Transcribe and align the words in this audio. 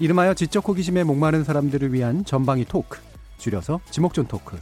이름하여 0.00 0.34
지적 0.34 0.68
호기심에 0.68 1.02
목마른 1.02 1.42
사람들을 1.42 1.92
위한 1.92 2.24
전방위 2.24 2.64
토크, 2.66 2.98
줄여서 3.38 3.80
지목전 3.90 4.28
토크. 4.28 4.56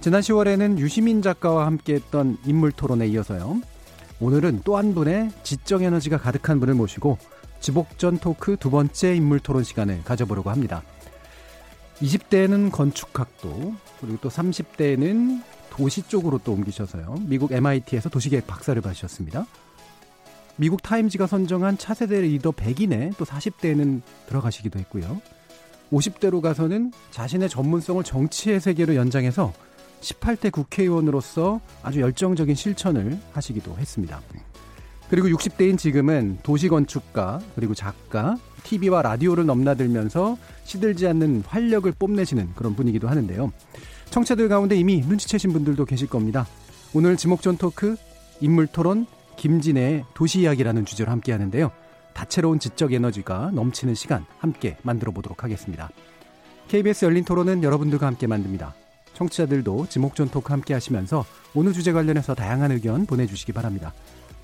지난 0.00 0.20
10월에는 0.20 0.78
유시민 0.78 1.22
작가와 1.22 1.66
함께했던 1.66 2.38
인물 2.44 2.72
토론에 2.72 3.06
이어서요. 3.06 3.60
오늘은 4.20 4.62
또 4.64 4.76
한 4.76 4.94
분의 4.94 5.30
지적 5.44 5.82
에너지가 5.82 6.18
가득한 6.18 6.58
분을 6.58 6.74
모시고 6.74 7.18
지목전 7.60 8.18
토크 8.18 8.56
두 8.56 8.70
번째 8.70 9.14
인물 9.14 9.38
토론 9.38 9.62
시간을 9.62 10.02
가져보려고 10.04 10.50
합니다. 10.50 10.82
20대에는 12.02 12.72
건축학도 12.72 13.74
그리고 14.00 14.18
또 14.20 14.28
30대에는 14.28 15.42
도시 15.70 16.02
쪽으로 16.02 16.40
또 16.42 16.52
옮기셔서요. 16.52 17.16
미국 17.26 17.52
MIT에서 17.52 18.08
도시계획 18.08 18.46
박사를 18.48 18.80
받으셨습니다. 18.82 19.46
미국 20.56 20.82
타임즈가 20.82 21.26
선정한 21.26 21.78
차세대 21.78 22.20
리더 22.20 22.52
100인에 22.52 23.16
또 23.16 23.24
40대에는 23.24 24.02
들어가시기도 24.26 24.78
했고요. 24.78 25.20
50대로 25.92 26.40
가서는 26.40 26.92
자신의 27.10 27.48
전문성을 27.48 28.02
정치의 28.04 28.60
세계로 28.60 28.94
연장해서 28.94 29.52
18대 30.00 30.52
국회의원으로서 30.52 31.60
아주 31.82 32.00
열정적인 32.00 32.54
실천을 32.54 33.18
하시기도 33.32 33.76
했습니다. 33.78 34.20
그리고 35.08 35.28
60대인 35.28 35.76
지금은 35.76 36.38
도시건축가, 36.42 37.40
그리고 37.54 37.74
작가, 37.74 38.36
TV와 38.64 39.02
라디오를 39.02 39.46
넘나들면서 39.46 40.38
시들지 40.64 41.06
않는 41.08 41.44
활력을 41.46 41.92
뽐내시는 41.92 42.54
그런 42.54 42.74
분이기도 42.74 43.08
하는데요. 43.08 43.52
청취자들 44.10 44.48
가운데 44.48 44.76
이미 44.76 45.00
눈치채신 45.00 45.52
분들도 45.52 45.84
계실 45.84 46.08
겁니다. 46.08 46.46
오늘 46.94 47.16
지목전 47.16 47.58
토크, 47.58 47.96
인물 48.40 48.66
토론, 48.66 49.06
김진애의 49.36 50.04
도시 50.14 50.40
이야기라는 50.40 50.84
주제로 50.84 51.10
함께 51.10 51.32
하는데요. 51.32 51.70
다채로운 52.12 52.58
지적 52.58 52.92
에너지가 52.92 53.50
넘치는 53.52 53.94
시간 53.94 54.24
함께 54.38 54.76
만들어 54.82 55.12
보도록 55.12 55.44
하겠습니다. 55.44 55.90
KBS 56.68 57.04
열린 57.04 57.24
토론은 57.24 57.62
여러분들과 57.62 58.06
함께 58.06 58.26
만듭니다. 58.26 58.74
청취자들도 59.14 59.86
지목전 59.88 60.30
토크 60.30 60.52
함께 60.52 60.74
하시면서 60.74 61.24
오늘 61.54 61.72
주제 61.72 61.92
관련해서 61.92 62.34
다양한 62.34 62.72
의견 62.72 63.06
보내주시기 63.06 63.52
바랍니다. 63.52 63.92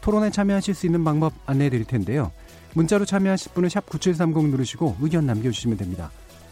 토론에 0.00 0.30
참여하실 0.30 0.74
수 0.74 0.86
있는 0.86 1.05
방법 1.05 1.33
안내해 1.46 1.70
드릴 1.70 1.84
텐데요. 1.84 2.30
문자로 2.74 3.05
참여하실 3.05 3.52
분은 3.52 3.68
샵9730 3.68 4.50
누르시고 4.50 4.96
의견 5.00 5.27
남겨주시면 5.27 5.77
됩니다. 5.77 6.11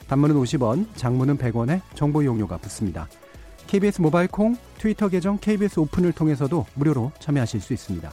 단문은 0.09 0.37
50원, 0.37 0.87
장문은 0.97 1.39
100원에 1.39 1.81
정보 1.95 2.23
이용료가 2.23 2.57
붙습니다. 2.59 3.09
KBS 3.67 4.01
모바일 4.01 4.29
콩, 4.29 4.57
트위터 4.79 5.09
계정 5.09 5.39
KBS 5.39 5.81
오픈을 5.81 6.13
통해서도 6.13 6.67
무료로 6.75 7.13
참여하실 7.21 7.61
수 7.61 7.73
있습니다. 7.75 8.13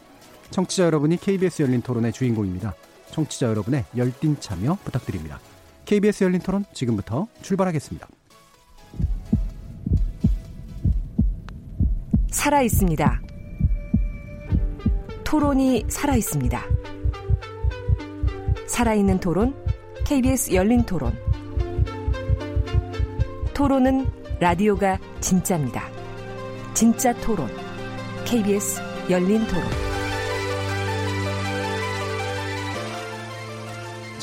청취자 0.52 0.86
여러분이 0.86 1.18
KBS 1.18 1.64
열린 1.64 1.82
토론의 1.82 2.14
주인공입니다. 2.14 2.74
청취자 3.12 3.48
여러분의 3.48 3.86
열띤 3.96 4.38
참여 4.40 4.78
부탁드립니다. 4.84 5.40
KBS 5.86 6.24
열린 6.24 6.42
토론 6.42 6.66
지금부터 6.74 7.28
출발하겠습니다. 7.42 8.08
살아 12.32 12.62
있습니다. 12.62 13.22
토론이 15.24 15.86
살아 15.88 16.16
있습니다. 16.16 16.62
살아있는 18.68 19.20
토론, 19.20 19.56
KBS 20.06 20.54
열린 20.54 20.84
토론. 20.84 21.18
토론은 23.54 24.06
라디오가 24.40 25.00
진짜입니다. 25.22 25.90
진짜 26.74 27.14
토론, 27.22 27.50
KBS 28.26 28.82
열린 29.10 29.48
토론. 29.48 29.95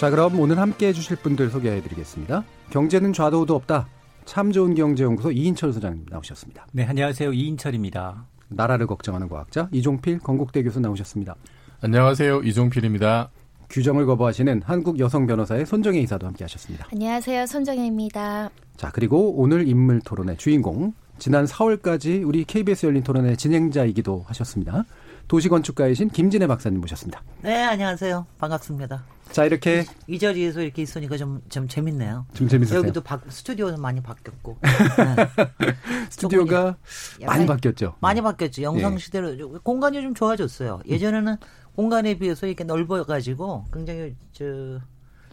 자, 0.02 0.10
그럼 0.10 0.40
오늘 0.40 0.58
함께 0.58 0.88
해주실 0.88 1.18
분들 1.18 1.50
소개해 1.50 1.80
드리겠습니다. 1.80 2.42
경제는 2.70 3.12
좌도우도 3.12 3.54
없다. 3.54 3.86
참 4.24 4.50
좋은 4.50 4.74
경제연구소 4.74 5.30
이인철 5.30 5.72
소장님 5.72 6.06
나오셨습니다. 6.10 6.66
네, 6.72 6.84
안녕하세요. 6.84 7.32
이인철입니다. 7.32 8.26
나라를 8.48 8.88
걱정하는 8.88 9.28
과학자 9.28 9.68
이종필 9.70 10.18
건국대 10.18 10.64
교수 10.64 10.80
나오셨습니다. 10.80 11.36
안녕하세요. 11.82 12.40
이종필입니다. 12.40 13.30
규정을 13.70 14.06
거부하시는 14.06 14.62
한국 14.64 14.98
여성 14.98 15.28
변호사의 15.28 15.66
손정혜 15.66 16.00
이사도 16.00 16.26
함께 16.26 16.42
하셨습니다. 16.42 16.88
안녕하세요. 16.90 17.46
손정혜입니다. 17.46 18.50
자, 18.76 18.90
그리고 18.92 19.40
오늘 19.40 19.68
인물 19.68 20.00
토론의 20.00 20.36
주인공 20.36 20.94
지난 21.20 21.44
4월까지 21.44 22.26
우리 22.26 22.42
KBS 22.42 22.86
열린 22.86 23.04
토론의 23.04 23.36
진행자이기도 23.36 24.24
하셨습니다. 24.26 24.84
도시건축가이신 25.32 26.10
김진애 26.10 26.46
박사님 26.46 26.82
모셨습니다. 26.82 27.22
네, 27.40 27.64
안녕하세요. 27.64 28.26
반갑습니다. 28.36 29.02
자, 29.30 29.46
이렇게 29.46 29.86
이 30.06 30.18
자리에서 30.18 30.60
이렇게 30.60 30.82
있으니까 30.82 31.16
좀, 31.16 31.40
좀 31.48 31.66
재밌네요. 31.68 32.26
좀 32.34 32.48
재밌으세요? 32.48 32.80
여기도 32.80 33.00
바, 33.00 33.18
스튜디오는 33.26 33.80
많이 33.80 34.02
바뀌었고. 34.02 34.58
네. 34.60 35.74
스튜디오가 36.10 36.76
많이 37.24 37.46
바뀌었죠. 37.46 37.94
많이 38.00 38.20
바뀌었죠. 38.20 38.60
영상 38.60 38.98
시대로 38.98 39.58
공간이 39.62 40.02
좀 40.02 40.14
좋아졌어요. 40.14 40.82
예전에는 40.86 41.38
공간에 41.76 42.12
비해서 42.18 42.46
이렇게 42.46 42.64
넓어가지고 42.64 43.64
굉장히 43.72 44.14
저 44.32 44.80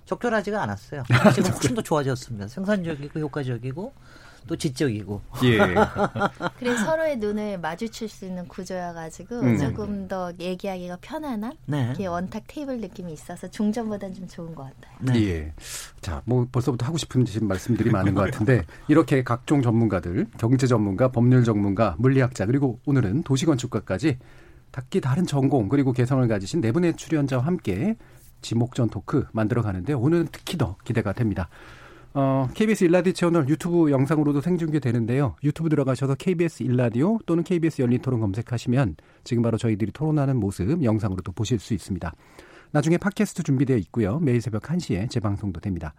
적절하지가 0.06 0.64
않았어요. 0.64 1.04
지금 1.36 1.52
훨씬 1.52 1.76
더 1.76 1.82
좋아졌습니다. 1.82 2.48
생산적이고 2.48 3.20
효과적이고 3.20 3.94
또 4.48 4.56
지적이고. 4.56 5.22
예. 5.44 5.58
그래서 6.58 6.86
서로의 6.86 7.18
눈을 7.18 7.60
마주칠 7.60 8.10
수 8.10 8.26
있는 8.26 8.48
구조여가지고 8.48 9.40
음. 9.40 9.58
조금 9.58 10.08
더 10.08 10.32
얘기하기가 10.40 10.98
편안한 11.02 11.54
네. 11.66 11.86
이렇게 11.86 12.08
원탁 12.08 12.44
테이블 12.48 12.80
느낌이 12.80 13.14
있어서 13.14 13.48
중전보다는 13.50 14.16
좀 14.16 14.28
좋은 14.28 14.56
것 14.56 14.64
같아요. 14.64 14.96
네. 15.00 15.28
예. 15.28 15.54
자, 16.02 16.22
뭐 16.26 16.48
벌써부터 16.52 16.86
하고 16.86 16.98
싶은 16.98 17.26
말씀들이 17.42 17.90
많은 17.90 18.14
것 18.14 18.24
같은데 18.26 18.64
이렇게 18.88 19.24
각종 19.24 19.62
전문가들, 19.62 20.28
경제 20.38 20.68
전문가, 20.68 21.10
법률 21.10 21.44
전문가, 21.44 21.96
물리학자 22.00 22.46
그리고 22.46 22.80
오늘은 22.86 23.24
도시건축가까지 23.24 24.18
각기 24.72 25.02
다른 25.02 25.26
전공 25.26 25.70
그리고 25.70 25.94
개성을 25.94 26.28
가지신 26.28 26.62
네 26.62 26.72
분의 26.72 26.96
출연자와 26.96 27.46
함께 27.46 27.98
지목전 28.42 28.90
토크 28.90 29.26
만들어 29.34 29.62
가는데 29.62 29.94
오늘은 29.94 30.30
특히 30.32 30.58
더 30.58 30.78
기대가 30.84 31.14
됩니다. 31.14 31.50
어, 32.19 32.50
KBS 32.53 32.84
일라디오 32.84 33.13
채널 33.13 33.47
유튜브 33.47 33.91
영상으로도 33.91 34.41
생중계되는데요. 34.41 35.38
유튜브 35.41 35.69
들어가셔서 35.69 36.16
KBS 36.16 36.63
일라디오 36.63 37.18
또는 37.25 37.46
KBS 37.46 37.81
열린 37.81 38.02
토론 38.02 38.19
검색하시면 38.19 38.97
지금 39.24 39.41
바로 39.41 39.57
저희들이 39.57 39.94
토론하는 39.94 40.35
모습 40.35 40.84
영상으로도 40.84 41.31
보실 41.31 41.59
수 41.59 41.74
있습니다. 41.74 42.13
나중에 42.72 42.97
팟캐스트 42.97 43.44
준비되어 43.44 43.78
있고요. 43.78 44.19
매일 44.19 44.41
새벽 44.41 44.63
1시에 44.63 45.09
재방송도 45.09 45.62
됩니다. 45.62 45.94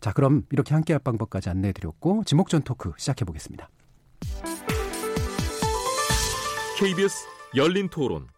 자, 0.00 0.12
그럼 0.12 0.44
이렇게 0.52 0.72
함께할 0.72 1.00
방법까지 1.00 1.50
안내해 1.50 1.72
드렸고 1.72 2.22
지목전 2.24 2.62
토크 2.62 2.92
시작해 2.96 3.24
보겠습니다. 3.24 3.68
KBS 6.78 7.26
열린 7.56 7.88
토론. 7.88 8.28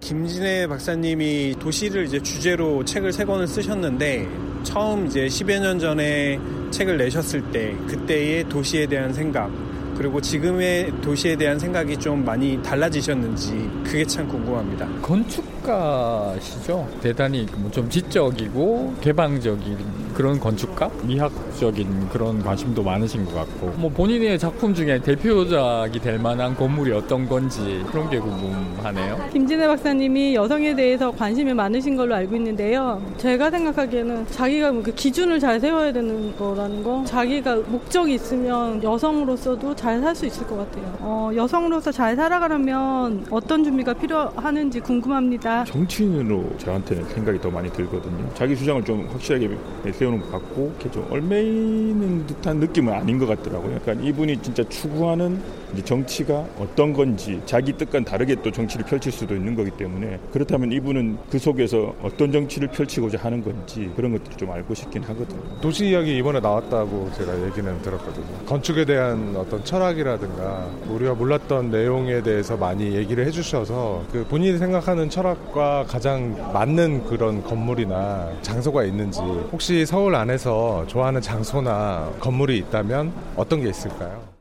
김진애 0.00 0.66
박사님이 0.66 1.54
도시를 1.60 2.06
이제 2.06 2.20
주제로 2.20 2.84
책을 2.84 3.12
세 3.12 3.24
권을 3.24 3.46
쓰셨는데 3.46 4.51
처음 4.62 5.06
이제 5.06 5.26
10여 5.26 5.60
년 5.60 5.78
전에 5.78 6.38
책을 6.70 6.96
내셨을 6.96 7.42
때 7.50 7.74
그때의 7.86 8.48
도시에 8.48 8.86
대한 8.86 9.12
생각 9.12 9.50
그리고 9.96 10.20
지금의 10.20 10.92
도시에 11.02 11.36
대한 11.36 11.58
생각이 11.58 11.96
좀 11.98 12.24
많이 12.24 12.60
달라지셨는지 12.62 13.70
그게 13.84 14.04
참 14.04 14.26
궁금합니다. 14.26 14.88
건축 15.02 15.51
가시죠. 15.62 16.86
대단히 17.00 17.46
뭐좀 17.56 17.88
지적이고 17.88 18.94
개방적인 19.00 20.02
그런 20.14 20.38
건축가 20.38 20.90
미학적인 21.04 22.08
그런 22.10 22.42
관심도 22.42 22.82
많으신 22.82 23.24
것 23.24 23.34
같고 23.34 23.68
뭐 23.78 23.90
본인의 23.90 24.38
작품 24.38 24.74
중에 24.74 25.00
대표작이 25.00 25.98
될 26.00 26.18
만한 26.18 26.54
건물이 26.54 26.92
어떤 26.92 27.26
건지 27.26 27.82
그런 27.90 28.10
게 28.10 28.18
궁금하네요. 28.18 29.28
김진애 29.32 29.66
박사님이 29.66 30.34
여성에 30.34 30.74
대해서 30.74 31.10
관심이 31.10 31.54
많으신 31.54 31.96
걸로 31.96 32.14
알고 32.14 32.36
있는데요. 32.36 33.00
제가 33.16 33.50
생각하기에는 33.50 34.26
자기가 34.28 34.72
뭐 34.72 34.82
기준을 34.82 35.40
잘 35.40 35.58
세워야 35.60 35.92
되는 35.92 36.36
거라는 36.36 36.82
거, 36.82 37.02
자기가 37.06 37.56
목적이 37.68 38.14
있으면 38.14 38.82
여성으로서도 38.82 39.74
잘 39.76 40.02
살 40.02 40.16
수 40.16 40.26
있을 40.26 40.46
것 40.48 40.56
같아요. 40.56 40.96
어, 41.00 41.30
여성으로서 41.36 41.92
잘 41.92 42.16
살아가려면 42.16 43.24
어떤 43.30 43.62
준비가 43.62 43.92
필요하는지 43.94 44.80
궁금합니다. 44.80 45.51
정치인으로 45.66 46.56
저한테는 46.58 47.04
생각이 47.08 47.40
더 47.40 47.50
많이 47.50 47.70
들거든요. 47.70 48.28
자기 48.34 48.56
주장을 48.56 48.82
좀 48.84 49.06
확실하게 49.10 49.56
세우는 49.92 50.20
것 50.20 50.32
같고, 50.32 50.72
이렇게 50.78 50.90
좀 50.90 51.06
얼매이는 51.10 52.26
듯한 52.26 52.58
느낌은 52.58 52.92
아닌 52.92 53.18
것 53.18 53.26
같더라고요. 53.26 53.78
그러니까 53.82 54.06
이분이 54.06 54.42
진짜 54.42 54.62
추구하는 54.68 55.40
정치가 55.80 56.46
어떤 56.58 56.92
건지 56.92 57.40
자기 57.46 57.72
뜻과는 57.72 58.04
다르게 58.04 58.36
또 58.42 58.50
정치를 58.50 58.84
펼칠 58.84 59.10
수도 59.10 59.34
있는 59.34 59.54
거기 59.54 59.70
때문에 59.70 60.18
그렇다면 60.32 60.72
이분은 60.72 61.18
그 61.30 61.38
속에서 61.38 61.94
어떤 62.02 62.30
정치를 62.30 62.68
펼치고자 62.68 63.18
하는 63.18 63.42
건지 63.42 63.90
그런 63.96 64.12
것들을 64.12 64.36
좀 64.36 64.50
알고 64.50 64.74
싶긴 64.74 65.02
하거든요. 65.04 65.40
도시 65.60 65.88
이야기 65.88 66.16
이번에 66.18 66.40
나왔다고 66.40 67.10
제가 67.16 67.46
얘기는 67.46 67.82
들었거든요. 67.82 68.26
건축에 68.46 68.84
대한 68.84 69.34
어떤 69.36 69.64
철학이라든가 69.64 70.68
우리가 70.88 71.14
몰랐던 71.14 71.70
내용에 71.70 72.22
대해서 72.22 72.56
많이 72.56 72.94
얘기를 72.94 73.24
해주셔서 73.26 74.04
그 74.12 74.26
본인이 74.28 74.58
생각하는 74.58 75.08
철학과 75.08 75.84
가장 75.88 76.52
맞는 76.52 77.04
그런 77.06 77.42
건물이나 77.42 78.30
장소가 78.42 78.84
있는지 78.84 79.20
혹시 79.52 79.86
서울 79.86 80.14
안에서 80.14 80.84
좋아하는 80.86 81.20
장소나 81.20 82.12
건물이 82.20 82.58
있다면 82.58 83.12
어떤 83.36 83.62
게 83.62 83.68
있을까요? 83.68 84.31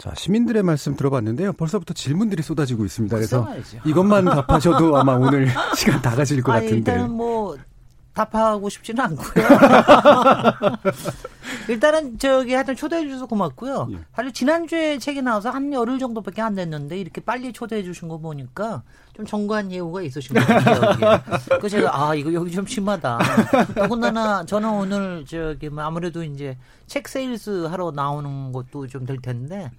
자, 0.00 0.14
시민들의 0.16 0.62
말씀 0.62 0.96
들어봤는데요. 0.96 1.52
벌써부터 1.52 1.92
질문들이 1.92 2.42
쏟아지고 2.42 2.86
있습니다. 2.86 3.14
그래서 3.14 3.46
이것만 3.84 4.24
답하셔도 4.24 4.96
아마 4.96 5.12
오늘 5.12 5.46
시간 5.76 6.00
다 6.00 6.16
가실 6.16 6.42
것 6.42 6.52
아니, 6.52 6.64
같은데. 6.64 6.92
일단은 6.92 7.10
뭐 7.10 7.58
답하고 8.14 8.70
싶지는 8.70 9.04
않고요. 9.04 9.44
일단은 11.68 12.18
저기 12.18 12.54
하여튼 12.54 12.76
초대해 12.76 13.02
주셔서 13.02 13.26
고맙고요. 13.26 13.88
예. 13.92 13.98
사실 14.14 14.32
지난주에 14.32 14.98
책이 14.98 15.20
나와서 15.20 15.50
한 15.50 15.70
열흘 15.70 15.98
정도밖에 15.98 16.40
안 16.40 16.54
됐는데 16.54 16.98
이렇게 16.98 17.20
빨리 17.20 17.52
초대해 17.52 17.82
주신 17.82 18.08
거 18.08 18.16
보니까 18.16 18.82
좀 19.20 19.26
정관 19.26 19.70
예우가 19.70 20.02
있으신 20.02 20.34
것 20.34 20.46
같아요. 20.46 21.20
그 21.60 21.68
제가 21.68 21.90
아 21.92 22.14
이거 22.14 22.32
여기 22.32 22.50
좀 22.50 22.66
심하다. 22.66 23.18
더군다나 23.74 24.44
저는 24.46 24.68
오늘 24.70 25.24
저기 25.26 25.68
뭐 25.68 25.84
아무래도 25.84 26.22
이제 26.24 26.56
책 26.86 27.06
세일스 27.08 27.66
하러 27.66 27.90
나오는 27.90 28.52
것도 28.52 28.86
좀 28.86 29.04
될 29.04 29.18
텐데 29.18 29.70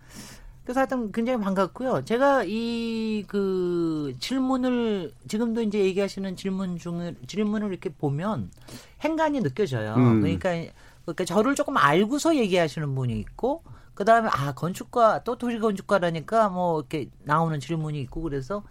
그래서 0.64 0.82
하여튼 0.82 1.12
굉장히 1.12 1.42
반갑고요. 1.44 2.04
제가 2.06 2.44
이 2.46 3.24
그 3.28 4.14
질문을 4.20 5.12
지금도 5.28 5.62
이제 5.62 5.80
얘기하시는 5.80 6.36
질문 6.36 6.78
중에 6.78 7.16
질문을 7.28 7.70
이렇게 7.70 7.90
보면 7.90 8.50
행간이 9.04 9.42
느껴져요. 9.42 9.94
음. 9.96 10.22
그러니까 10.22 10.50
그러니까 11.06 11.26
저를 11.26 11.56
조금 11.56 11.78
알고서 11.78 12.36
얘기하시는 12.36 12.94
분이 12.96 13.18
있고 13.20 13.64
그다음에 13.94 14.30
아 14.32 14.54
건축가 14.54 15.24
또 15.24 15.38
도시 15.38 15.60
건축가라니까 15.60 16.50
뭐 16.50 16.80
이렇게 16.80 17.10
나오는 17.24 17.60
질문이 17.60 18.00
있고 18.02 18.22
그래서 18.22 18.64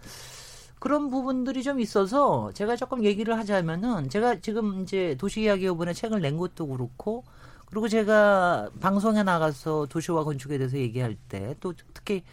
그런 0.81 1.11
부분들이 1.11 1.61
좀 1.61 1.79
있어서 1.79 2.51
제가 2.55 2.75
조금 2.75 3.03
얘기를 3.03 3.37
하자면은 3.37 4.09
제가 4.09 4.39
지금 4.41 4.81
이제 4.81 5.15
도시 5.19 5.41
이야기 5.43 5.67
요번에 5.67 5.93
책을 5.93 6.21
낸 6.21 6.37
것도 6.37 6.65
그렇고 6.67 7.23
그리고 7.67 7.87
제가 7.87 8.71
방송에 8.79 9.21
나가서 9.21 9.85
도시와 9.89 10.23
건축에 10.23 10.57
대해서 10.57 10.77
얘기할 10.79 11.15
때 11.29 11.53
또 11.59 11.73
특히 11.93 12.23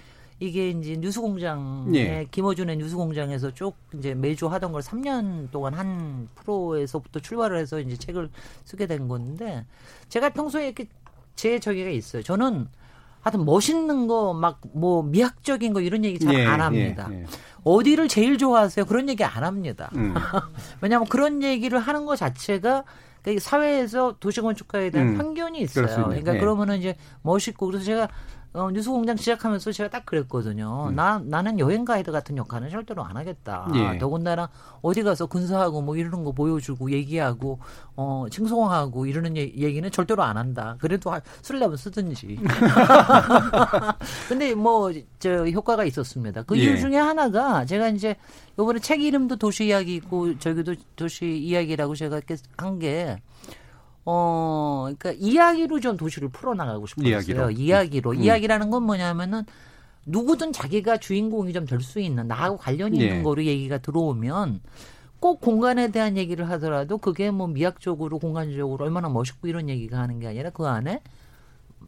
이게 0.41 0.71
이제 0.71 0.97
뉴스공장에 0.97 1.99
예. 1.99 2.27
김어준의 2.31 2.79
뉴스공장에서 2.79 3.53
쭉 3.53 3.75
이제 3.95 4.15
매주 4.15 4.47
하던 4.47 4.73
걸 4.73 4.81
3년 4.81 5.51
동안 5.51 5.75
한 5.75 6.29
프로에서부터 6.37 7.21
출발을 7.21 7.59
해서 7.59 7.79
이제 7.81 7.97
책을 7.99 8.31
쓰게 8.65 8.87
된 8.87 9.09
건데 9.09 9.67
제가 10.09 10.31
평소에 10.31 10.65
이렇게 10.65 10.87
제 11.37 11.59
저기가 11.59 11.91
있어요. 11.91 12.23
저는 12.23 12.67
하여튼 13.21 13.45
멋있는 13.45 14.07
거 14.07 14.33
막 14.33 14.61
뭐 14.73 15.03
미학적인 15.03 15.75
거 15.75 15.81
이런 15.83 16.03
얘기 16.05 16.19
잘안 16.19 16.39
예, 16.39 16.45
합니다. 16.47 17.09
예, 17.13 17.21
예. 17.23 17.27
어디를 17.69 18.09
제일 18.09 18.39
좋아하세요? 18.39 18.87
그런 18.87 19.09
얘기 19.09 19.25
안 19.25 19.45
합니다. 19.45 19.91
음. 19.95 20.15
왜냐하면 20.81 21.09
그런 21.09 21.43
얘기를 21.43 21.79
하는 21.79 22.07
것 22.07 22.17
자체가 22.17 22.85
그 23.23 23.39
사회에서 23.39 24.17
도시 24.21 24.41
건축가에 24.41 24.91
대한 24.91 25.09
음. 25.09 25.17
편견이 25.19 25.61
있어요. 25.61 25.87
그러니까 25.87 26.37
예. 26.37 26.39
그러면은 26.39 26.79
이제 26.79 26.97
멋있고 27.23 27.67
그래서 27.67 27.85
제가 27.85 28.09
어, 28.55 28.71
뉴스공장 28.71 29.17
시작하면서 29.17 29.73
제가 29.73 29.91
딱 29.91 30.07
그랬거든요. 30.07 30.87
음. 30.89 30.97
나 30.97 31.21
나는 31.23 31.59
여행 31.59 31.85
가이드 31.85 32.11
같은 32.11 32.37
역할은 32.39 32.71
절대로 32.71 33.05
안 33.05 33.17
하겠다. 33.17 33.69
예. 33.75 33.99
더군다나 33.99 34.49
어디 34.81 35.03
가서 35.03 35.27
근사하고 35.27 35.83
뭐 35.83 35.97
이러는 35.97 36.25
거 36.25 36.33
보여주고 36.33 36.91
얘기하고 36.91 37.59
어 37.95 38.25
칭송하고 38.31 39.05
이러는 39.07 39.37
얘- 39.37 39.53
얘기는 39.55 39.89
절대로 39.91 40.23
안 40.23 40.39
한다. 40.39 40.77
그래도 40.81 41.11
하- 41.13 41.21
쓰려면 41.43 41.77
쓰든지. 41.77 42.39
근데 44.29 44.55
뭐 44.55 44.91
저 45.19 45.47
효과가 45.47 45.85
있었습니다. 45.85 46.43
그 46.43 46.57
예. 46.59 46.63
이유 46.63 46.79
중에 46.81 46.97
하나가 46.97 47.65
제가 47.65 47.89
이제 47.89 48.17
요번에 48.59 48.79
책 48.79 49.03
이름도 49.03 49.37
도시 49.37 49.67
이야기고 49.67 50.39
저기도 50.39 50.75
도시 50.97 51.27
이야기라고 51.37 51.95
제가 51.95 52.21
한 52.57 52.79
게 52.79 53.21
어, 54.11 54.85
그러니까 54.99 55.13
이야기로 55.13 55.81
좀 55.81 55.99
도시를 55.99 56.31
풀어나가고 56.31 56.87
싶었어요. 56.87 57.11
이야기로. 57.11 57.51
이야기로. 57.51 58.11
음. 58.13 58.23
이야기라는 58.23 58.71
건 58.71 58.85
뭐냐면은 58.85 59.45
누구든 60.07 60.55
자기가 60.55 60.97
주인공이 60.97 61.53
좀 61.53 61.67
될 61.67 61.81
수 61.83 62.01
있는 62.01 62.27
나하고 62.27 62.57
관련이 62.57 62.99
예. 63.03 63.05
있는 63.05 63.23
거로 63.23 63.45
얘기가 63.45 63.77
들어오면 63.79 64.61
꼭 65.21 65.43
공간에 65.43 65.91
대한 65.91 66.17
얘기를 66.17 66.49
하더라도 66.51 66.97
그게 66.97 67.31
뭐 67.31 67.49
미학적으로 67.49 68.19
공간적으로 68.19 68.83
얼마나 68.83 69.11
멋있고 69.11 69.47
이런 69.47 69.69
얘기가 69.69 69.99
하는 69.99 70.21
게 70.21 70.29
아니라 70.29 70.49
그 70.51 70.67
안에 70.67 71.03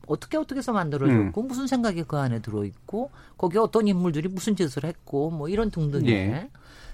어떻게 0.07 0.37
어떻게 0.37 0.59
해서 0.59 0.73
음. 0.73 0.75
만들어졌고 0.75 1.43
무슨 1.43 1.67
생각이 1.67 2.03
그 2.03 2.19
안에 2.19 2.41
들어있고 2.41 3.11
거기에 3.39 3.61
어떤 3.61 3.89
인물들이 3.89 4.29
무슨 4.29 4.57
짓을 4.57 4.85
했고 4.85 5.31
뭐 5.31 5.49
이런 5.49 5.71
등등의 5.71 6.13
예. 6.13 6.51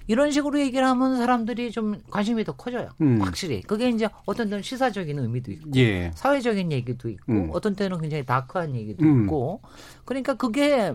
이런 0.09 0.31
식으로 0.31 0.61
얘기를 0.61 0.87
하면 0.87 1.17
사람들이 1.17 1.71
좀 1.73 2.01
관심이 2.11 2.45
더 2.45 2.53
커져요. 2.53 2.91
음. 3.01 3.21
확실히 3.21 3.61
그게 3.63 3.89
이제 3.89 4.09
어떤 4.25 4.49
때는 4.49 4.63
시사적인 4.63 5.19
의미도 5.19 5.51
있고 5.53 5.71
예. 5.77 6.11
사회적인 6.15 6.71
얘기도 6.73 7.09
있고 7.09 7.33
음. 7.33 7.51
어떤 7.53 7.75
때는 7.75 8.01
굉장히 8.01 8.25
다크한 8.25 8.75
얘기도 8.77 9.05
음. 9.05 9.25
있고 9.25 9.61
그러니까 10.05 10.35
그게 10.35 10.95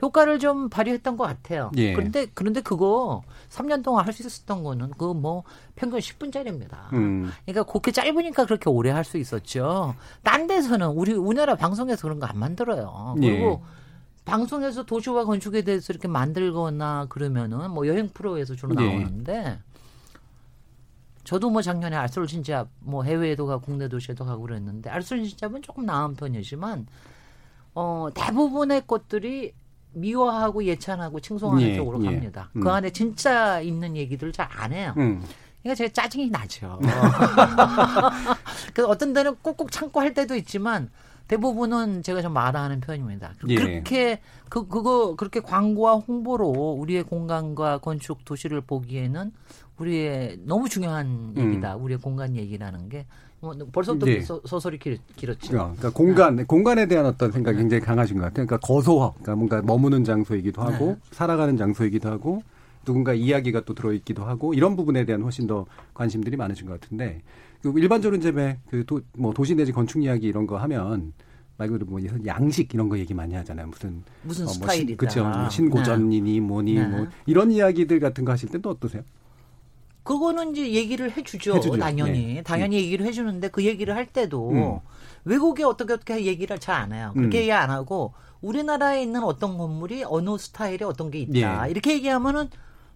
효과를 0.00 0.38
좀 0.40 0.68
발휘했던 0.68 1.16
것 1.16 1.24
같아요. 1.24 1.70
예. 1.76 1.92
그런데 1.92 2.26
그런데 2.34 2.60
그거 2.60 3.22
3년 3.50 3.82
동안 3.84 4.04
할 4.06 4.12
수 4.12 4.22
있었던 4.26 4.62
거는 4.64 4.90
그 4.92 5.12
뭐 5.12 5.44
평균 5.74 5.98
10분짜리입니다. 6.00 6.92
음. 6.92 7.30
그러니까 7.44 7.64
그렇게 7.70 7.90
짧으니까 7.92 8.44
그렇게 8.46 8.68
오래 8.70 8.90
할 8.90 9.04
수 9.04 9.18
있었죠. 9.18 9.94
딴 10.22 10.46
데서는 10.46 10.88
우리 10.88 11.12
우리나라 11.12 11.54
방송에서 11.56 12.02
그런 12.02 12.18
거 12.20 12.26
안 12.26 12.38
만들어요. 12.38 13.14
그리고 13.18 13.62
방송에서 14.24 14.84
도시와 14.84 15.24
건축에 15.24 15.62
대해서 15.62 15.92
이렇게 15.92 16.06
만들거나 16.08 17.06
그러면은 17.08 17.70
뭐 17.70 17.86
여행 17.86 18.08
프로에서 18.08 18.54
주로 18.54 18.74
예. 18.80 18.86
나오는데 18.86 19.58
저도 21.24 21.50
뭐 21.50 21.62
작년에 21.62 21.96
알솔 21.96 22.26
진짜 22.26 22.66
뭐 22.80 23.04
해외에도 23.04 23.46
가고 23.46 23.62
국내 23.62 23.88
도시에도 23.88 24.24
가고 24.24 24.42
그랬는데 24.42 24.90
알솔 24.90 25.24
진짜는 25.24 25.62
조금 25.62 25.86
나은 25.86 26.14
편이지만 26.14 26.86
어 27.74 28.08
대부분의 28.14 28.86
것들이 28.86 29.54
미화하고 29.94 30.64
예찬하고 30.64 31.20
칭송하는 31.20 31.62
예, 31.62 31.76
쪽으로 31.76 32.00
예. 32.02 32.06
갑니다. 32.06 32.50
음. 32.56 32.60
그 32.62 32.70
안에 32.70 32.90
진짜 32.90 33.60
있는 33.60 33.96
얘기들을 33.96 34.32
잘 34.32 34.48
안 34.52 34.72
해요. 34.72 34.94
음. 34.98 35.22
그러니까 35.62 35.76
제가 35.76 35.92
짜증이 35.92 36.30
나죠. 36.30 36.80
그 38.74 38.86
어떤 38.86 39.12
데는 39.12 39.36
꾹꾹 39.42 39.70
참고 39.70 40.00
할 40.00 40.14
때도 40.14 40.34
있지만 40.36 40.90
대부분은 41.28 42.02
제가 42.02 42.22
좀 42.22 42.32
마다하는 42.32 42.80
편입니다. 42.80 43.32
예. 43.48 43.54
그렇게 43.54 44.20
그 44.48 44.66
그거 44.68 45.14
그렇게 45.16 45.40
광고와 45.40 45.96
홍보로 45.96 46.48
우리의 46.78 47.04
공간과 47.04 47.78
건축 47.78 48.24
도시를 48.24 48.60
보기에는 48.62 49.32
우리의 49.78 50.38
너무 50.44 50.68
중요한 50.68 51.34
음. 51.36 51.50
얘기다. 51.50 51.76
우리의 51.76 51.98
공간 51.98 52.36
얘기라는 52.36 52.88
게 52.88 53.06
뭐, 53.42 53.56
벌써 53.72 53.98
또 53.98 54.06
네. 54.06 54.20
소, 54.20 54.40
소설이 54.44 54.78
길, 54.78 54.98
길었죠. 55.16 55.50
그러니까 55.50 55.90
공간, 55.90 56.46
공간에 56.46 56.86
대한 56.86 57.06
어떤 57.06 57.32
생각이 57.32 57.58
굉장히 57.58 57.82
강하신 57.82 58.16
것 58.18 58.22
같아요. 58.22 58.46
그러니까 58.46 58.58
거소화, 58.58 59.10
그러니까 59.14 59.34
뭔가 59.34 59.62
머무는 59.62 60.04
장소이기도 60.04 60.62
하고, 60.62 60.86
네. 60.86 60.96
살아가는 61.10 61.56
장소이기도 61.56 62.08
하고, 62.08 62.44
누군가 62.84 63.12
이야기가 63.12 63.64
또 63.64 63.74
들어있기도 63.74 64.24
하고, 64.24 64.54
이런 64.54 64.76
부분에 64.76 65.04
대한 65.04 65.22
훨씬 65.22 65.48
더 65.48 65.66
관심들이 65.92 66.36
많으신 66.36 66.68
것 66.68 66.80
같은데, 66.80 67.20
그 67.51 67.51
일반적으로 67.64 68.16
이제 68.18 68.30
왜그 68.30 68.84
도, 68.86 69.00
뭐 69.16 69.32
도시 69.32 69.54
내지 69.54 69.72
건축 69.72 70.02
이야기 70.02 70.26
이런 70.26 70.46
거 70.46 70.56
하면, 70.58 71.12
말 71.56 71.68
그대로 71.68 71.90
뭐 71.90 72.00
양식 72.26 72.72
이런 72.74 72.88
거 72.88 72.98
얘기 72.98 73.14
많이 73.14 73.34
하잖아요. 73.34 73.66
무슨 73.68 74.02
무슨 74.22 74.44
뭐 74.46 74.54
스타일이다. 74.54 74.96
그렇죠. 74.96 75.24
뭐 75.24 75.48
신고전이니 75.48 76.40
뭐니 76.40 76.74
네. 76.74 76.86
뭐 76.86 77.06
이런 77.26 77.52
이야기들 77.52 78.00
같은 78.00 78.24
거 78.24 78.32
하실 78.32 78.48
땐또 78.48 78.70
어떠세요? 78.70 79.02
그거는 80.02 80.52
이제 80.52 80.72
얘기를 80.72 81.10
해주죠. 81.16 81.54
해주죠. 81.56 81.76
당연히. 81.76 82.34
네. 82.34 82.42
당연히 82.42 82.76
얘기를 82.76 83.06
해주는데 83.06 83.48
그 83.48 83.64
얘기를 83.64 83.94
할 83.94 84.06
때도 84.06 84.50
음. 84.50 84.78
외국에 85.24 85.62
어떻게 85.62 85.92
어떻게 85.92 86.24
얘기를 86.24 86.58
잘 86.58 86.74
안 86.74 86.92
해요. 86.92 87.12
그렇게 87.14 87.38
음. 87.38 87.40
얘기 87.42 87.52
안 87.52 87.70
하고 87.70 88.12
우리나라에 88.40 89.02
있는 89.02 89.22
어떤 89.22 89.56
건물이 89.56 90.04
어느 90.08 90.36
스타일에 90.38 90.84
어떤 90.84 91.12
게 91.12 91.20
있다. 91.20 91.66
예. 91.66 91.70
이렇게 91.70 91.92
얘기하면은 91.92 92.48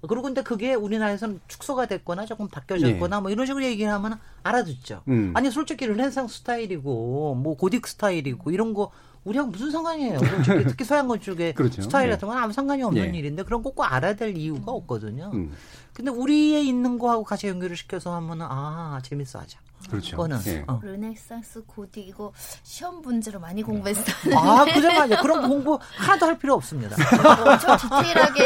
그리고 0.06 0.22
근데 0.22 0.42
그게 0.42 0.74
우리나라에서는 0.74 1.40
축소가 1.48 1.86
됐거나 1.86 2.26
조금 2.26 2.48
바뀌어졌거나 2.48 3.20
뭐 3.20 3.30
이런 3.30 3.46
식으로 3.46 3.64
얘기를 3.64 3.92
하면 3.92 4.18
알아듣죠. 4.42 5.02
예. 5.06 5.10
음. 5.12 5.32
아니 5.34 5.50
솔직히 5.50 5.86
르네상 5.86 6.28
스타일이고 6.28 7.34
뭐 7.34 7.56
고딕 7.56 7.86
스타일이고 7.86 8.50
이런 8.50 8.74
거 8.74 8.90
우리하고 9.24 9.50
무슨 9.50 9.70
상관이에요. 9.70 10.18
솔직히 10.44 10.64
특히 10.68 10.84
서양 10.84 11.08
건축의 11.08 11.54
그렇죠. 11.54 11.82
스타일 11.82 12.08
예. 12.08 12.12
같은 12.12 12.28
건 12.28 12.38
아무 12.38 12.52
상관이 12.52 12.82
없는 12.82 13.14
예. 13.14 13.18
일인데 13.18 13.42
그런 13.42 13.62
거꼭 13.62 13.92
알아야 13.92 14.14
될 14.14 14.36
이유가 14.36 14.72
없거든요. 14.72 15.30
음. 15.34 15.52
근데 15.92 16.10
우리에 16.10 16.60
있는 16.62 16.98
거하고 16.98 17.24
같이 17.24 17.48
연결을 17.48 17.76
시켜서 17.76 18.14
하면은 18.14 18.46
아 18.48 19.00
재밌어 19.02 19.40
하자. 19.40 19.58
그렇죠. 19.90 20.16
그거는 20.16 20.38
예. 20.46 20.64
어. 20.66 20.80
르네상스 20.82 21.64
고딕 21.66 21.98
이거 21.98 22.32
시험 22.62 23.02
문제로 23.02 23.38
많이 23.38 23.62
공부했어요. 23.62 24.36
아 24.36 24.64
맞아. 24.98 25.22
그런 25.22 25.42
거 25.42 25.48
공부 25.48 25.78
하나도 25.96 26.26
할 26.26 26.38
필요 26.38 26.54
없습니다. 26.54 26.96
엄청 27.44 27.76
디테일하게 27.76 28.44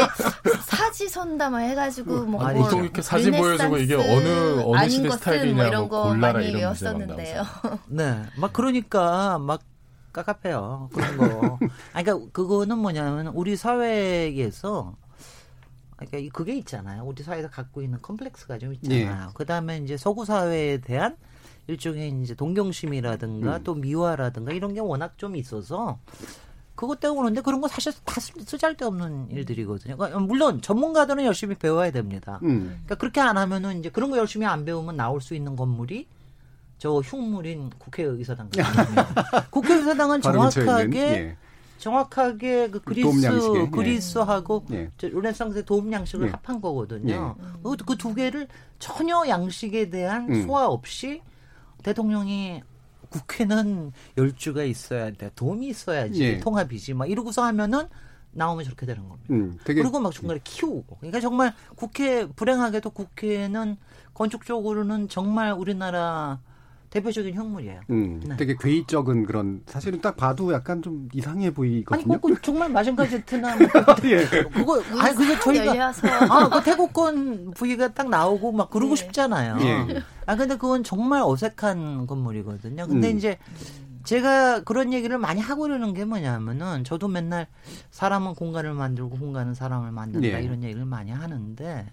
사지 0.65 1.09
선담을 1.09 1.61
해가지고 1.69 2.25
뭐 2.25 2.43
아니, 2.43 2.59
뭘 2.59 2.69
보통 2.69 2.83
이렇게 2.83 3.01
사진 3.01 3.31
보여주고 3.33 3.77
이게 3.77 3.95
어느 3.95 4.61
어느 4.65 4.77
아닌 4.77 4.89
시대 4.89 5.07
것은 5.07 5.19
스타일이냐고 5.19 5.55
뭐 5.55 5.65
이런 5.67 5.89
거 5.89 6.03
골라라 6.03 6.33
많이 6.33 6.47
이런 6.47 6.61
외웠었는데요. 6.61 7.43
네, 7.87 8.23
막 8.37 8.53
그러니까 8.53 9.39
막 9.39 9.61
깝깝해요 10.11 10.89
그런 10.93 11.17
거. 11.17 11.59
아니, 11.93 12.03
그러니까 12.03 12.31
그거는 12.33 12.77
뭐냐면 12.77 13.27
우리 13.27 13.55
사회에서 13.55 14.95
그러니까 16.05 16.37
그게 16.37 16.55
있잖아요. 16.57 17.03
우리 17.05 17.23
사회에서 17.23 17.49
갖고 17.49 17.81
있는 17.81 17.99
컴플렉스가 18.01 18.57
좀 18.59 18.73
있잖아요. 18.73 19.27
예. 19.29 19.31
그 19.33 19.45
다음에 19.45 19.77
이제 19.77 19.97
서구 19.97 20.25
사회에 20.25 20.79
대한 20.79 21.15
일종의 21.67 22.21
이제 22.23 22.33
동경심이라든가 22.35 23.57
음. 23.57 23.63
또 23.63 23.75
미화라든가 23.75 24.51
이런 24.51 24.73
게 24.73 24.79
워낙 24.79 25.17
좀 25.17 25.35
있어서 25.35 25.99
그것 26.75 26.99
때문에 26.99 27.19
그런데 27.21 27.41
그런 27.41 27.61
거 27.61 27.67
사실 27.67 27.93
다 28.03 28.19
쓰- 28.19 28.33
쓰잘데없는 28.43 29.29
일들이거든요. 29.29 29.95
그러니까 29.97 30.19
물론 30.19 30.61
전문가들은 30.61 31.23
열심히 31.25 31.55
배워야 31.55 31.91
됩니다. 31.91 32.39
음. 32.43 32.61
그러니까 32.69 32.95
그렇게 32.95 33.21
안 33.21 33.37
하면은 33.37 33.79
이제 33.79 33.89
그런 33.89 34.09
거 34.09 34.17
열심히 34.17 34.45
안 34.47 34.65
배우면 34.65 34.95
나올 34.97 35.21
수 35.21 35.35
있는 35.35 35.55
건물이 35.55 36.07
저 36.79 36.93
흉물인 36.99 37.69
국회의사당. 37.77 38.49
국회의사당은 39.51 40.21
정확하게 40.21 40.99
예. 40.99 41.37
정확하게 41.81 42.69
그 42.69 42.79
도움 42.79 43.21
그리스 43.21 43.27
예. 43.57 43.69
그리스하고 43.69 44.63
예. 44.71 44.91
저 44.97 45.07
르네상스의 45.07 45.65
도움 45.65 45.91
양식을 45.91 46.27
예. 46.27 46.31
합한 46.31 46.61
거거든요. 46.61 47.35
그두 47.87 48.13
개를 48.13 48.47
전혀 48.77 49.27
양식에 49.27 49.89
대한 49.89 50.29
음. 50.29 50.45
소화 50.45 50.67
없이 50.67 51.21
대통령이 51.81 52.61
국회는 53.09 53.91
열주가 54.15 54.63
있어야 54.63 55.11
돼. 55.11 55.31
도움이 55.35 55.67
있어야지. 55.69 56.23
예. 56.23 56.39
통합이지. 56.39 56.93
막 56.93 57.09
이러고서 57.09 57.43
하면은 57.45 57.87
나오면 58.33 58.63
저렇게 58.63 58.85
되는 58.85 59.09
겁니다. 59.09 59.33
음, 59.33 59.57
되게 59.65 59.81
그리고 59.81 59.99
막 59.99 60.13
중간에 60.13 60.39
키우고. 60.43 60.97
그러니까 60.97 61.19
정말 61.19 61.53
국회 61.75 62.27
불행하게도 62.27 62.91
국회는 62.91 63.75
건축적으로는 64.13 65.09
정말 65.09 65.51
우리나라 65.51 66.39
대표적인 66.91 67.33
흉물이에요. 67.33 67.79
음, 67.89 68.21
네. 68.25 68.35
되게 68.35 68.55
괴이적은 68.59 69.25
그런 69.25 69.61
사실은 69.65 70.01
딱 70.01 70.17
봐도 70.17 70.51
약간 70.51 70.81
좀 70.81 71.07
이상해 71.13 71.45
아니 71.45 71.53
보이거든요. 71.53 72.19
그거 72.19 72.35
정말 72.41 72.69
마징가 72.69 73.07
제트나 73.07 73.55
예. 74.03 74.27
그거 74.53 74.83
아니 74.99 75.15
그거 75.15 75.39
저희가 75.39 75.67
열려서. 75.67 76.07
아, 76.07 76.49
그 76.49 76.63
태국권 76.63 77.51
부위가 77.51 77.93
딱 77.93 78.09
나오고 78.09 78.51
막 78.51 78.69
그러고 78.69 78.93
네. 78.95 79.03
싶잖아요. 79.03 79.57
예. 79.61 80.03
아 80.25 80.35
근데 80.35 80.57
그건 80.57 80.83
정말 80.83 81.21
어색한 81.23 82.07
건물이거든요. 82.07 82.85
근데 82.87 83.09
음. 83.09 83.17
이제 83.17 83.37
제가 84.03 84.63
그런 84.63 84.91
얘기를 84.91 85.17
많이 85.17 85.39
하고 85.39 85.61
그러는 85.61 85.93
게 85.93 86.03
뭐냐면은 86.03 86.83
저도 86.83 87.07
맨날 87.07 87.47
사람은 87.91 88.35
공간을 88.35 88.73
만들고 88.73 89.11
공간은 89.17 89.53
사람을 89.53 89.91
만든다 89.93 90.27
예. 90.27 90.43
이런 90.43 90.61
얘기를 90.61 90.83
많이 90.83 91.11
하는데 91.11 91.85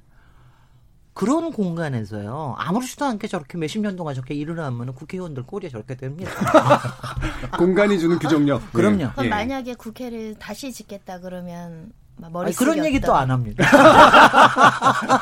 그런 1.18 1.50
공간에서요 1.50 2.54
아무렇지도 2.58 3.04
않게 3.04 3.26
저렇게 3.26 3.58
몇십 3.58 3.82
년 3.82 3.96
동안 3.96 4.14
저렇게 4.14 4.34
일을 4.34 4.60
하면은 4.60 4.94
국회의원들 4.94 5.46
꼴이 5.46 5.68
저렇게 5.68 5.96
됩니다. 5.96 6.30
공간이 7.58 7.98
주는 7.98 8.20
규정력. 8.20 8.72
그럼요. 8.72 9.02
예. 9.02 9.08
그럼 9.08 9.26
예. 9.26 9.28
만약에 9.28 9.74
국회를 9.74 10.36
다시 10.38 10.72
짓겠다 10.72 11.18
그러면 11.18 11.90
막 11.90 12.07
머리 12.30 12.46
아니, 12.46 12.56
그런 12.56 12.84
얘기 12.84 13.00
또 13.00 13.14
안 13.14 13.30
합니다. 13.30 13.64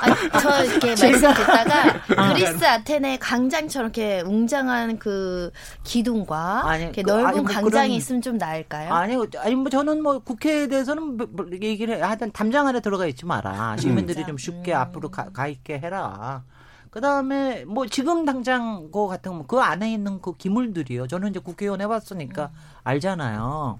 아니, 0.00 0.15
저 0.41 0.65
이렇게 0.65 0.95
제가- 0.95 1.11
말씀 1.12 1.35
듣다가 1.35 2.33
그리스 2.33 2.65
아테네 2.65 3.19
강장처럼 3.19 3.87
이렇게 3.88 4.21
웅장한 4.23 4.99
그 4.99 5.50
기둥과 5.85 6.69
아니, 6.69 6.85
이렇게 6.85 7.03
그- 7.03 7.11
넓은 7.11 7.26
아니, 7.26 7.37
뭐 7.41 7.45
광장이 7.47 7.71
그런- 7.71 7.91
있으면 7.91 8.23
좀 8.23 8.38
나을까요? 8.38 8.93
아니, 8.93 9.17
아니 9.38 9.55
뭐 9.55 9.69
저는 9.71 10.03
뭐 10.03 10.19
국회에 10.21 10.69
대해서는 10.69 11.17
뭐- 11.17 11.26
뭐 11.31 11.47
얘기를 11.53 11.97
해. 11.97 12.00
하여튼 12.00 12.31
담장 12.33 12.67
안에 12.67 12.81
들어가 12.81 13.07
있지 13.07 13.26
마라. 13.26 13.76
시민들이 13.79 14.25
좀 14.25 14.38
쉽게 14.38 14.73
앞으로 14.75 15.11
가, 15.11 15.26
가 15.33 15.47
있게 15.47 15.79
해라. 15.79 16.43
그 16.91 17.00
다음에 17.03 17.65
뭐 17.67 17.87
지금 17.87 18.25
당장 18.25 18.88
그 18.91 19.07
같은 19.07 19.33
거그 19.38 19.61
안에 19.61 19.93
있는 19.93 20.21
그 20.23 20.35
기물들이요. 20.37 21.09
저는 21.09 21.29
이제 21.31 21.41
국회의원 21.41 21.81
해봤으니까 21.83 22.50
알잖아요. 22.85 23.79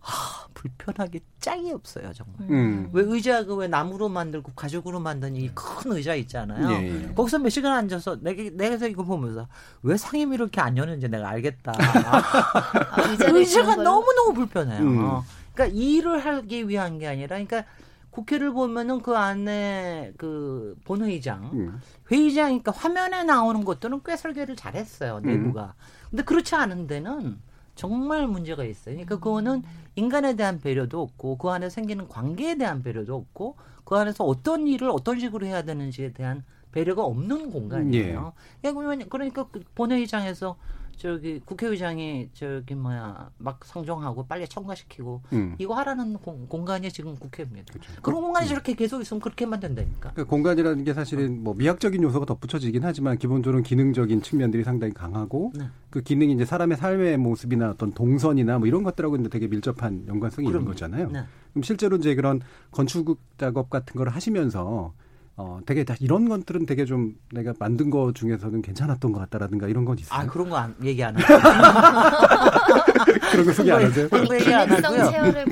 하, 0.00 0.45
불편하게 0.76 1.20
짝이 1.40 1.72
없어요 1.72 2.12
정말. 2.12 2.50
음. 2.50 2.90
왜 2.92 3.02
의자 3.04 3.44
그왜 3.44 3.68
나무로 3.68 4.08
만들고 4.08 4.52
가죽으로 4.52 5.00
만든 5.00 5.36
이 5.36 5.50
큰 5.54 5.92
의자 5.92 6.14
있잖아요. 6.14 6.70
예, 6.82 7.04
예. 7.08 7.14
거기서 7.14 7.38
몇 7.38 7.48
시간 7.50 7.72
앉아서 7.72 8.16
내가 8.20 8.42
내가 8.54 8.86
이거 8.86 9.02
보면서 9.04 9.48
왜 9.82 9.96
상임위 9.96 10.34
이렇게 10.34 10.60
안 10.60 10.76
여는지 10.76 11.08
내가 11.08 11.28
알겠다. 11.28 11.72
아, 11.76 13.02
의자가? 13.32 13.76
너무 13.76 14.06
너무 14.14 14.34
불편해요. 14.34 14.80
음. 14.82 15.20
그러니까 15.54 15.76
일을 15.78 16.18
하기 16.24 16.68
위한 16.68 16.98
게 16.98 17.06
아니라, 17.06 17.28
그러니까 17.36 17.64
국회를 18.10 18.52
보면은 18.52 19.00
그 19.02 19.16
안에 19.16 20.12
그 20.18 20.74
본회의장, 20.84 21.50
음. 21.52 21.80
회의장이니까 22.10 22.72
화면에 22.72 23.24
나오는 23.24 23.64
것들은 23.64 24.00
꽤 24.04 24.16
설계를 24.16 24.56
잘했어요 24.56 25.20
음. 25.24 25.26
내부가. 25.26 25.74
근데 26.10 26.22
그렇지 26.22 26.54
않은 26.54 26.86
데는 26.86 27.38
정말 27.76 28.26
문제가 28.26 28.64
있어요. 28.64 28.94
그러니까 28.96 29.16
그거는 29.16 29.62
인간에 29.94 30.34
대한 30.34 30.58
배려도 30.58 31.00
없고 31.00 31.38
그 31.38 31.48
안에 31.50 31.70
생기는 31.70 32.08
관계에 32.08 32.56
대한 32.56 32.82
배려도 32.82 33.14
없고 33.14 33.56
그 33.84 33.94
안에서 33.94 34.24
어떤 34.24 34.66
일을 34.66 34.90
어떤 34.90 35.20
식으로 35.20 35.46
해야 35.46 35.62
되는지에 35.62 36.12
대한 36.12 36.44
배려가 36.72 37.04
없는 37.04 37.52
공간이에요. 37.52 38.32
그러니까 38.60 39.06
그러니까 39.08 39.46
그 39.50 39.62
본회의장에서 39.74 40.56
저기 40.96 41.40
국회의장이 41.44 42.30
저기 42.32 42.74
뭐야 42.74 43.30
막 43.36 43.64
상정하고 43.64 44.26
빨리 44.26 44.48
청가시키고 44.48 45.22
음. 45.34 45.54
이거 45.58 45.74
하라는 45.74 46.14
공, 46.14 46.46
공간이 46.48 46.90
지금 46.90 47.14
국회입니다. 47.16 47.74
그런 48.00 48.22
공간이 48.22 48.48
저렇게 48.48 48.74
계속 48.74 49.02
있으면 49.02 49.20
그렇게만 49.20 49.60
된다니까. 49.60 50.12
그 50.14 50.24
공간이라는 50.24 50.84
게 50.84 50.94
사실은 50.94 51.42
뭐 51.42 51.54
미학적인 51.54 52.02
요소가 52.02 52.24
덧붙여지긴 52.24 52.82
하지만 52.82 53.18
기본적으로 53.18 53.62
기능적인 53.62 54.22
측면들이 54.22 54.64
상당히 54.64 54.94
강하고 54.94 55.52
네. 55.54 55.66
그 55.90 56.00
기능이 56.02 56.32
이제 56.32 56.46
사람의 56.46 56.78
삶의 56.78 57.18
모습이나 57.18 57.70
어떤 57.70 57.92
동선이나 57.92 58.58
뭐 58.58 58.66
이런 58.66 58.82
것들하고 58.82 59.16
이제 59.16 59.28
되게 59.28 59.48
밀접한 59.48 60.06
연관성이 60.08 60.48
있는 60.48 60.60
그럼요. 60.60 60.72
거잖아요. 60.72 61.10
네. 61.10 61.24
그럼 61.52 61.62
실제로 61.62 61.96
이제 61.96 62.14
그런 62.14 62.40
건축 62.70 63.18
작업 63.36 63.68
같은 63.68 63.96
걸 63.96 64.08
하시면서 64.08 64.94
어 65.38 65.60
되게 65.66 65.84
다 65.84 65.94
이런 66.00 66.30
것들은 66.30 66.64
되게 66.64 66.86
좀 66.86 67.14
내가 67.30 67.52
만든 67.58 67.90
거 67.90 68.10
중에서는 68.12 68.62
괜찮았던 68.62 69.12
것 69.12 69.18
같다라든가 69.20 69.68
이런 69.68 69.84
건 69.84 69.98
있어요. 69.98 70.18
아 70.18 70.26
그런 70.26 70.48
거 70.48 70.56
안, 70.56 70.74
얘기 70.82 71.04
안 71.04 71.14
하고 71.14 71.26
그런 73.32 73.44
거 73.46 73.52
소개 73.52 73.70
안 73.70 73.84
하세요? 73.84 74.08
그런 74.08 74.24
거 74.24 74.34
얘기 74.34 74.54
안 74.54 74.70
하고요. 74.70 75.10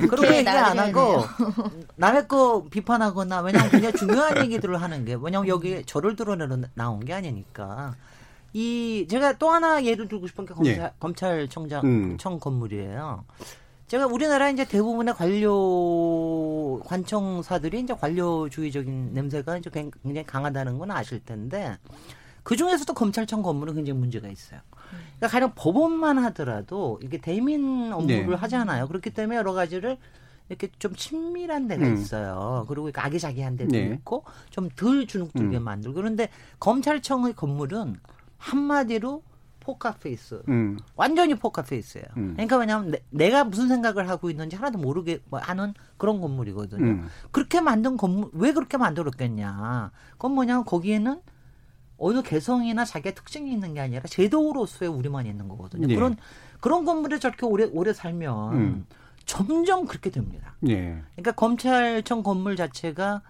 그런 0.09 0.25
거 0.25 0.35
얘기 0.35 0.49
안 0.49 0.79
하고 0.79 1.23
남의 1.97 2.27
거 2.27 2.65
비판하거나 2.71 3.41
왜냐면 3.41 3.69
그냥 3.69 3.93
중요한 3.93 4.43
얘기들을 4.43 4.81
하는 4.81 5.05
게 5.05 5.15
왜냐면 5.21 5.47
여기 5.49 5.83
저를 5.85 6.15
드러내러 6.15 6.57
나온 6.73 7.05
게 7.05 7.13
아니니까 7.13 7.93
이 8.53 9.05
제가 9.07 9.33
또 9.33 9.51
하나 9.51 9.83
예를 9.83 10.07
들고 10.07 10.25
싶은 10.25 10.45
게 10.45 10.55
검찰, 10.55 10.77
예. 10.77 10.91
검찰청장 10.99 11.85
음. 11.85 12.17
청 12.17 12.39
건물이에요. 12.39 13.23
제가 13.87 14.07
우리나라 14.07 14.49
이제 14.49 14.65
대부분의 14.65 15.13
관료 15.13 16.79
관청사들이 16.85 17.81
이제 17.81 17.93
관료주의적인 17.93 19.13
냄새가 19.13 19.57
이제 19.57 19.69
굉장히 19.69 20.25
강하다는 20.25 20.79
건 20.79 20.91
아실 20.91 21.23
텐데 21.23 21.77
그 22.41 22.55
중에서도 22.55 22.91
검찰청 22.93 23.41
건물은 23.43 23.75
굉장히 23.75 23.99
문제가 23.99 24.27
있어요. 24.27 24.59
그러니까 25.17 25.27
가령 25.27 25.51
법원만 25.55 26.17
하더라도 26.25 26.99
이게 27.03 27.19
대민 27.19 27.91
업무를 27.93 28.27
네. 28.27 28.35
하잖아요. 28.35 28.87
그렇기 28.87 29.11
때문에 29.11 29.37
여러 29.37 29.53
가지를 29.53 29.97
이렇게 30.49 30.69
좀 30.77 30.95
친밀한 30.95 31.67
데가 31.67 31.87
음. 31.87 31.93
있어요. 31.95 32.65
그리고 32.67 32.89
아기자기한 32.93 33.55
데도 33.57 33.71
네. 33.71 33.93
있고 33.95 34.23
좀 34.49 34.69
덜 34.75 35.07
주눅들게 35.07 35.57
음. 35.57 35.63
만들고 35.63 35.95
그런데 35.95 36.29
검찰청의 36.59 37.33
건물은 37.33 37.99
한마디로 38.37 39.23
포카페이스. 39.65 40.43
음. 40.47 40.77
완전히 40.95 41.35
포카페이스예요. 41.35 42.05
음. 42.17 42.33
그러니까 42.33 42.57
왜냐하면 42.57 42.95
내, 43.09 43.29
가 43.31 43.43
무슨 43.43 43.67
생각을 43.67 44.07
하고 44.07 44.29
있는지 44.29 44.55
하나도 44.55 44.77
모르게 44.77 45.19
뭐 45.29 45.39
하는 45.39 45.73
그런 45.97 46.21
건물이거든요. 46.21 46.85
음. 46.85 47.07
그렇게 47.31 47.61
만든 47.61 47.97
건물 47.97 48.29
왜 48.33 48.53
그렇게 48.53 48.77
만들었겠냐? 48.77 49.91
그건 50.11 50.33
뭐냐면 50.33 50.65
거기에는 50.65 51.19
어느 51.97 52.21
개성이나 52.21 52.85
자기의 52.85 53.15
특징이 53.15 53.51
있는 53.51 53.73
게 53.73 53.79
아니라 53.79 54.03
제도로서의 54.03 54.91
우리만 54.91 55.25
있는 55.25 55.47
거거든요. 55.47 55.87
예. 55.89 55.95
그런 55.95 56.17
그런 56.59 56.85
건물에 56.85 57.19
저렇게 57.19 57.45
오래 57.45 57.65
오래 57.71 57.93
살면 57.93 58.53
음. 58.53 58.85
점점 59.25 59.85
그렇게 59.85 60.11
됩니다. 60.11 60.55
예. 60.67 61.01
그러니까 61.15 61.31
검찰청 61.31 62.21
건물 62.21 62.55
자체가 62.55 63.21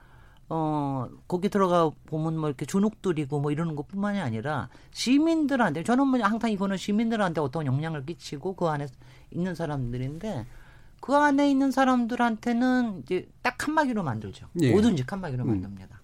어 0.47 1.07
거기 1.27 1.49
들어가 1.49 1.89
보면 2.05 2.37
뭐 2.37 2.49
이렇게 2.49 2.65
주눅들이고 2.65 3.39
뭐 3.39 3.51
이러는 3.51 3.75
것 3.75 3.87
뿐만이 3.87 4.19
아니라 4.19 4.69
시민들한테 4.91 5.83
저는 5.83 6.07
뭐 6.07 6.19
항상 6.21 6.51
이거는 6.51 6.77
시민들한테 6.77 7.41
어떤 7.41 7.65
영향을 7.65 8.05
끼치고 8.05 8.55
그 8.55 8.67
안에 8.67 8.87
있는 9.31 9.55
사람들인데 9.55 10.45
그 11.01 11.15
안에 11.15 11.49
있는 11.49 11.71
사람들한테는 11.71 13.01
이제 13.03 13.27
딱 13.41 13.57
칸막이로 13.57 14.03
만들죠. 14.03 14.47
예. 14.61 14.71
뭐든지 14.71 15.05
칸막이로 15.05 15.43
음. 15.43 15.49
만듭니다. 15.49 15.99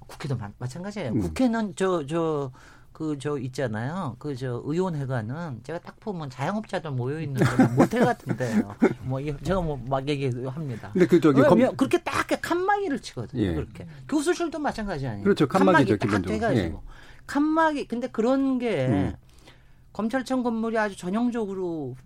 국회도 0.00 0.36
마, 0.36 0.50
마찬가지예요. 0.58 1.12
음. 1.12 1.20
국회는 1.20 1.76
저 1.76 2.04
저 2.06 2.50
그 2.92 3.16
저 3.18 3.38
있잖아요. 3.38 4.16
그 4.18 4.36
저 4.36 4.60
의원회관은 4.64 5.60
제가 5.64 5.78
딱 5.80 5.98
보면 6.00 6.28
자영업자들 6.30 6.90
모여 6.90 7.20
있는 7.20 7.40
모텔 7.76 8.04
같은데요. 8.04 8.74
뭐 9.04 9.20
이- 9.20 9.34
제가 9.42 9.60
뭐 9.60 9.78
막 9.88 10.06
얘기합니다. 10.08 10.90
근데 10.92 11.06
그 11.06 11.20
저기 11.20 11.40
검- 11.42 11.76
그렇게 11.76 12.02
딱 12.02 12.26
칸막이를 12.40 13.00
치거든요. 13.00 13.42
예. 13.42 13.54
그렇게 13.54 13.86
교수실도 14.08 14.58
마찬가지 14.58 15.06
아니에요. 15.06 15.24
그렇죠. 15.24 15.46
칸막이죠, 15.48 15.96
딱 15.98 16.06
기본적으로. 16.06 16.56
예. 16.56 16.74
칸막이 17.26 17.86
근데 17.88 18.08
그런 18.08 18.58
게 18.58 18.86
음. 18.88 19.14
검찰청 19.92 20.42
건물이 20.42 20.76
아주 20.78 20.96
전형적으로 20.96 21.96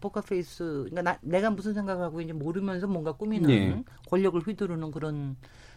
포커페이스 0.00 0.86
그러니까 0.90 1.02
나, 1.02 1.18
내가 1.22 1.50
무슨 1.50 1.74
생각을 1.74 2.04
하고 2.04 2.20
있는지 2.20 2.42
모르면서 2.42 2.86
뭔가 2.86 3.12
꾸미는 3.12 3.50
예. 3.50 3.82
권력을 4.08 4.40
휘두르는 4.40 4.90
그런 4.90 5.36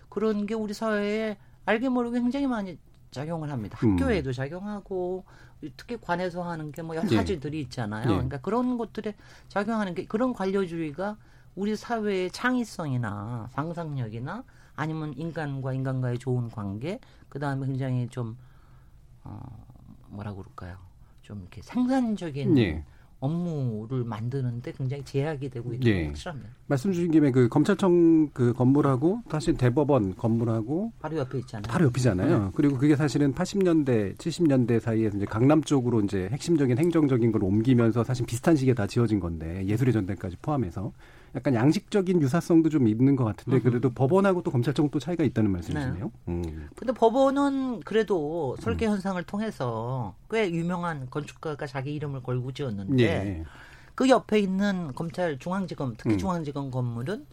그런 0.10 0.45
게 0.45 0.53
우리 0.55 0.74
사회에 0.74 1.38
알게 1.65 1.89
모르게 1.89 2.19
굉장히 2.22 2.48
많이 2.48 2.77
작용을 3.15 3.50
합니다. 3.51 3.79
음. 3.84 3.93
학교에도 3.93 4.31
작용하고 4.34 5.24
특히 5.77 5.98
관에서 6.00 6.43
하는 6.43 6.72
게 6.72 6.81
뭐 6.84 6.95
여러 6.95 7.07
예. 7.12 7.15
가지들이 7.15 7.62
있잖아요. 7.62 8.03
예. 8.03 8.13
그러니까 8.13 8.38
그런 8.39 8.77
것들에 8.77 9.15
작용하는 9.48 9.95
게 9.95 10.05
그런 10.05 10.34
관료주의가 10.34 11.17
우리 11.55 11.75
사회의 11.75 12.29
창의성이나 12.29 13.48
상상력이나 13.51 14.43
아니면 14.75 15.13
인간과 15.15 15.72
인간과의 15.74 16.19
좋은 16.19 16.51
관계 16.51 17.00
그다음에 17.29 17.65
굉장히 17.65 18.07
좀 18.10 18.38
어, 19.24 19.39
뭐라 20.10 20.34
그럴까요? 20.34 20.77
좀 21.22 21.39
이렇게 21.41 21.62
생산적인 21.63 22.57
예. 22.57 22.84
업무를 23.25 24.03
만드는데 24.03 24.72
굉장히 24.72 25.03
제약이 25.03 25.50
되고 25.50 25.74
있는 25.74 25.88
예. 25.88 26.01
건 26.01 26.08
확실합니다. 26.08 26.50
말씀 26.67 26.91
주신 26.91 27.12
김에 27.12 27.32
그 27.32 27.48
검찰청 27.50 28.29
그 28.34 28.53
건물하고 28.53 29.22
사실 29.29 29.55
대법원 29.55 30.15
건물하고 30.15 30.94
바로 31.00 31.17
옆에 31.17 31.39
있잖아요. 31.39 31.63
바로 31.67 31.86
옆이잖아요. 31.86 32.39
네. 32.46 32.51
그리고 32.55 32.77
그게 32.77 32.96
사실은 32.96 33.34
80년대, 33.34 34.17
70년대 34.17 34.79
사이에 34.79 35.12
이제 35.15 35.25
강남 35.25 35.62
쪽으로 35.62 36.01
이제 36.01 36.29
핵심적인 36.32 36.77
행정적인 36.77 37.32
걸 37.32 37.44
옮기면서 37.44 38.03
사실 38.03 38.25
비슷한 38.25 38.55
시기에 38.55 38.74
다 38.74 38.88
지어진 38.88 39.20
건데 39.20 39.65
예술의 39.65 39.94
전당까지 39.94 40.38
포함해서 40.41 40.91
약간 41.35 41.53
양식적인 41.53 42.21
유사성도 42.21 42.69
좀 42.69 42.87
있는 42.87 43.15
것 43.15 43.25
같은데 43.25 43.59
그래도 43.59 43.89
법원하고 43.89 44.41
또 44.41 44.51
검찰청 44.51 44.89
또 44.89 44.99
차이가 44.99 45.23
있다는 45.25 45.51
말씀이시네요. 45.51 46.11
음. 46.29 46.69
근데 46.75 46.93
법원은 46.93 47.81
그래도 47.81 48.55
설계 48.61 48.85
현상을 48.85 49.21
통해서 49.23 50.15
꽤 50.31 50.49
유명한 50.49 51.09
건축가가 51.09 51.67
자기 51.67 51.93
이름을 51.93 52.23
걸고 52.23 52.53
지었는데 52.53 53.03
예. 53.03 53.43
그 53.95 54.09
옆에 54.09 54.39
있는 54.39 54.93
검찰 54.95 55.37
중앙지검 55.37 55.95
특히 55.97 56.13
음. 56.15 56.17
중앙지검 56.17 56.71
건물은 56.71 57.25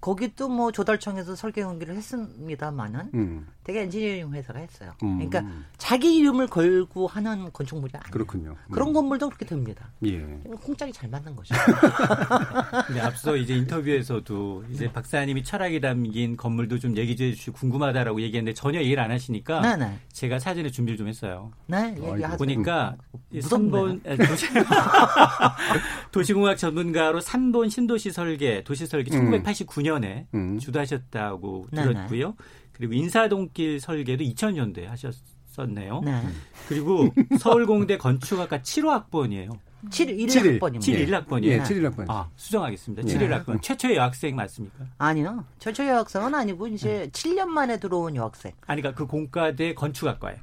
거기 0.00 0.34
또뭐 0.36 0.70
조달청에서 0.70 1.34
설계 1.34 1.62
연기를 1.62 1.96
했습니다만은 1.96 3.10
음. 3.14 3.46
되게 3.64 3.80
엔지니어링 3.82 4.30
회사가 4.32 4.58
했어요. 4.58 4.92
음. 5.02 5.26
그러니까 5.26 5.42
자기 5.78 6.16
이름을 6.16 6.48
걸고 6.48 7.06
하는 7.06 7.50
건축물이 7.50 7.92
아니에요. 7.94 8.12
그렇군요. 8.12 8.56
그런 8.70 8.92
건물도 8.92 9.28
그렇게 9.30 9.46
됩니다. 9.46 9.90
예. 10.04 10.18
콩짝이 10.62 10.92
잘 10.92 11.08
맞는 11.08 11.34
거죠. 11.34 11.54
근데 12.86 13.00
앞서 13.00 13.36
이제 13.36 13.54
인터뷰에서도 13.54 14.64
이제 14.70 14.92
박사님이 14.92 15.42
철학이 15.42 15.80
담긴 15.80 16.36
건물도 16.36 16.78
좀 16.78 16.94
얘기 16.98 17.16
좀 17.16 17.28
해주시고 17.28 17.56
궁금하다라고 17.56 18.20
얘기했는데 18.20 18.54
전혀 18.54 18.80
얘기를 18.80 19.02
안 19.02 19.10
하시니까 19.10 19.62
네네. 19.62 19.98
제가 20.12 20.38
사진을 20.38 20.70
준비를 20.70 20.98
좀 20.98 21.08
했어요. 21.08 21.50
네, 21.66 21.94
얘기하세요. 21.96 22.36
보니까 22.36 22.96
이 23.30 23.36
무섭네. 23.36 23.70
3본 23.70 24.28
도시, 24.28 24.46
도시공학 26.12 26.58
전문가로 26.58 27.20
3본 27.20 27.70
신도시 27.70 28.10
설계, 28.10 28.62
도시 28.62 28.86
설계 28.86 29.16
음. 29.16 29.30
1989년에 29.42 30.26
음. 30.34 30.58
주도하셨다고 30.58 31.68
네네. 31.72 31.92
들었고요. 31.94 32.34
그리고 32.74 32.92
인사동길 32.92 33.80
설계도 33.80 34.22
2000년도에 34.24 34.84
하셨었네요. 34.86 36.00
네. 36.04 36.22
그리고 36.68 37.08
서울공대 37.38 37.96
건축학과 37.98 38.58
7호 38.58 38.88
학번이에요. 38.88 39.50
7, 39.90 40.18
1 40.18 40.28
칠일. 40.28 40.54
학번입니다. 40.54 40.80
7 40.80 41.06
1학번이에요. 41.06 41.44
예, 41.44 41.58
7일 41.60 41.82
학번. 41.84 42.06
아, 42.08 42.30
수정하겠습니다. 42.36 43.06
예. 43.06 43.14
7일 43.14 43.28
학번. 43.28 43.60
최초의 43.60 43.96
여학생 43.96 44.34
맞습니까? 44.34 44.86
아니요. 44.98 45.44
최초 45.58 45.86
여학생은 45.86 46.34
아니고 46.34 46.68
이제 46.68 47.10
7년 47.12 47.48
만에 47.48 47.78
들어온 47.78 48.16
여학생. 48.16 48.52
아니, 48.66 48.80
그러니까 48.80 48.98
그 48.98 49.06
공과대 49.06 49.74
건축학과에. 49.74 50.36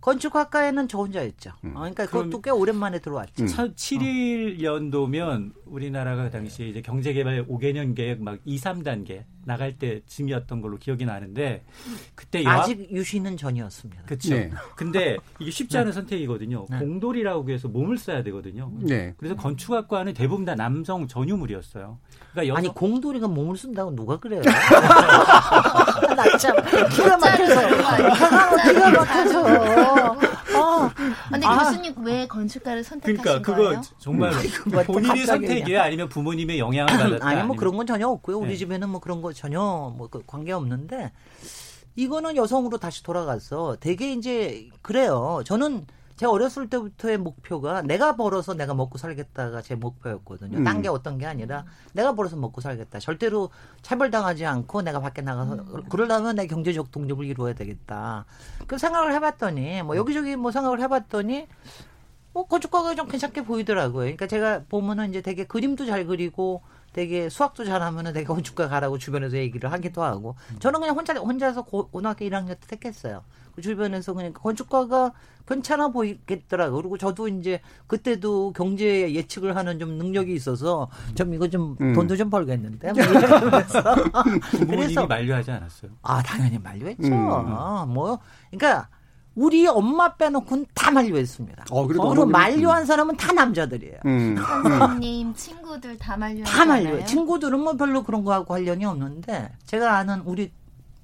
건축학과에는 0.00 0.86
저 0.86 0.98
혼자였죠. 0.98 1.50
음. 1.64 1.76
어, 1.76 1.80
그러니까 1.80 2.06
그것도 2.06 2.40
꽤 2.42 2.50
오랜만에 2.50 3.00
들어왔죠. 3.00 3.46
7일년도면 3.46 5.54
우리나라가 5.64 6.24
그 6.24 6.30
당시 6.30 6.68
이제 6.68 6.82
경제개발 6.82 7.46
5개년 7.46 7.96
계획 7.96 8.22
막 8.22 8.38
2, 8.44 8.58
3단계 8.58 9.24
나갈 9.44 9.78
때쯤이었던 9.78 10.60
걸로 10.60 10.78
기억이 10.78 11.04
나는데 11.04 11.64
그때 12.14 12.42
여학 12.44 12.60
아직 12.62 12.90
유시는 12.90 13.36
전이었습니다. 13.36 14.02
그렇죠. 14.04 14.30
네. 14.34 14.50
근데 14.76 15.16
이게 15.38 15.50
쉽지 15.50 15.76
않은 15.78 15.92
선택이거든요. 15.92 16.66
네. 16.70 16.78
공돌이라고 16.78 17.50
해서 17.50 17.68
몸을 17.68 17.98
써야 17.98 18.22
되거든요. 18.24 18.70
네. 18.80 19.14
그래서 19.16 19.36
건축학과는 19.36 20.14
대부분 20.14 20.44
다 20.44 20.54
남성 20.54 21.06
전유물이었어요. 21.06 21.98
그러니까 22.32 22.48
여성 22.52 22.56
아니 22.56 22.68
공돌이가 22.68 23.28
몸을 23.28 23.56
쓴다고 23.56 23.94
누가 23.94 24.18
그래요? 24.18 24.42
나 26.16 26.36
참 26.38 26.56
기가 26.90 27.16
막혀서 27.16 27.68
기가 28.72 28.90
막혀서. 28.90 30.33
어. 30.86 30.90
근데 31.30 31.46
아. 31.46 31.58
교수님 31.70 31.94
왜 32.04 32.26
건축가를 32.26 32.84
선택하신 32.84 33.22
그러니까 33.22 33.42
그거 33.52 33.64
거예요? 33.68 33.82
정말 33.98 34.32
뭐 34.66 34.82
본인의 34.84 35.08
갑자기 35.26 35.46
선택이에요, 35.46 35.80
아니면 35.80 36.08
부모님의 36.08 36.58
영향을 36.58 36.86
받았다. 36.92 37.04
아니 37.04 37.18
뭐 37.18 37.28
아니면- 37.42 37.56
그런 37.56 37.76
건 37.76 37.86
전혀 37.86 38.08
없고요. 38.08 38.38
우리 38.38 38.50
네. 38.50 38.56
집에는 38.56 38.88
뭐 38.88 39.00
그런 39.00 39.22
거 39.22 39.32
전혀 39.32 39.60
뭐 39.96 40.08
관계 40.26 40.52
없는데 40.52 41.12
이거는 41.96 42.36
여성으로 42.36 42.78
다시 42.78 43.02
돌아가서 43.02 43.76
되게 43.80 44.12
이제 44.12 44.68
그래요. 44.82 45.42
저는 45.44 45.86
제가 46.16 46.30
어렸을 46.30 46.68
때부터의 46.68 47.18
목표가 47.18 47.82
내가 47.82 48.16
벌어서 48.16 48.54
내가 48.54 48.72
먹고 48.74 48.98
살겠다가 48.98 49.62
제 49.62 49.74
목표였거든요. 49.74 50.58
음. 50.58 50.64
딴게 50.64 50.88
어떤 50.88 51.18
게 51.18 51.26
아니라 51.26 51.64
내가 51.92 52.14
벌어서 52.14 52.36
먹고 52.36 52.60
살겠다. 52.60 53.00
절대로 53.00 53.50
차별당하지 53.82 54.46
않고 54.46 54.82
내가 54.82 55.00
밖에 55.00 55.22
나가서 55.22 55.64
그러려면 55.90 56.36
내 56.36 56.46
경제적 56.46 56.92
독립을 56.92 57.24
이루어야 57.24 57.54
되겠다. 57.54 58.26
그 58.66 58.78
생각을 58.78 59.12
해봤더니 59.14 59.82
뭐 59.82 59.96
여기저기 59.96 60.36
뭐 60.36 60.52
생각을 60.52 60.80
해봤더니 60.80 61.48
뭐 62.32 62.46
건축가가 62.46 62.94
좀 62.94 63.08
괜찮게 63.08 63.44
보이더라고요. 63.44 64.02
그러니까 64.02 64.26
제가 64.26 64.64
보면은 64.68 65.10
이제 65.10 65.20
되게 65.20 65.44
그림도 65.44 65.86
잘 65.86 66.06
그리고 66.06 66.62
되게 66.94 67.28
수학도 67.28 67.64
잘하면은 67.64 68.12
되게 68.12 68.24
건축가 68.24 68.68
가라고 68.68 68.98
주변에서 68.98 69.36
얘기를 69.36 69.70
하기도 69.70 70.02
하고 70.02 70.36
저는 70.60 70.80
그냥 70.80 70.96
혼자 70.96 71.12
혼자서 71.12 71.62
고, 71.62 71.88
고등학교 71.88 72.24
1학년 72.24 72.50
때 72.50 72.66
택했어요. 72.68 73.22
그 73.54 73.62
주변에서 73.62 74.14
그냥 74.14 74.32
건축가가 74.32 75.12
괜찮아 75.46 75.88
보이겠더라고. 75.88 76.76
그리고 76.76 76.96
저도 76.96 77.28
이제 77.28 77.60
그때도 77.86 78.52
경제 78.52 79.12
예측을 79.12 79.56
하는 79.56 79.78
좀 79.78 79.90
능력이 79.98 80.32
있어서 80.32 80.88
좀 81.14 81.34
이거 81.34 81.48
좀 81.48 81.76
음. 81.80 81.92
돈도 81.92 82.16
좀 82.16 82.30
벌겠는데 82.30 82.92
뭐 82.92 83.02
이러면서 83.04 83.94
부모님이 84.52 84.94
만류하지 85.06 85.50
않았어요. 85.50 85.90
아 86.02 86.22
당연히 86.22 86.58
만류했죠. 86.58 87.08
음. 87.08 87.28
어, 87.28 87.86
뭐 87.86 88.18
그러니까 88.50 88.88
우리 89.34 89.66
엄마 89.66 90.14
빼놓고는 90.14 90.66
다 90.74 90.90
만류했습니다. 90.92 91.64
어, 91.70 91.86
그래도 91.86 92.02
그리고 92.08 92.24
어머님은- 92.26 92.30
만류한 92.30 92.86
사람은 92.86 93.16
다 93.16 93.32
남자들이에요. 93.32 93.96
음. 94.06 94.36
선생님 94.36 95.34
친구들 95.34 95.98
다 95.98 96.16
말려. 96.16 96.44
다 96.44 96.64
말려요. 96.64 97.04
친구들은 97.04 97.58
뭐 97.60 97.72
별로 97.74 98.04
그런 98.04 98.22
거하고 98.24 98.46
관련이 98.46 98.84
없는데 98.84 99.50
제가 99.66 99.98
아는 99.98 100.20
우리 100.24 100.52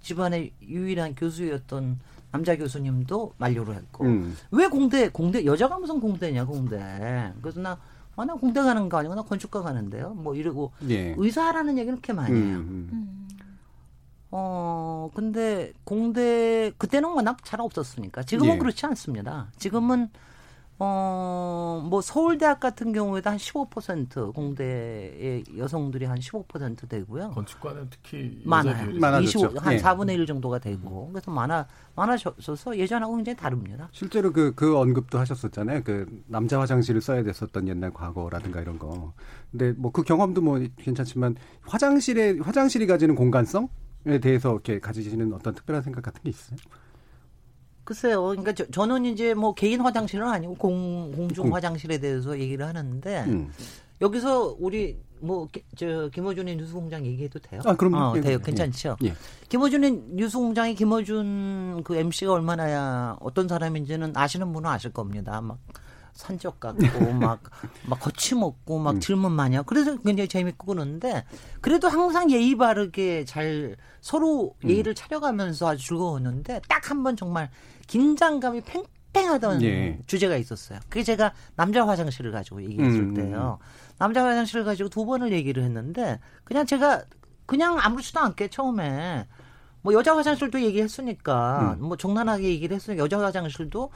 집안의 0.02 0.52
유일한 0.62 1.14
교수였던 1.14 1.98
남자 2.32 2.56
교수님도 2.56 3.34
만류를 3.38 3.74
했고 3.74 4.04
음. 4.04 4.36
왜 4.52 4.68
공대 4.68 5.08
공대 5.08 5.44
여자가 5.44 5.78
무슨 5.80 5.98
공대냐 6.00 6.44
공대 6.44 7.32
그래서 7.42 7.60
나 7.60 7.76
아, 8.16 8.24
나 8.24 8.34
공대 8.34 8.60
가는 8.60 8.88
거 8.88 8.98
아니고 8.98 9.14
나 9.14 9.22
건축과 9.22 9.62
가는데요. 9.62 10.10
뭐 10.10 10.34
이러고 10.34 10.72
예. 10.90 11.14
의사라는 11.18 11.78
얘기는 11.78 11.96
그렇게 12.00 12.12
많이 12.12 12.34
해요. 12.38 12.58
음. 12.58 13.26
어, 14.30 14.59
근데 15.14 15.72
공대, 15.84 16.72
그때는 16.78 17.08
워낙 17.10 17.38
잘 17.44 17.60
없었으니까. 17.60 18.22
지금은 18.22 18.54
예. 18.54 18.58
그렇지 18.58 18.86
않습니다. 18.86 19.50
지금은, 19.58 20.08
어, 20.82 21.86
뭐 21.90 22.00
서울대학 22.00 22.58
같은 22.58 22.92
경우에도 22.94 23.28
한 23.28 23.36
15% 23.36 24.32
공대의 24.32 25.44
여성들이 25.58 26.06
한 26.06 26.18
15% 26.18 26.88
되고요. 26.88 27.32
건축과는 27.32 27.88
특히 27.90 28.40
많아요. 28.46 28.98
많아졌죠. 28.98 29.38
25, 29.48 29.58
한 29.60 29.74
예. 29.74 29.76
4분의 29.76 30.14
1 30.14 30.24
정도가 30.24 30.58
되고 30.58 31.10
그래서 31.12 31.30
많아 31.30 31.66
많아져서 31.96 32.78
예전하고 32.78 33.14
굉장히 33.14 33.36
다릅니다. 33.36 33.90
실제로 33.92 34.32
그, 34.32 34.54
그 34.54 34.74
언급도 34.78 35.18
하셨었잖아요. 35.18 35.82
그 35.84 36.06
남자 36.26 36.58
화장실을 36.58 37.02
써야 37.02 37.22
됐었던 37.24 37.68
옛날 37.68 37.92
과거라든가 37.92 38.62
이런 38.62 38.78
거. 38.78 39.12
근데 39.50 39.72
뭐 39.72 39.90
그 39.92 40.02
경험도 40.02 40.40
뭐 40.40 40.58
괜찮지만 40.78 41.36
화장실에, 41.60 42.38
화장실이 42.40 42.86
가지는 42.86 43.16
공간성에 43.16 43.68
대해서 44.04 44.52
이렇게 44.52 44.80
가지시는 44.80 45.32
어떤 45.32 45.54
특별한 45.54 45.82
생각 45.82 46.02
같은 46.02 46.22
게 46.22 46.30
있어요? 46.30 46.56
글쎄요. 47.84 48.22
그러니까 48.22 48.52
저, 48.52 48.64
저는 48.70 49.04
이제 49.04 49.34
뭐 49.34 49.54
개인 49.54 49.80
화장실은 49.80 50.26
아니고 50.28 50.54
공, 50.54 51.12
공중 51.12 51.44
공- 51.46 51.54
화장실에 51.54 51.98
대해서 51.98 52.38
얘기를 52.38 52.64
하는데 52.66 53.24
음. 53.26 53.50
여기서 54.00 54.56
우리 54.58 54.98
뭐저 55.20 56.08
김어준의 56.14 56.56
뉴스공장 56.56 57.04
얘기해도 57.04 57.38
돼요? 57.40 57.60
아, 57.64 57.74
그럼요. 57.76 57.96
어, 57.96 58.14
예, 58.16 58.20
돼요. 58.22 58.38
예. 58.40 58.42
괜찮죠? 58.44 58.96
예. 59.04 59.12
김어준의 59.48 60.04
뉴스공장의 60.12 60.74
김어준 60.76 61.82
그 61.84 61.96
MC가 61.96 62.32
얼마나 62.32 63.16
어떤 63.20 63.46
사람인지는 63.48 64.16
아시는 64.16 64.52
분은 64.52 64.70
아실 64.70 64.92
겁니다. 64.92 65.40
막 65.42 65.58
산적 66.20 66.60
같고 66.60 67.12
막 67.14 67.40
막 67.86 67.98
거침없고 68.00 68.78
막 68.78 68.96
음. 68.96 69.00
질문 69.00 69.32
많이 69.32 69.56
하고 69.56 69.66
그래서 69.66 69.96
굉장히 69.98 70.28
재밌고 70.28 70.66
그러는데 70.66 71.24
그래도 71.60 71.88
항상 71.88 72.30
예의 72.30 72.56
바르게 72.56 73.24
잘 73.24 73.76
서로 74.00 74.54
음. 74.64 74.70
예의를 74.70 74.94
차려가면서 74.94 75.68
아주 75.68 75.86
즐거웠는데 75.88 76.60
딱 76.68 76.90
한 76.90 77.02
번 77.02 77.16
정말 77.16 77.50
긴장감이 77.86 78.62
팽팽하던 79.12 79.62
예. 79.62 79.98
주제가 80.06 80.36
있었어요. 80.36 80.78
그게 80.88 81.02
제가 81.02 81.32
남자 81.56 81.86
화장실을 81.86 82.30
가지고 82.32 82.62
얘기했을 82.62 83.00
음. 83.00 83.14
때요. 83.14 83.58
남자 83.98 84.24
화장실을 84.24 84.64
가지고 84.64 84.88
두 84.88 85.04
번을 85.06 85.32
얘기를 85.32 85.62
했는데 85.62 86.20
그냥 86.44 86.66
제가 86.66 87.02
그냥 87.46 87.78
아무렇지도 87.80 88.20
않게 88.20 88.48
처음에 88.48 89.26
뭐 89.82 89.92
여자 89.94 90.16
화장실도 90.16 90.60
얘기했으니까 90.62 91.76
음. 91.80 91.86
뭐 91.88 91.96
적나라하게 91.96 92.44
얘기를 92.44 92.76
했으니까 92.76 93.02
여자 93.02 93.18
화장실도 93.18 93.90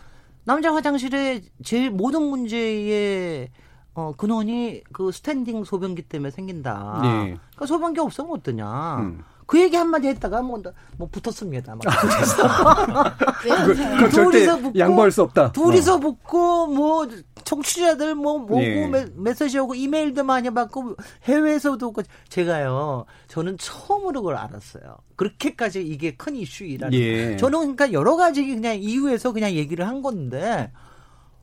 남자 0.45 0.75
화장실의 0.75 1.43
제일 1.63 1.91
모든 1.91 2.23
문제의 2.23 3.51
어 3.95 4.13
근원이 4.17 4.83
그 4.93 5.13
standing 5.13 5.65
소변기 5.65 6.03
때문에 6.03 6.31
생긴다. 6.31 7.01
예. 7.05 7.09
그러니까 7.09 7.67
소변기 7.67 8.01
없으면 8.01 8.33
어떠냐. 8.33 8.97
음. 9.01 9.25
그 9.47 9.61
얘기 9.61 9.77
한마디 9.77 10.09
했다가 10.09 10.43
뭐, 10.43 10.63
뭐 10.97 11.09
붙었습니다. 11.11 11.77
막 11.77 11.83
그거, 13.43 13.67
그거 13.67 14.09
절대 14.09 14.47
양보할 14.79 15.11
수 15.11 15.23
없다. 15.23 15.53
둘이서 15.53 16.01
붙고 16.01 16.69
뭐 16.69 17.07
청취자들 17.45 18.15
뭐 18.15 18.39
모고 18.39 18.63
예. 18.63 18.87
메, 18.87 19.07
메시지 19.17 19.59
오고 19.59 19.75
이메일도 19.75 20.25
많이 20.25 20.51
받고 20.51 20.97
해외에서도 21.25 21.87
오고 21.87 22.03
제가요 22.29 23.05
저는 23.29 23.59
처음으로 23.59 24.23
그걸 24.23 24.37
알았어요. 24.37 24.97
그렇게까지 25.17 25.83
이게 25.83 26.15
큰 26.17 26.37
이슈이라는. 26.37 26.99
예. 26.99 27.37
저는 27.37 27.59
그러니까 27.77 27.93
여러 27.93 28.17
가지 28.17 28.47
그냥 28.47 28.77
이유에서 28.77 29.33
그냥 29.33 29.53
얘기를 29.53 29.87
한 29.87 30.03
건데. 30.03 30.73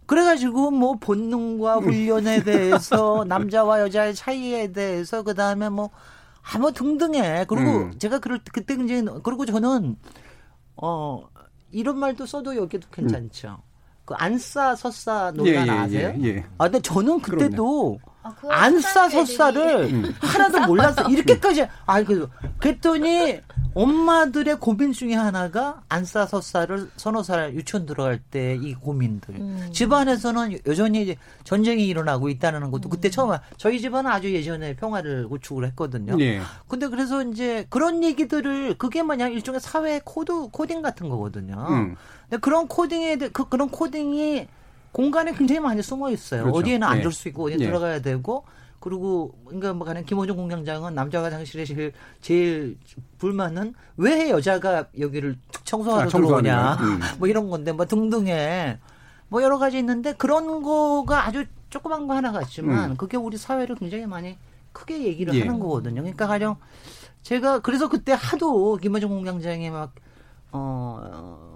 그래가지고 0.07 0.71
뭐 0.71 0.95
본능과 0.95 1.77
훈련에 1.77 2.43
대해서 2.43 3.23
남자와 3.29 3.79
여자의 3.79 4.13
차이에 4.13 4.73
대해서 4.73 5.23
그 5.23 5.33
다음에 5.33 5.69
뭐 5.69 5.89
아무 6.41 6.71
등등해. 6.71 7.45
그리고 7.47 7.69
음. 7.85 7.99
제가 7.99 8.19
그럴 8.19 8.39
때 8.39 8.45
그때 8.53 8.75
굉장히 8.75 9.03
그리고 9.23 9.45
저는 9.45 9.95
어 10.77 11.23
이런 11.71 11.97
말도 11.99 12.25
써도 12.25 12.55
여기도 12.55 12.87
괜찮죠. 12.91 13.61
그 14.05 14.13
안싸 14.15 14.75
설싸 14.75 15.31
논란 15.31 15.67
예, 15.67 15.71
예, 15.71 15.77
아세요? 15.77 16.13
예, 16.21 16.27
예. 16.27 16.45
아 16.57 16.65
근데 16.65 16.81
저는 16.81 17.21
그때도 17.21 17.99
아, 18.23 18.33
그거 18.35 18.51
안싸 18.51 19.09
설사를 19.09 19.83
음. 19.93 20.13
하나도 20.19 20.67
몰랐어. 20.67 21.03
이렇게까지 21.09 21.67
아 21.85 22.03
그 22.03 22.29
그랬더니 22.57 23.39
엄마들의 23.73 24.59
고민 24.59 24.91
중에 24.91 25.13
하나가 25.13 25.81
앉아 25.87 26.25
싸 26.25 26.37
서서 26.37 26.61
싸를 26.61 26.89
서너 26.97 27.23
살 27.23 27.53
유치원 27.53 27.85
들어갈 27.85 28.19
때 28.19 28.57
이 28.61 28.73
고민들. 28.73 29.35
음. 29.35 29.69
집안에서는 29.71 30.59
여전히 30.67 31.03
이제 31.03 31.15
전쟁이 31.43 31.87
일어나고 31.87 32.27
있다는 32.29 32.69
것도 32.71 32.89
그때 32.89 33.09
처음 33.09 33.31
알- 33.31 33.39
저희 33.57 33.79
집안은 33.79 34.11
아주 34.11 34.33
예전에 34.33 34.75
평화를 34.75 35.27
구축을 35.29 35.65
했거든요. 35.67 36.17
예. 36.19 36.41
근데 36.67 36.87
그래서 36.89 37.23
이제 37.23 37.65
그런 37.69 38.03
얘기들을 38.03 38.77
그게 38.77 39.03
뭐냐 39.03 39.29
일종의 39.29 39.61
사회 39.61 40.01
코드 40.03 40.47
코딩 40.51 40.81
같은 40.81 41.07
거거든요. 41.07 41.65
음. 41.69 41.95
근데 42.29 42.39
그런 42.41 42.67
코딩에 42.67 43.15
대- 43.17 43.29
그 43.29 43.47
그런 43.47 43.69
코딩이 43.69 44.47
공간에 44.91 45.31
굉장히 45.33 45.61
많이 45.61 45.81
숨어 45.81 46.11
있어요. 46.11 46.43
그렇죠. 46.43 46.59
어디에는 46.59 46.85
예. 46.87 46.91
앉을 46.91 47.11
수 47.13 47.29
있고 47.29 47.45
어디에 47.45 47.57
예. 47.61 47.65
들어가야 47.65 48.01
되고 48.01 48.43
그리고 48.81 49.37
그러니까 49.45 49.73
뭐 49.73 49.85
가는 49.85 50.03
김호중 50.03 50.35
공장장은 50.35 50.95
남자 50.95 51.23
화장실에 51.23 51.65
제일 51.65 51.93
제일 52.19 52.77
불만은 53.19 53.75
왜 53.95 54.31
여자가 54.31 54.87
여기를 54.99 55.37
청소하러 55.63 56.07
아, 56.07 56.11
들어오냐? 56.11 56.73
음. 56.81 56.99
뭐 57.19 57.27
이런 57.27 57.49
건데 57.49 57.71
뭐 57.71 57.85
등등해 57.85 58.79
뭐 59.29 59.43
여러 59.43 59.59
가지 59.59 59.77
있는데 59.77 60.13
그런 60.13 60.63
거가 60.63 61.27
아주 61.27 61.45
조그만 61.69 62.07
거 62.07 62.15
하나 62.15 62.31
같지만 62.31 62.91
음. 62.91 62.97
그게 62.97 63.11
그게 63.11 63.17
우리 63.17 63.37
사회를 63.37 63.75
굉장히 63.75 64.07
많이 64.07 64.35
크게 64.73 65.03
얘기를 65.03 65.33
예. 65.35 65.41
하는 65.41 65.59
거거든요. 65.59 66.01
그러니까 66.01 66.25
가령 66.25 66.57
제가 67.21 67.59
그래서 67.59 67.87
그때 67.87 68.13
하도 68.13 68.77
김호중 68.77 69.09
공장장이 69.09 69.69
막 69.69 69.93
어. 70.51 71.50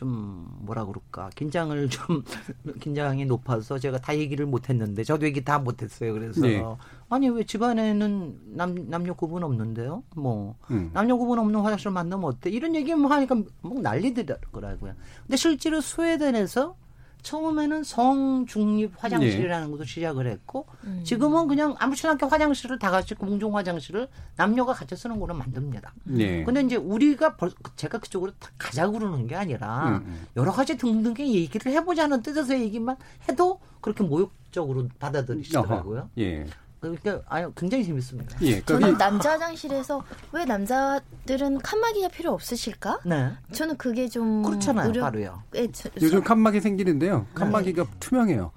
좀 0.00 0.46
뭐라 0.60 0.86
그럴까? 0.86 1.28
긴장을 1.34 1.90
좀 1.90 2.24
긴장이 2.80 3.26
높아서 3.26 3.78
제가 3.78 3.98
다 3.98 4.16
얘기를 4.16 4.46
못했는데 4.46 5.04
저도 5.04 5.26
얘기 5.26 5.44
다 5.44 5.58
못했어요. 5.58 6.14
그래서 6.14 6.40
네. 6.40 6.64
아니 7.10 7.28
왜 7.28 7.44
집안에는 7.44 8.40
남 8.56 8.88
남녀 8.88 9.12
구분 9.12 9.44
없는데요? 9.44 10.02
뭐 10.16 10.56
음. 10.70 10.90
남녀 10.94 11.16
구분 11.18 11.38
없는 11.38 11.60
화장실 11.60 11.90
만나면 11.90 12.24
어때? 12.24 12.48
이런 12.48 12.74
얘기 12.74 12.94
뭐 12.94 13.10
하니까 13.10 13.42
뭐 13.60 13.78
난리더라고요. 13.78 14.94
근데 15.26 15.36
실제로 15.36 15.82
스웨덴에서 15.82 16.76
처음에는 17.22 17.84
성중립 17.84 18.92
화장실이라는 18.96 19.70
것도 19.70 19.84
시작을 19.84 20.26
했고 20.26 20.66
음. 20.84 21.02
지금은 21.04 21.48
그냥 21.48 21.74
아무렇지나 21.78 22.12
않게 22.12 22.26
화장실을 22.26 22.78
다 22.78 22.90
같이 22.90 23.14
공중 23.14 23.56
화장실을 23.56 24.08
남녀가 24.36 24.72
같이 24.72 24.96
쓰는 24.96 25.20
거로 25.20 25.34
만듭니다. 25.34 25.92
네. 26.04 26.44
근데 26.44 26.62
이제 26.62 26.76
우리가 26.76 27.36
벌, 27.36 27.50
제가 27.76 27.98
그쪽으로 27.98 28.32
다 28.38 28.50
가자고 28.58 28.98
그러는 28.98 29.26
게 29.26 29.34
아니라 29.34 29.88
음, 29.88 29.94
음. 30.06 30.26
여러 30.36 30.52
가지 30.52 30.76
등등의 30.76 31.34
얘기를 31.34 31.72
해보자는 31.72 32.22
뜻에서 32.22 32.58
얘기만 32.58 32.96
해도 33.28 33.60
그렇게 33.80 34.04
모욕적으로 34.04 34.88
받아들이시더라고요. 34.98 35.98
어허. 35.98 36.08
예. 36.18 36.46
그러니까 36.80 37.20
아유 37.28 37.52
굉장히 37.54 37.84
재밌습니다. 37.84 38.38
예. 38.42 38.62
저는 38.62 38.80
그러니까 38.80 38.98
남자 39.10 39.32
화장실에서 39.32 40.02
왜 40.32 40.44
남자들은 40.46 41.58
칸막이가 41.58 42.08
필요 42.08 42.32
없으실까? 42.32 43.00
네. 43.04 43.30
저는 43.52 43.76
그게 43.76 44.08
좀 44.08 44.42
그렇잖아요, 44.42 44.88
의료- 44.88 45.02
바로요. 45.02 45.42
예, 45.56 45.70
저- 45.72 45.90
요즘 46.00 46.22
칸막이 46.22 46.60
생기는데요. 46.60 47.26
칸막이가 47.34 47.84
투명해요. 48.00 48.52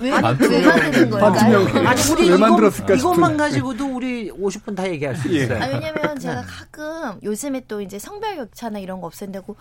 왜, 0.00 0.20
만드는 0.20 1.10
걸까요? 1.10 1.66
아니 1.88 2.02
우리 2.12 2.30
왜 2.30 2.36
만들었을까 2.36 2.94
이것만 2.94 3.30
싶은. 3.30 3.36
가지고도 3.36 3.96
우리 3.96 4.30
50분 4.30 4.76
다 4.76 4.88
얘기할 4.88 5.16
수 5.16 5.28
예. 5.34 5.42
있어요. 5.42 5.60
아, 5.60 5.66
왜냐면 5.66 6.18
제가 6.18 6.42
네. 6.42 6.46
가끔 6.46 7.18
요즘에 7.22 7.64
또 7.66 7.80
이제 7.80 7.98
성별 7.98 8.36
격차나 8.36 8.78
이런 8.78 9.00
거 9.00 9.06
없앤다고 9.08 9.56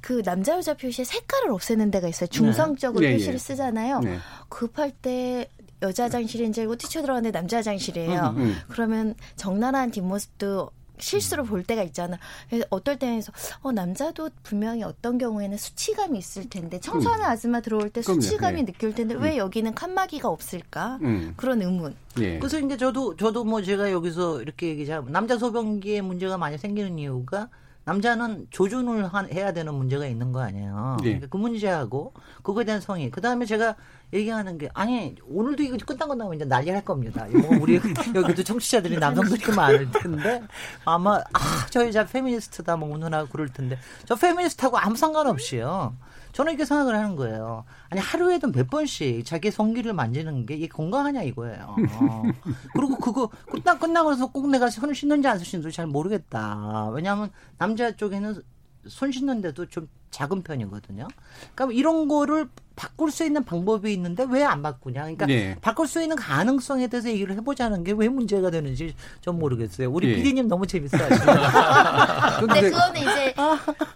그 0.00 0.22
남자 0.22 0.56
여자 0.56 0.74
표시에 0.74 1.04
색깔을 1.04 1.50
없애는 1.50 1.90
데가 1.90 2.08
있어요. 2.08 2.28
중성적으로 2.28 3.00
네. 3.04 3.08
예, 3.08 3.12
표시를 3.14 3.34
예. 3.34 3.38
쓰잖아요. 3.38 4.00
네. 4.00 4.18
급할 4.48 4.92
때 4.92 5.50
여자 5.86 6.04
화장실인 6.04 6.52
줄 6.52 6.62
알고 6.62 6.76
뛰쳐 6.76 7.00
들어갔는데 7.02 7.36
남자 7.36 7.58
화장실이에요. 7.58 8.34
음, 8.36 8.42
음. 8.42 8.56
그러면 8.68 9.14
적나라한 9.36 9.90
뒷모습도 9.90 10.70
실수로 10.98 11.44
볼 11.44 11.62
때가 11.62 11.82
있잖아. 11.82 12.18
그래서 12.48 12.66
어떨 12.70 12.98
때는 12.98 13.16
해서 13.16 13.32
어 13.60 13.72
남자도 13.72 14.30
분명히 14.42 14.82
어떤 14.82 15.18
경우에는 15.18 15.56
수치감이 15.56 16.18
있을 16.18 16.48
텐데 16.48 16.80
청소하는 16.80 17.24
아줌마 17.24 17.60
들어올 17.60 17.90
때 17.90 18.00
그럼요. 18.00 18.20
수치감이 18.20 18.62
네. 18.62 18.72
느낄 18.72 18.94
텐데 18.94 19.14
왜 19.14 19.36
여기는 19.36 19.74
칸막이가 19.74 20.28
없을까? 20.28 20.98
음. 21.02 21.34
그런 21.36 21.62
의문. 21.62 21.94
예. 22.18 22.38
그래서 22.38 22.58
이제 22.58 22.76
저도 22.76 23.16
저도 23.16 23.44
뭐 23.44 23.62
제가 23.62 23.90
여기서 23.90 24.42
이렇게 24.42 24.68
얘기하면 24.68 25.12
남자 25.12 25.36
소변기에 25.36 26.00
문제가 26.00 26.38
많이 26.38 26.56
생기는 26.56 26.98
이유가 26.98 27.48
남자는 27.86 28.48
조준을 28.50 29.06
한- 29.06 29.30
해야 29.32 29.52
되는 29.52 29.72
문제가 29.72 30.06
있는 30.06 30.32
거 30.32 30.40
아니에요. 30.40 30.96
예. 31.02 31.04
그러니까 31.04 31.28
그 31.30 31.36
문제하고 31.36 32.12
그거에 32.42 32.64
대한 32.64 32.80
성의. 32.80 33.12
그 33.12 33.20
다음에 33.20 33.46
제가 33.46 33.76
얘기하는 34.12 34.58
게 34.58 34.68
아니 34.74 35.14
오늘도 35.24 35.62
이거 35.62 35.76
끝난 35.86 36.08
거 36.08 36.16
나오면 36.16 36.34
이제 36.36 36.44
난리 36.44 36.70
할 36.70 36.84
겁니다. 36.84 37.26
이거 37.28 37.48
우리 37.60 37.76
여기도 38.14 38.42
청취자들이 38.42 38.98
남성들이 38.98 39.52
많을 39.54 39.88
텐데 39.92 40.42
아마 40.84 41.20
아저 41.32 41.86
여자 41.86 42.04
페미니스트다 42.04 42.76
뭐 42.76 42.92
오늘하고 42.92 43.28
그럴 43.28 43.48
텐데 43.52 43.78
저 44.04 44.16
페미니스트하고 44.16 44.78
아무 44.78 44.96
상관없이요. 44.96 45.94
저는 46.36 46.52
이렇게 46.52 46.66
생각을 46.66 46.94
하는 46.94 47.16
거예요. 47.16 47.64
아니 47.88 47.98
하루에도 47.98 48.52
몇 48.52 48.68
번씩 48.68 49.24
자기 49.24 49.50
성기를 49.50 49.94
만지는 49.94 50.44
게 50.44 50.56
이게 50.56 50.68
건강하냐 50.68 51.22
이거예요. 51.22 51.76
어. 51.92 52.22
그리고 52.76 52.98
그거 52.98 53.30
끝나 53.50 53.78
끝나고 53.78 54.10
나서 54.10 54.26
꼭 54.26 54.50
내가 54.50 54.68
손을 54.68 54.94
씻는지 54.94 55.26
안 55.28 55.38
씻는지 55.38 55.74
잘 55.74 55.86
모르겠다. 55.86 56.90
왜냐하면 56.90 57.30
남자 57.56 57.96
쪽에는 57.96 58.42
손 58.86 59.12
씻는데도 59.12 59.64
좀 59.70 59.88
작은 60.10 60.42
편이거든요. 60.42 61.08
그러니까 61.54 61.74
이런 61.74 62.06
거를 62.06 62.50
바꿀 62.76 63.10
수 63.10 63.24
있는 63.24 63.42
방법이 63.44 63.92
있는데 63.94 64.24
왜 64.30 64.44
안 64.44 64.62
바꾸냐. 64.62 65.00
그러니까 65.02 65.26
예. 65.30 65.56
바꿀 65.60 65.88
수 65.88 66.00
있는 66.00 66.14
가능성에 66.16 66.86
대해서 66.86 67.08
얘기를 67.08 67.34
해보자는 67.36 67.82
게 67.84 67.92
왜 67.96 68.08
문제가 68.08 68.50
되는지 68.50 68.94
좀 69.22 69.38
모르겠어요. 69.38 69.90
우리 69.90 70.10
예. 70.10 70.14
PD님 70.16 70.46
너무 70.48 70.66
재밌어요. 70.66 71.08
근데 72.40 72.60
그거는 72.70 73.00
이제 73.00 73.34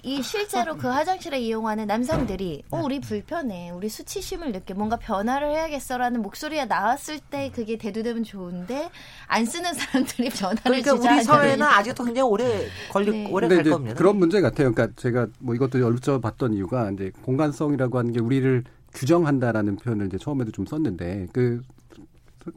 이 0.03 0.23
실제로 0.23 0.77
그 0.77 0.87
화장실을 0.89 1.39
이용하는 1.39 1.87
남성들이 1.87 2.63
어 2.71 2.81
우리 2.83 3.01
불편해 3.01 3.71
우리 3.71 3.89
수치심을 3.91 4.53
느껴 4.53 4.75
뭔가 4.75 4.97
변화를 4.97 5.51
해야겠어라는 5.51 6.23
목소리가 6.23 6.65
나왔을 6.65 7.19
때 7.19 7.51
그게 7.55 7.77
대두되면 7.77 8.25
좋은데 8.25 8.91
안 9.27 9.45
쓰는 9.45 9.75
사람들이 9.75 10.31
변화를 10.31 10.63
그러니까 10.83 10.95
우리 10.95 11.23
사회는 11.23 11.67
아직도 11.67 12.05
굉장히 12.05 12.29
오래 12.29 12.67
걸리 12.91 13.11
네. 13.11 13.29
오래 13.31 13.49
갈 13.49 13.63
겁니다. 13.65 13.95
그런 13.97 14.17
문제 14.17 14.41
같아요. 14.41 14.73
그러니까 14.73 14.95
제가 15.01 15.27
뭐 15.39 15.55
이것도 15.55 15.79
여쭤봤던 15.79 16.55
이유가 16.55 16.91
이제 16.91 17.13
공간성이라고 17.23 17.99
하는 17.99 18.13
게 18.13 18.21
우리를 18.21 18.65
규정한다라는 18.95 19.77
표현을 19.77 20.07
이제 20.07 20.19
처음에도 20.19 20.51
좀 20.51 20.67
썼는데 20.67 21.29
그, 21.33 21.63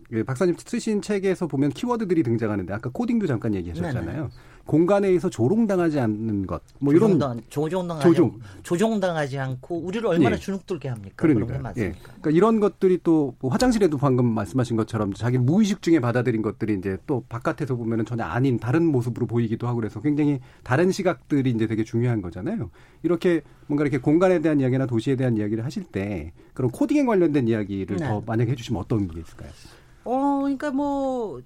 그 0.10 0.24
박사님 0.24 0.56
쓰신 0.58 1.02
책에서 1.02 1.48
보면 1.48 1.72
키워드들이 1.72 2.24
등장하는데 2.24 2.74
아까 2.74 2.90
코딩도 2.92 3.28
잠깐 3.28 3.54
얘기하셨잖아요. 3.56 4.30
공간에서 4.66 5.30
조롱당하지 5.30 6.00
않는 6.00 6.48
것, 6.48 6.62
뭐 6.80 6.94
이런 6.94 7.12
조종당, 7.20 7.42
조종당하지 7.50 8.08
조종. 8.08 8.26
않고, 8.28 8.40
조종당하지 8.64 9.40
않고 9.40 9.78
우리를 9.80 10.06
얼마나 10.08 10.36
예. 10.36 10.40
주눅들게 10.40 10.88
합니까? 10.90 11.14
그러니까, 11.18 11.46
그런 11.48 11.60
게 11.60 11.64
맞습니까? 11.64 11.98
예. 11.98 12.02
그러니까 12.04 12.32
이런 12.32 12.60
것들이 12.60 13.00
또 13.04 13.34
뭐 13.40 13.52
화장실에도 13.52 13.98
방금 13.98 14.26
말씀하신 14.34 14.78
것처럼 14.78 15.14
자기 15.14 15.38
무의식 15.38 15.82
중에 15.82 16.00
받아들인 16.00 16.42
것들이 16.42 16.76
이제 16.76 16.98
또 17.08 17.24
바깥에서 17.30 17.76
보면은 17.76 18.06
전혀 18.06 18.24
아닌 18.24 18.58
다른 18.58 18.86
모습으로 18.86 19.28
보이기도 19.28 19.68
하고 19.68 19.78
그래서 19.78 20.00
굉장히 20.02 20.40
다른 20.64 20.92
시각들이 20.92 21.50
이제 21.50 21.68
되게 21.68 21.84
중요한 21.84 22.22
거잖아요. 22.22 22.70
이렇게 23.02 23.42
뭔가 23.68 23.84
이렇게 23.84 23.98
공간에 23.98 24.40
대한 24.40 24.60
이야기나 24.62 24.86
도시에 24.86 25.16
대한 25.16 25.36
이야기를 25.38 25.66
하실 25.66 25.84
때 25.84 26.32
그런 26.54 26.72
코딩에 26.72 27.06
관련된 27.06 27.48
이야기를 27.48 27.98
네. 27.98 28.08
더 28.08 28.22
만약에 28.26 28.52
해주시면 28.52 28.82
어떤 28.82 29.08
게 29.08 29.20
있을까요? 29.20 29.50
어, 30.06 30.40
그러니까 30.42 30.72
뭐 30.72 31.42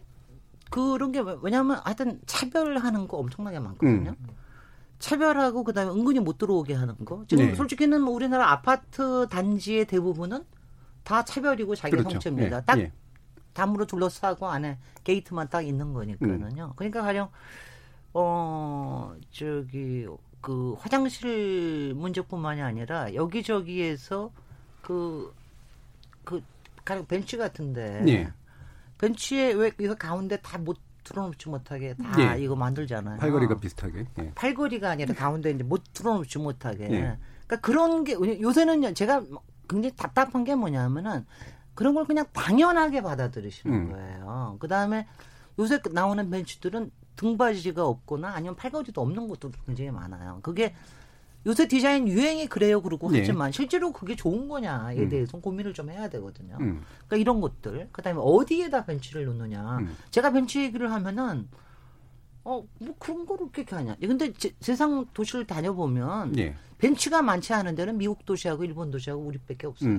그런 0.70 1.12
게 1.12 1.24
왜냐하면 1.42 1.80
하여튼 1.84 2.20
차별하는 2.26 3.08
거 3.08 3.18
엄청나게 3.18 3.60
많거든요. 3.60 4.16
음. 4.20 4.28
차별하고 5.00 5.64
그다음에 5.64 5.92
은근히 5.92 6.20
못 6.20 6.38
들어오게 6.38 6.74
하는 6.74 6.96
거. 7.06 7.24
지금 7.28 7.46
네. 7.46 7.56
솔직히는 7.56 8.02
뭐 8.02 8.14
우리나라 8.14 8.52
아파트 8.52 9.28
단지의 9.30 9.86
대부분은 9.86 10.44
다 11.04 11.24
차별이고 11.24 11.76
자기 11.76 11.92
그렇죠. 11.92 12.12
성체입니다. 12.12 12.58
예, 12.58 12.62
딱 12.66 12.80
예. 12.80 12.92
담으로 13.54 13.86
둘러싸고 13.86 14.48
안에 14.48 14.78
게이트만 15.04 15.50
딱 15.50 15.62
있는 15.62 15.94
거니까는요. 15.94 16.66
음. 16.66 16.74
그러니까 16.76 17.02
가령 17.02 17.30
어 18.14 19.16
저기 19.32 20.08
그 20.42 20.76
화장실 20.80 21.94
문제뿐만이 21.96 22.62
아니라 22.62 23.14
여기저기에서 23.14 24.32
그그 24.82 26.44
가령 26.84 27.06
벤치 27.06 27.38
같은데 27.38 28.04
예. 28.08 28.34
벤치에 28.98 29.54
왜 29.54 29.72
이거 29.80 29.96
가운데 29.96 30.38
다 30.42 30.58
못 30.58 30.78
들어놓지 31.08 31.48
못하게 31.48 31.94
다 31.96 32.36
예. 32.38 32.44
이거 32.44 32.56
만들잖아요. 32.56 33.20
팔걸이가 33.20 33.60
비슷하게. 33.60 34.06
예. 34.20 34.32
팔걸이가 34.36 34.90
아니라 34.90 35.14
가운데 35.14 35.52
이제 35.52 35.64
못 35.64 35.82
들어놓지 35.94 36.38
못하게. 36.38 36.84
예. 36.92 37.18
그러니까 37.48 37.62
그런 37.62 38.04
게 38.04 38.14
요새는 38.14 38.94
제가 38.94 39.24
굉장히 39.70 39.96
답답한 39.96 40.44
게 40.44 40.54
뭐냐면은 40.56 41.26
그런 41.76 41.94
걸 41.94 42.06
그냥 42.06 42.26
당연하게 42.34 43.02
받아들이시는 43.04 43.74
음. 43.74 43.92
거예요. 43.92 44.58
그 44.60 44.68
다음에 44.68 45.08
요새 45.60 45.80
나오는 45.92 46.30
벤치들은 46.30 46.92
등받이가 47.16 47.86
없거나 47.86 48.30
아니면 48.30 48.56
팔걸이도 48.58 49.00
없는 49.02 49.28
것도 49.30 49.52
굉장히 49.66 49.92
많아요. 49.92 50.40
그게 50.44 50.76
요새 51.46 51.68
디자인 51.68 52.08
유행이 52.08 52.48
그래요 52.48 52.82
그러고 52.82 53.10
네. 53.12 53.20
하지만 53.20 53.52
실제로 53.52 53.94
그게 53.94 54.16
좋은 54.16 54.50
거냐에 54.50 54.98
음. 55.00 55.10
대해서 55.10 55.38
고민을 55.40 55.74
좀 55.74 55.90
해야 55.90 56.10
되거든요. 56.10 56.58
음. 56.60 56.82
그러니까 57.08 57.16
이런 57.18 57.40
것들 57.42 57.88
그다음에 57.92 58.20
어디에다 58.22 58.86
벤치를 58.86 59.26
놓느냐. 59.26 59.78
음. 59.78 59.96
제가 60.12 60.32
벤치 60.32 60.62
얘기를 60.62 60.92
하면은 60.92 61.48
어 62.44 62.64
뭐 62.80 62.96
그런 63.00 63.26
거를 63.26 63.48
어떻게 63.48 63.76
하냐. 63.76 63.96
근데 64.00 64.32
제- 64.34 64.54
세상 64.62 65.06
도시를 65.14 65.46
다녀보면 65.46 66.38
예. 66.40 66.56
벤치가 66.78 67.22
많지 67.22 67.54
않은 67.54 67.76
데는 67.76 67.98
미국 67.98 68.26
도시하고 68.26 68.64
일본 68.64 68.90
도시하고 68.92 69.22
우리밖에 69.24 69.68
없어요. 69.68 69.92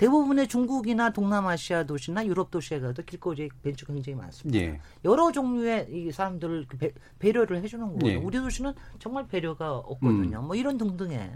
음. 0.00 0.06
대부분의 0.06 0.48
중국이나 0.48 1.12
동남아시아 1.12 1.84
도시나 1.84 2.24
유럽 2.26 2.50
도시에 2.50 2.80
가도 2.80 3.02
길거리에 3.02 3.48
벤치가 3.62 3.92
굉장히 3.92 4.16
많습니다. 4.16 4.58
예. 4.58 4.80
여러 5.04 5.30
종류의 5.30 5.88
이 5.90 6.10
사람들을 6.10 6.66
그 6.68 6.78
배, 6.78 6.92
배려를 7.18 7.62
해주는 7.62 7.98
거예요. 7.98 8.18
예. 8.18 8.22
우리 8.22 8.38
도시는 8.38 8.72
정말 8.98 9.26
배려가 9.28 9.76
없거든요. 9.76 10.42
뭐 10.42 10.56
이런 10.56 10.78
등등의 10.78 11.30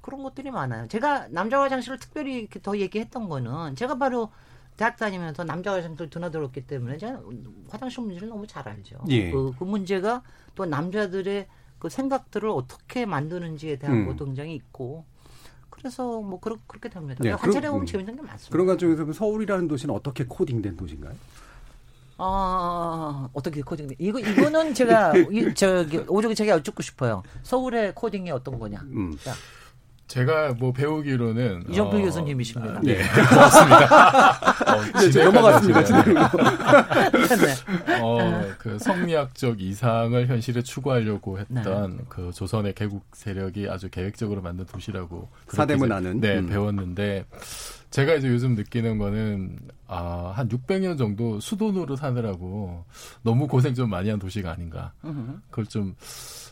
그런 0.00 0.22
것들이 0.22 0.50
많아요. 0.50 0.86
제가 0.88 1.28
남자 1.30 1.60
화장실을 1.60 1.98
특별히 1.98 2.38
이렇게 2.38 2.60
더 2.62 2.78
얘기했던 2.78 3.28
거는 3.28 3.74
제가 3.74 3.98
바로 3.98 4.30
대학 4.76 4.96
다니면서 4.96 5.44
남자 5.44 5.74
화장실 5.74 6.08
드나들었기 6.08 6.66
때문에 6.66 6.96
제가 6.96 7.20
화장실 7.68 8.02
문제를 8.04 8.28
너무 8.28 8.46
잘 8.46 8.66
알죠. 8.68 8.98
예. 9.08 9.30
그, 9.30 9.52
그 9.58 9.64
문제가 9.64 10.22
또 10.54 10.64
남자들의 10.64 11.48
그 11.78 11.88
생각들을 11.88 12.48
어떻게 12.48 13.04
만드는지에 13.04 13.76
대한 13.76 13.98
음. 13.98 14.06
것도 14.06 14.26
굉장히 14.26 14.54
있고 14.54 15.04
그래서 15.80 16.20
뭐 16.20 16.38
그렇, 16.38 16.58
그렇게 16.66 16.90
됩니다. 16.90 17.24
네, 17.24 17.32
관찰해 17.32 17.68
보면 17.68 17.84
음. 17.84 17.86
재밌는 17.86 18.16
게 18.16 18.22
많습니다. 18.22 18.52
그런 18.52 18.66
그럼 18.96 19.12
서울이라는 19.12 19.66
도시는 19.66 19.94
어떻게 19.94 20.24
코딩된 20.28 20.76
도시인가요? 20.76 21.14
아, 22.18 23.28
어떻게 23.32 23.62
코딩? 23.62 23.88
이거 23.98 24.18
이거는 24.18 24.74
제가 24.74 25.14
이, 25.32 25.54
저기 25.54 25.96
오죽 26.06 26.34
제가 26.34 26.52
여쭙고 26.56 26.82
싶어요. 26.82 27.22
서울의 27.42 27.94
코딩이 27.94 28.30
어떤 28.30 28.58
거냐? 28.58 28.80
음. 28.82 29.16
자, 29.22 29.32
제가 30.10 30.54
뭐 30.54 30.72
배우기로는 30.72 31.66
이정필 31.70 32.00
어, 32.00 32.02
교수님이십니다. 32.02 32.78
아, 32.78 32.80
네, 32.82 32.96
고맙습니다. 33.30 34.40
어, 34.74 34.98
네, 34.98 35.06
이제 35.06 35.22
넘어갔습니다. 35.22 36.02
네. 36.02 38.00
어, 38.02 38.42
그 38.58 38.76
성리학적 38.80 39.62
이상을 39.62 40.26
현실에 40.26 40.62
추구하려고 40.62 41.38
했던 41.38 41.96
네. 41.96 42.04
그 42.08 42.32
조선의 42.34 42.74
개국 42.74 43.04
세력이 43.12 43.68
아주 43.68 43.88
계획적으로 43.88 44.42
만든 44.42 44.66
도시라고 44.66 45.28
사대문 45.46 45.92
아는. 45.92 46.20
네 46.20 46.38
음. 46.38 46.48
배웠는데 46.48 47.26
제가 47.90 48.14
이제 48.14 48.26
요즘 48.26 48.56
느끼는 48.56 48.98
거는 48.98 49.60
아, 49.86 50.32
한 50.34 50.48
600년 50.48 50.98
정도 50.98 51.38
수도노릇 51.38 52.00
사느라고 52.00 52.84
너무 53.22 53.46
고생 53.46 53.74
좀 53.74 53.88
많이 53.90 54.10
한 54.10 54.18
도시가 54.18 54.50
아닌가. 54.50 54.92
그걸 55.50 55.66
좀 55.66 55.94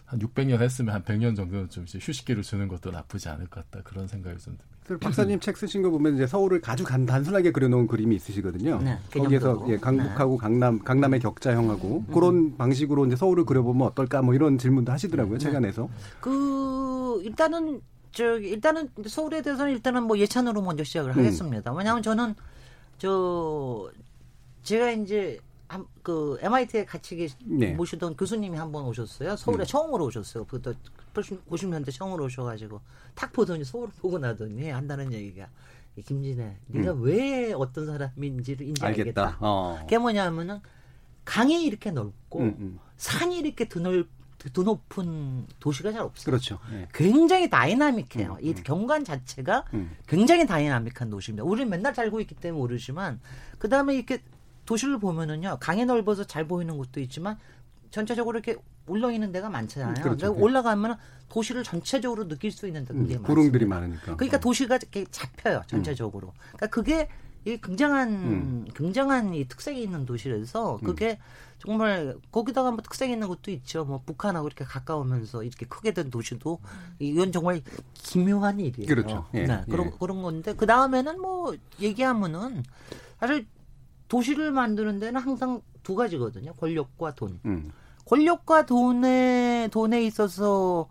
한 0.09 0.18
600년 0.21 0.61
했으면 0.61 0.94
한 0.94 1.03
100년 1.03 1.37
정도는 1.37 1.68
좀 1.68 1.85
이제 1.85 1.99
휴식기를 2.01 2.42
주는 2.42 2.66
것도 2.66 2.90
나쁘지 2.90 3.29
않을 3.29 3.47
것 3.49 3.71
같다. 3.71 3.85
그런 3.85 4.09
생각이 4.09 4.38
좀 4.38 4.57
듭니다. 4.57 4.64
그래서 4.87 5.01
박사님 5.01 5.38
책 5.38 5.59
쓰신 5.59 5.83
거 5.83 5.90
보면 5.90 6.14
이제 6.14 6.27
서울을 6.27 6.62
아주 6.64 6.83
간, 6.83 7.05
단순하게 7.05 7.53
그려놓은 7.53 7.87
그림이 7.87 8.16
있으시거든요. 8.16 8.81
네, 8.83 8.99
거기에서. 9.12 9.66
예, 9.68 9.77
강북하고 9.77 10.38
강남, 10.38 10.79
강남의 10.79 11.21
격자형하고 11.21 12.05
그런 12.07 12.57
방식으로 12.57 13.05
이제 13.05 13.16
서울을 13.16 13.44
그려보면 13.44 13.87
어떨까 13.87 14.23
뭐 14.23 14.35
이런 14.35 14.57
질문도 14.57 14.90
하시더라고요 14.90 15.37
책 15.37 15.55
안에서. 15.55 15.90
그 16.21 17.21
일단은 17.23 17.83
저기 18.12 18.49
일단은 18.49 18.88
서울에 19.07 19.42
대해서는 19.42 19.73
일단은 19.75 20.05
뭐 20.05 20.16
예찬으로 20.16 20.62
먼저 20.62 20.85
시작을 20.85 21.11
음. 21.11 21.18
하겠습니다. 21.18 21.71
왜냐하면 21.75 22.03
저는 22.03 22.35
저 22.97 23.90
제가 24.62 24.90
이제 24.92 25.38
한, 25.68 25.87
그 26.02 26.38
MIT에 26.40 26.85
같이 26.87 27.14
계시, 27.16 27.37
네. 27.44 27.72
모시던 27.72 28.16
교수님이 28.16 28.57
한 28.57 28.72
번 28.72 28.85
오셨어요. 28.87 29.37
서울에 29.37 29.64
음. 29.64 29.66
처음으로 29.66 30.07
오셨어요. 30.07 30.44
그때 30.46 30.72
90 31.48 31.68
년대 31.68 31.90
처음으로 31.90 32.24
오셔가지고 32.24 32.81
탁 33.14 33.33
보더니 33.33 33.64
서울 33.64 33.88
보고 34.00 34.18
나더니 34.18 34.70
한다는 34.70 35.12
얘기가 35.12 35.48
이 35.96 36.02
김진애, 36.02 36.57
네가 36.68 36.92
음. 36.92 37.02
왜 37.02 37.52
어떤 37.52 37.87
사람인지를 37.87 38.68
이제 38.68 38.85
알겠다. 38.87 39.22
알겠다. 39.22 39.37
어. 39.40 39.78
그게 39.81 39.98
뭐냐면은 39.98 40.61
강이 41.24 41.64
이렇게 41.64 41.90
넓고 41.90 42.38
음, 42.40 42.57
음. 42.59 42.78
산이 42.96 43.38
이렇게 43.38 43.68
드넓 43.68 44.07
드높은 44.38 45.46
도시가 45.59 45.90
잘 45.90 46.02
없어요. 46.02 46.24
그렇죠. 46.24 46.61
예. 46.72 46.87
굉장히 46.94 47.50
다이나믹해요. 47.50 48.35
음, 48.35 48.38
이 48.40 48.50
음. 48.50 48.62
경관 48.62 49.02
자체가 49.04 49.64
음. 49.74 49.96
굉장히 50.07 50.46
다이나믹한 50.46 51.11
도시입니다. 51.11 51.42
우리는 51.42 51.68
맨날 51.68 51.92
살고 51.92 52.20
있기 52.20 52.37
때문에 52.37 52.57
모르지만 52.61 53.20
그 53.59 53.68
다음에 53.68 53.96
이렇게 53.96 54.22
도시를 54.68 54.98
보면은요 54.98 55.57
강이 55.61 55.87
넓어서 55.87 56.24
잘 56.24 56.46
보이는 56.46 56.76
곳도 56.76 57.00
있지만 57.00 57.38
전체적으로 57.90 58.38
이렇게 58.38 58.61
올라 58.87 59.11
있는 59.11 59.33
데가 59.33 59.48
많잖아요. 59.48 59.88
음, 59.88 59.94
그렇죠. 59.94 60.18
그러니까 60.18 60.44
올라가면 60.44 60.98
도시를 61.31 61.62
전체적으로 61.62 62.28
느낄 62.28 62.52
수 62.52 62.66
있는 62.66 62.85
데가 62.85 62.98
음, 62.98 63.09
많습니다. 63.22 63.66
많으니까. 63.66 64.16
그러니까 64.16 64.38
도시가 64.38 64.76
이렇게 64.76 65.07
잡혀요 65.11 65.62
전체적으로. 65.66 66.35
그러니까 66.48 66.66
그게 66.66 67.09
이 67.46 67.59
굉장한 67.62 68.09
음. 68.11 68.66
굉장한 68.74 69.33
이 69.33 69.48
특색이 69.48 69.83
있는 69.83 70.04
도시라서 70.04 70.81
그게 70.85 71.18
정말 71.59 72.14
거기다가 72.31 72.70
뭐 72.70 72.83
특색 72.83 73.11
있는 73.11 73.26
것도 73.26 73.50
있죠. 73.52 73.87
뭐 73.87 74.02
북한하고 74.04 74.48
이렇게 74.48 74.64
가까우면서 74.66 75.44
이렇게 75.44 75.64
크게 75.64 75.92
된 75.92 76.11
도시도 76.11 76.61
이건 76.98 77.33
정말 77.33 77.62
기묘한 77.94 78.61
일이에요. 78.61 78.87
그렇죠. 78.87 79.26
예, 79.33 79.46
네, 79.46 79.62
그런 79.70 79.87
예. 79.87 79.92
그런 79.98 80.20
건데 80.20 80.52
그 80.54 80.66
다음에는 80.66 81.20
뭐 81.22 81.57
얘기하면은 81.81 82.64
사실 83.18 83.46
도시를 84.09 84.51
만드는 84.51 84.99
데는 84.99 85.21
항상 85.21 85.61
두 85.83 85.94
가지거든요. 85.94 86.55
권력과 86.55 87.14
돈. 87.14 87.40
음. 87.44 87.73
권력과 88.07 88.66
돈에 88.66 89.68
돈에 89.71 90.03
있어서 90.05 90.88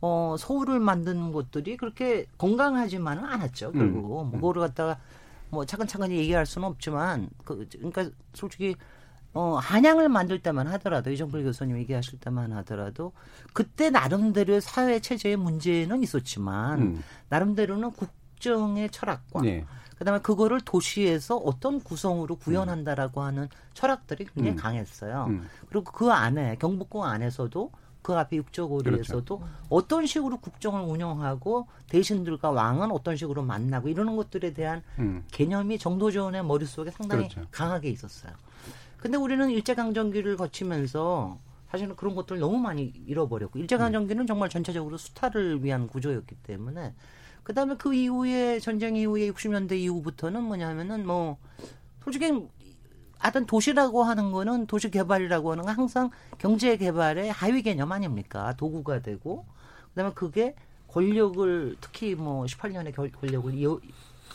어, 0.00 0.36
서울을 0.38 0.80
만든 0.80 1.32
곳들이 1.32 1.76
그렇게 1.76 2.26
건강하지만은 2.38 3.24
않았죠. 3.24 3.72
결국 3.72 4.32
음. 4.32 4.40
뭐를 4.40 4.60
갖다가 4.60 4.98
뭐 5.50 5.66
차근차근 5.66 6.12
얘기할 6.12 6.46
수는 6.46 6.68
없지만 6.68 7.28
그 7.44 7.66
그러니까 7.72 8.08
솔직히 8.34 8.76
어, 9.32 9.58
한양을 9.60 10.08
만들 10.08 10.40
때만 10.40 10.66
하더라도 10.68 11.10
이정필 11.10 11.44
교수님 11.44 11.76
얘기하실 11.78 12.18
때만 12.18 12.52
하더라도 12.52 13.12
그때 13.52 13.90
나름대로의 13.90 14.60
사회 14.60 15.00
체제의 15.00 15.36
문제는 15.36 16.02
있었지만 16.02 16.80
음. 16.80 17.04
나름대로는 17.28 17.90
국정의 17.92 18.90
철학과 18.90 19.42
네. 19.42 19.64
그다음에 20.00 20.18
그거를 20.20 20.62
도시에서 20.62 21.36
어떤 21.36 21.78
구성으로 21.78 22.36
구현한다라고 22.36 23.20
하는 23.20 23.50
철학들이 23.74 24.24
굉장히 24.24 24.52
음. 24.52 24.56
강했어요. 24.56 25.26
음. 25.28 25.46
그리고 25.68 25.92
그 25.92 26.10
안에 26.10 26.56
경북권 26.58 27.06
안에서도 27.06 27.70
그 28.00 28.14
앞에 28.14 28.36
육조고리에서도 28.38 29.38
그렇죠. 29.38 29.54
어떤 29.68 30.06
식으로 30.06 30.38
국정을 30.38 30.80
운영하고 30.80 31.66
대신들과 31.90 32.50
왕은 32.50 32.92
어떤 32.92 33.14
식으로 33.14 33.42
만나고 33.42 33.90
이러는 33.90 34.16
것들에 34.16 34.54
대한 34.54 34.82
음. 34.98 35.22
개념이 35.32 35.78
정도전의 35.78 36.46
머릿속에 36.46 36.90
상당히 36.90 37.28
그렇죠. 37.28 37.46
강하게 37.50 37.90
있었어요. 37.90 38.32
근데 38.96 39.18
우리는 39.18 39.50
일제강점기를 39.50 40.38
거치면서 40.38 41.38
사실은 41.70 41.94
그런 41.94 42.14
것들을 42.14 42.40
너무 42.40 42.56
많이 42.56 42.90
잃어버렸고 43.06 43.58
일제강점기는 43.58 44.26
정말 44.26 44.48
전체적으로 44.48 44.96
수탈을 44.96 45.62
위한 45.62 45.88
구조였기 45.88 46.36
때문에 46.36 46.94
그다음에 47.42 47.76
그 47.76 47.94
이후에 47.94 48.60
전쟁 48.60 48.96
이후에 48.96 49.30
60년대 49.30 49.72
이후부터는 49.72 50.42
뭐냐면은 50.42 51.06
뭐 51.06 51.38
솔직히 52.02 52.32
하여튼 53.18 53.46
도시라고 53.46 54.02
하는 54.02 54.32
거는 54.32 54.66
도시 54.66 54.90
개발이라고 54.90 55.52
하는 55.52 55.64
건 55.64 55.74
항상 55.74 56.10
경제 56.38 56.76
개발의 56.76 57.30
하위 57.30 57.62
개념 57.62 57.92
아닙니까? 57.92 58.54
도구가 58.56 59.02
되고 59.02 59.44
그다음에 59.90 60.12
그게 60.14 60.54
권력을 60.88 61.76
특히 61.80 62.14
뭐 62.14 62.44
18년의 62.46 62.94
권력을 62.94 63.80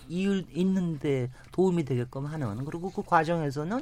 이을 0.08 0.46
있는데 0.52 1.32
도움이 1.52 1.84
되게끔 1.84 2.26
하는 2.26 2.64
그리고 2.64 2.92
그 2.92 3.02
과정에서는 3.02 3.82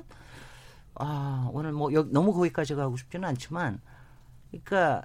아 0.96 1.50
오늘 1.52 1.72
뭐 1.74 1.90
너무 2.12 2.34
거기까지 2.34 2.76
가고 2.76 2.96
싶지는 2.96 3.28
않지만 3.30 3.82
그러니까 4.52 5.04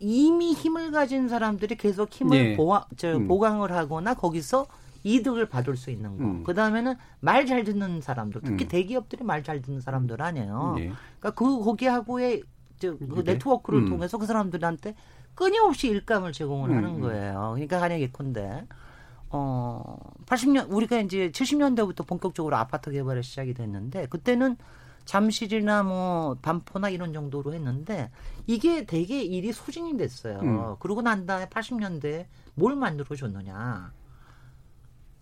이미 0.00 0.52
힘을 0.52 0.90
가진 0.90 1.28
사람들이 1.28 1.76
계속 1.76 2.12
힘을 2.12 2.38
네. 2.50 2.56
보아, 2.56 2.86
저, 2.96 3.16
음. 3.16 3.28
보강을 3.28 3.72
하거나 3.72 4.14
거기서 4.14 4.66
이득을 5.04 5.48
받을 5.48 5.76
수 5.76 5.90
있는 5.90 6.16
거. 6.18 6.24
음. 6.24 6.44
그 6.44 6.54
다음에는 6.54 6.94
말 7.20 7.46
잘 7.46 7.64
듣는 7.64 8.00
사람들, 8.00 8.42
특히 8.44 8.64
음. 8.64 8.68
대기업들이 8.68 9.24
말 9.24 9.42
잘 9.42 9.62
듣는 9.62 9.80
사람들 9.80 10.20
아니에요. 10.20 10.74
네. 10.76 10.92
그러니까 11.18 11.30
그 11.30 11.64
거기하고의 11.64 12.42
저, 12.78 12.96
그 12.96 13.22
네. 13.24 13.32
네트워크를 13.32 13.80
음. 13.80 13.88
통해서 13.88 14.18
그 14.18 14.26
사람들한테 14.26 14.94
끊임없이 15.34 15.88
일감을 15.88 16.32
제공을 16.32 16.74
하는 16.74 16.96
음. 16.96 17.00
거예요. 17.00 17.52
그러니까 17.54 17.80
한약 17.80 18.00
예컨대 18.00 18.64
어 19.30 19.96
80년 20.26 20.72
우리가 20.72 21.00
이제 21.00 21.30
70년대부터 21.30 22.06
본격적으로 22.06 22.56
아파트 22.56 22.90
개발이 22.90 23.22
시작이 23.22 23.54
됐는데 23.54 24.06
그때는 24.06 24.56
잠실이나 25.08 25.84
뭐 25.84 26.36
반포나 26.42 26.90
이런 26.90 27.14
정도로 27.14 27.54
했는데 27.54 28.10
이게 28.46 28.84
되게 28.84 29.22
일이 29.22 29.54
소진이 29.54 29.96
됐어요. 29.96 30.38
음. 30.40 30.76
그러고 30.80 31.00
난 31.00 31.24
다음에 31.24 31.46
80년대에 31.46 32.26
뭘 32.54 32.76
만들어 32.76 33.16
줬느냐. 33.16 33.90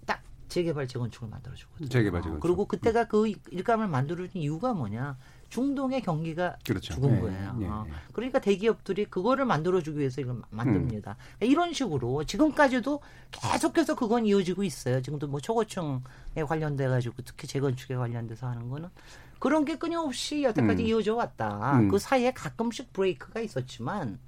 딱 0.05 0.23
재개발 0.49 0.89
재건축을 0.89 1.29
만들어 1.29 1.55
줬거든요. 1.55 1.89
재개발 1.89 2.21
재건축. 2.21 2.41
그리고 2.41 2.65
그때가 2.67 3.07
그 3.07 3.33
일감을 3.53 3.87
만들어 3.87 4.27
준 4.27 4.41
이유가 4.43 4.73
뭐냐? 4.75 5.17
중동의 5.51 6.03
경기가 6.03 6.57
그렇죠. 6.67 6.95
죽은 6.95 7.15
네. 7.15 7.21
거예요. 7.21 7.53
네. 7.53 7.69
네. 7.69 7.93
그러니까 8.13 8.41
대기업들이 8.41 9.05
그거를 9.05 9.45
만들어주기 9.45 10.01
위해서 10.01 10.21
이걸 10.21 10.43
만듭니다. 10.51 11.13
음. 11.13 11.15
그러니까 11.39 11.47
이런 11.47 11.73
식으로 11.73 12.25
지금까지도 12.25 13.01
계속해서 13.31 13.95
그건 13.95 14.27
이어지고 14.27 14.65
있어요. 14.65 15.01
지금도 15.01 15.29
뭐 15.29 15.39
초고층에 15.39 16.01
관련돼 16.45 16.89
가지고 16.89 17.23
특히 17.25 17.47
재건축에 17.47 17.95
관련돼서 17.95 18.49
하는 18.49 18.69
거는 18.69 18.89
그런 19.39 19.65
게 19.65 19.77
끊임없이 19.77 20.43
여태까지 20.43 20.83
음. 20.85 20.87
이어져 20.89 21.15
왔다. 21.15 21.79
음. 21.79 21.89
그 21.89 21.99
사이에 21.99 22.33
가끔씩 22.33 22.93
브레이크가 22.93 23.41
있었지만 23.41 24.19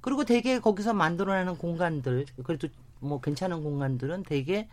그리고 0.00 0.24
되게 0.24 0.58
거기서 0.58 0.94
만들어내는 0.94 1.58
공간들 1.58 2.26
그래도 2.44 2.68
뭐 3.00 3.20
괜찮은 3.20 3.62
공간들은 3.62 4.24
되게 4.24 4.68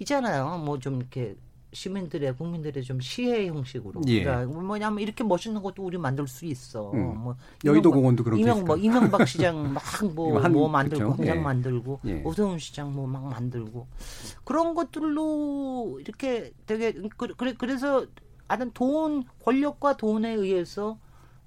있잖아요. 0.00 0.58
뭐 0.58 0.78
좀 0.78 0.96
이렇게 1.00 1.36
시민들의 1.74 2.36
국민들의 2.36 2.84
좀 2.84 3.00
시해 3.00 3.48
형식으로. 3.48 4.00
예. 4.06 4.22
그러니까 4.22 4.60
뭐냐면 4.60 5.00
이렇게 5.00 5.24
멋있는 5.24 5.60
것도 5.60 5.82
우리 5.84 5.98
만들 5.98 6.26
수 6.28 6.44
있어. 6.46 6.92
음. 6.92 7.18
뭐 7.18 7.36
여의도 7.64 7.90
공원도 7.90 8.22
그렇게 8.22 8.40
이명 8.42 8.64
뭐 8.64 8.76
이명박 8.76 9.26
시장 9.26 9.72
막 9.72 9.82
뭐뭐 10.14 10.40
뭐 10.50 10.68
만들고 10.68 10.98
그렇죠? 11.04 11.16
공장 11.16 11.36
예. 11.36 11.40
만들고 11.40 12.00
예. 12.06 12.22
오세훈 12.24 12.58
시장 12.60 12.94
뭐 12.94 13.06
막 13.08 13.24
만들고 13.24 13.88
그런 14.44 14.74
것들로 14.74 15.98
이렇게 16.00 16.52
되게 16.66 16.92
그, 17.16 17.34
그래 17.36 17.54
그래서 17.58 18.06
하여튼 18.48 18.70
돈, 18.72 19.24
권력과 19.42 19.96
돈에 19.96 20.32
의해서 20.32 20.98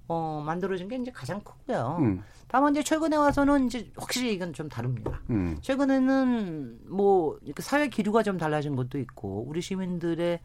어, 0.07 0.41
만들어진 0.45 0.87
게 0.87 0.95
이제 0.95 1.11
가장 1.11 1.41
크고요. 1.41 1.97
음. 1.99 2.23
다만 2.47 2.73
이제 2.73 2.81
최근에 2.81 3.17
와서는 3.17 3.67
이제 3.67 3.91
확실히 3.97 4.33
이건 4.33 4.53
좀 4.53 4.69
다릅니다. 4.69 5.21
음. 5.29 5.57
최근에는 5.61 6.79
뭐 6.87 7.37
사회 7.59 7.89
기류가 7.89 8.23
좀 8.23 8.37
달라진 8.37 8.75
것도 8.75 8.99
있고 8.99 9.45
우리 9.47 9.61
시민들의 9.61 10.39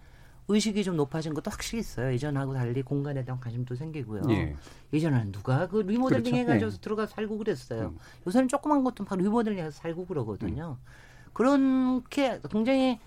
의식이 0.49 0.83
좀 0.83 0.97
높아진 0.97 1.33
것도 1.35 1.51
확실히 1.51 1.79
있어요. 1.79 2.12
예전하고 2.12 2.55
달리 2.55 2.83
공간에 2.83 3.25
대한 3.25 3.41
관심도 3.41 3.77
생기고요. 3.77 4.23
예. 4.31 4.57
예전에는 4.93 5.31
누가 5.31 5.69
그 5.69 5.79
리모델링 5.79 6.25
그렇죠. 6.25 6.37
해가지고 6.37 6.73
예. 6.73 6.77
들어가 6.81 7.07
살고 7.07 7.38
그랬어요. 7.38 7.88
음. 7.95 7.99
요새는 8.27 8.49
조그만 8.49 8.83
것도 8.83 9.05
막 9.05 9.17
리모델링 9.17 9.61
해서 9.61 9.71
살고 9.71 10.07
그러거든요. 10.07 10.79
음. 10.81 11.12
그렇게 11.33 12.41
굉장히 12.51 12.99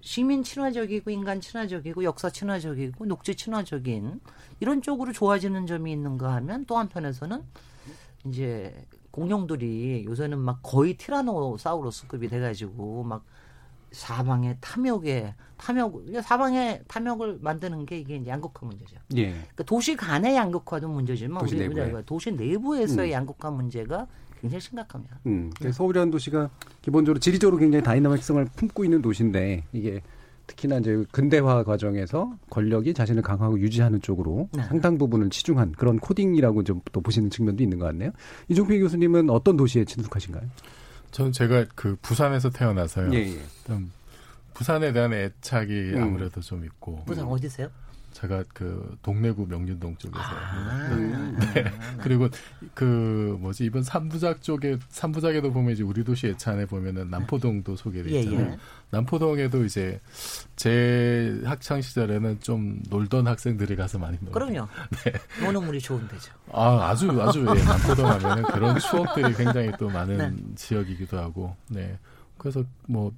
시민 0.00 0.42
친화적이고 0.42 1.10
인간 1.10 1.40
친화적이고 1.40 2.04
역사 2.04 2.30
친화적이고 2.30 3.04
녹지 3.06 3.34
친화적인 3.34 4.20
이런 4.60 4.82
쪽으로 4.82 5.12
좋아지는 5.12 5.66
점이 5.66 5.92
있는가 5.92 6.34
하면 6.36 6.64
또 6.66 6.78
한편에서는 6.78 7.42
이제 8.26 8.86
공룡들이 9.10 10.04
요새는 10.06 10.38
막 10.38 10.60
거의 10.62 10.94
티라노사우루스급이 10.94 12.28
돼가지고 12.28 13.04
막 13.04 13.24
사방에 13.92 14.56
탐욕에 14.60 15.34
탐욕 15.56 16.04
사방에 16.22 16.80
탐욕을 16.86 17.38
만드는 17.40 17.86
게 17.86 17.98
이게 17.98 18.24
양극화 18.24 18.66
문제죠. 18.66 18.96
예. 19.16 19.30
그러니까 19.30 19.64
도시 19.64 19.96
간의 19.96 20.36
양극화도 20.36 20.88
문제지만 20.88 21.40
도시 21.40 21.56
우리 21.56 21.68
내부에. 21.68 22.02
도시 22.04 22.30
내부에서의 22.30 23.10
음. 23.10 23.12
양극화 23.12 23.50
문제가 23.50 24.06
굉장히 24.40 24.60
심각합니다. 24.60 25.18
음, 25.26 25.50
서울이라는 25.72 26.10
도시가 26.10 26.50
기본적으로 26.82 27.18
지리적으로 27.20 27.58
굉장히 27.58 27.82
다이나믹성을 27.84 28.44
품고 28.56 28.84
있는 28.84 29.02
도시인데 29.02 29.64
이게 29.72 30.00
특히나 30.46 30.78
이제 30.78 31.04
근대화 31.12 31.62
과정에서 31.62 32.32
권력이 32.50 32.92
자신을 32.94 33.22
강화하고 33.22 33.60
유지하는 33.60 34.00
쪽으로 34.00 34.48
네. 34.52 34.62
상당 34.64 34.98
부분을 34.98 35.30
치중한 35.30 35.72
그런 35.72 35.98
코딩이라고 35.98 36.64
좀 36.64 36.80
또 36.92 37.00
보시는 37.00 37.30
측면도 37.30 37.62
있는 37.62 37.78
것 37.78 37.84
같네요. 37.86 38.10
이종필 38.48 38.80
교수님은 38.80 39.30
어떤 39.30 39.56
도시에 39.56 39.84
친숙하신가요? 39.84 40.42
저는 41.12 41.30
제가 41.32 41.66
그 41.74 41.96
부산에서 42.02 42.50
태어나서요. 42.50 43.12
예, 43.14 43.18
예. 43.34 43.38
부산에 44.54 44.92
대한 44.92 45.12
애착이 45.12 45.94
음. 45.94 46.02
아무래도 46.02 46.40
좀 46.40 46.64
있고. 46.64 47.04
부산 47.04 47.26
어디세요? 47.26 47.68
제가 48.20 48.44
그 48.52 48.96
동래구 49.02 49.46
명륜동 49.46 49.96
쪽에서 49.96 50.22
아, 50.22 50.88
네. 50.94 51.32
네. 51.54 51.64
그리고 52.02 52.28
그 52.74 53.36
뭐지 53.40 53.64
이번 53.64 53.82
삼부작 53.82 54.42
쪽에 54.42 54.78
삼부작에도 54.90 55.52
보면 55.52 55.72
이제 55.72 55.82
우리 55.82 56.04
도시 56.04 56.26
예찬에 56.26 56.66
보면은 56.66 57.08
남포동도 57.08 57.76
소개돼 57.76 58.10
예, 58.10 58.20
있잖아요. 58.20 58.46
예, 58.46 58.52
예. 58.52 58.58
남포동에도 58.90 59.64
이제 59.64 60.00
제 60.56 61.40
학창 61.44 61.80
시절에는 61.80 62.40
좀 62.40 62.82
놀던 62.90 63.26
학생들이 63.26 63.76
가서 63.76 63.98
많이 63.98 64.18
놀. 64.20 64.32
그럼요. 64.32 64.68
네. 65.04 65.12
노는 65.42 65.64
물이 65.64 65.80
좋은 65.80 66.06
데죠. 66.08 66.32
아 66.52 66.88
아주 66.90 67.10
아주 67.22 67.40
예, 67.40 67.62
남포동 67.62 68.06
하면은 68.06 68.42
그런 68.44 68.78
추억들이 68.78 69.32
굉장히 69.34 69.70
또 69.78 69.88
많은 69.88 70.18
네. 70.18 70.54
지역이기도 70.56 71.18
하고 71.18 71.56
네. 71.68 71.98
그래서 72.36 72.62
뭐 72.86 73.12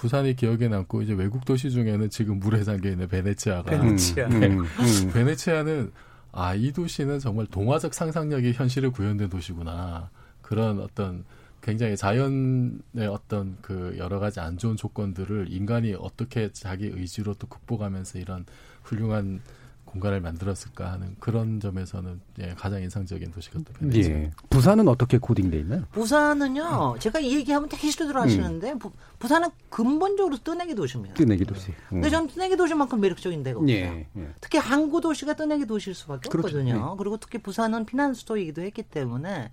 부산이 0.00 0.34
기억에 0.34 0.66
남고 0.68 1.02
이제 1.02 1.12
외국 1.12 1.44
도시 1.44 1.70
중에는 1.70 2.08
지금 2.08 2.38
물에 2.38 2.64
잠겨 2.64 2.88
있는 2.88 3.06
베네치아가 3.06 3.70
베네치아. 3.70 4.28
네. 4.28 4.46
음, 4.46 4.60
음. 4.60 4.66
베네치아는 5.12 5.92
아 6.32 6.54
이 6.54 6.72
도시는 6.72 7.18
정말 7.18 7.46
동화적 7.46 7.92
상상력이 7.92 8.52
현실에 8.52 8.88
구현된 8.88 9.28
도시구나 9.28 10.08
그런 10.40 10.80
어떤 10.80 11.24
굉장히 11.60 11.96
자연의 11.96 13.06
어떤 13.10 13.58
그 13.60 13.94
여러 13.98 14.18
가지 14.18 14.40
안 14.40 14.56
좋은 14.56 14.76
조건들을 14.76 15.48
인간이 15.50 15.94
어떻게 15.98 16.50
자기 16.52 16.86
의지로 16.86 17.34
또 17.34 17.46
극복하면서 17.48 18.18
이런 18.20 18.46
훌륭한 18.84 19.42
공간을 19.90 20.20
만들었을까 20.20 20.92
하는 20.92 21.16
그런 21.18 21.58
점에서는 21.58 22.20
예, 22.40 22.54
가장 22.56 22.80
인상적인 22.82 23.32
도시가 23.32 23.58
또 23.64 23.72
베네치아. 23.72 24.12
예. 24.12 24.30
부산은 24.48 24.86
어떻게 24.88 25.18
코딩돼 25.18 25.58
있나요? 25.58 25.82
부산은요. 25.90 26.96
제가 27.00 27.18
이 27.18 27.34
얘기하면 27.34 27.68
되게 27.68 27.90
싫어들 27.90 28.16
하시는데 28.16 28.72
음. 28.72 28.78
부 29.18 29.28
산은 29.28 29.48
근본적으로 29.68 30.36
뜨내기 30.38 30.74
도시입니다. 30.74 31.14
뜨내기 31.14 31.44
도시. 31.44 31.70
음. 31.70 31.74
근데 32.00 32.10
저는 32.10 32.28
뜨내기 32.28 32.56
도시만큼 32.56 33.00
매력적인 33.00 33.42
데가 33.42 33.58
없어요. 33.58 33.76
예, 33.76 34.06
예. 34.16 34.28
특히 34.40 34.58
항구 34.58 35.00
도시가 35.00 35.34
뜨내기 35.34 35.66
도시일 35.66 35.94
수밖에 35.94 36.28
그렇죠. 36.28 36.48
없거든요. 36.48 36.92
예. 36.92 36.96
그리고 36.96 37.16
특히 37.16 37.38
부산은 37.38 37.86
피난 37.86 38.14
수도이기도 38.14 38.62
했기 38.62 38.82
때문에 38.82 39.50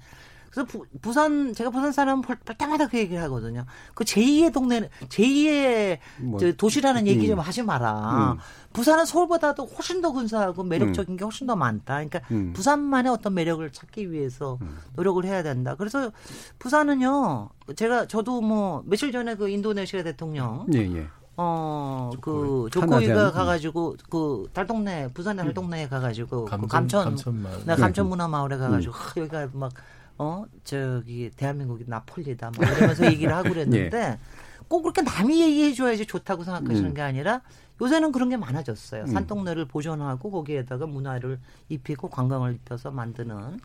그래서 0.52 0.66
부, 0.66 0.86
부산 1.02 1.54
제가 1.54 1.70
부산 1.70 1.92
사람 1.92 2.22
볼 2.22 2.36
때마다 2.38 2.88
그 2.88 2.98
얘기를 2.98 3.22
하거든요. 3.24 3.66
그 3.94 4.04
제2의 4.04 4.54
동네 4.54 4.90
제2의 5.10 6.00
뭐, 6.20 6.40
도시라는 6.58 7.08
얘기 7.08 7.28
좀 7.28 7.38
음. 7.38 7.40
하지 7.42 7.64
마라. 7.64 8.34
음. 8.34 8.40
부산은 8.74 9.06
서울보다도 9.06 9.66
훨씬 9.66 10.02
더 10.02 10.12
근사하고 10.12 10.64
매력적인 10.64 11.18
게 11.18 11.24
훨씬 11.24 11.48
더 11.48 11.56
많다. 11.56 11.96
그러니까 11.96 12.20
음. 12.32 12.54
부산만의 12.54 13.12
어떤 13.12 13.34
매력을 13.34 13.68
찾기 13.72 14.12
위해서 14.12 14.60
노력을 14.96 15.24
해야 15.26 15.44
된다. 15.44 15.76
그래서 15.76 16.12
부산은요. 16.60 17.50
제가 17.76 18.08
저도 18.08 18.42
뭐 18.42 18.84
며칠 18.86 19.12
전에 19.12 19.36
그 19.36 19.50
인도네시아 19.50 20.04
대통령 20.04 20.66
예, 20.74 20.80
예. 20.80 21.08
어, 21.40 22.10
그. 22.20 22.68
조코위가 22.72 23.28
음. 23.28 23.32
가가지고, 23.32 23.96
그, 24.10 24.48
달동네, 24.54 25.10
부산의 25.14 25.46
달동네에 25.46 25.88
가가지고, 25.88 26.46
그 26.46 26.52
감천- 26.52 26.68
감천, 26.68 27.04
감천 27.04 27.42
마을. 27.44 27.58
네, 27.60 27.76
네. 27.76 27.76
감천 27.76 28.10
문화 28.10 28.28
마을에 28.28 28.58
가가지고, 28.58 28.92
하, 28.92 29.14
여기가 29.22 29.50
막, 29.54 29.72
어, 30.18 30.46
저기, 30.64 31.30
대한민국이 31.36 31.86
나폴리다, 31.88 32.52
막 32.58 32.78
이러면서 32.78 33.06
얘기를 33.12 33.34
하고 33.34 33.50
그랬는데, 33.50 34.20
꼭 34.68 34.82
그렇게 34.82 35.02
남이 35.02 35.42
얘기해 35.42 35.74
줘야지 35.74 36.06
좋다고 36.06 36.44
생각하시는 36.44 36.90
음. 36.90 36.94
게 36.94 37.02
아니라, 37.02 37.42
요새는 37.80 38.12
그런 38.12 38.30
게 38.30 38.38
많아졌어요. 38.38 39.04
음. 39.04 39.08
산동네를 39.08 39.66
보존하고, 39.66 40.32
거기에다가 40.32 40.88
문화를 40.88 41.40
입히고, 41.70 42.10
관광을 42.10 42.56
입혀서 42.56 42.92
만드는. 42.92 43.60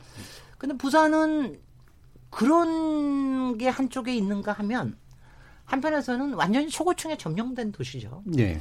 근데 0.58 0.76
부산은 0.76 1.58
그런 2.30 3.56
게 3.56 3.68
한쪽에 3.68 4.14
있는가 4.14 4.52
하면, 4.52 4.96
한편에서는 5.64 6.34
완전히 6.34 6.68
초고층에 6.68 7.16
점령된 7.16 7.72
도시죠. 7.72 8.22
예. 8.38 8.58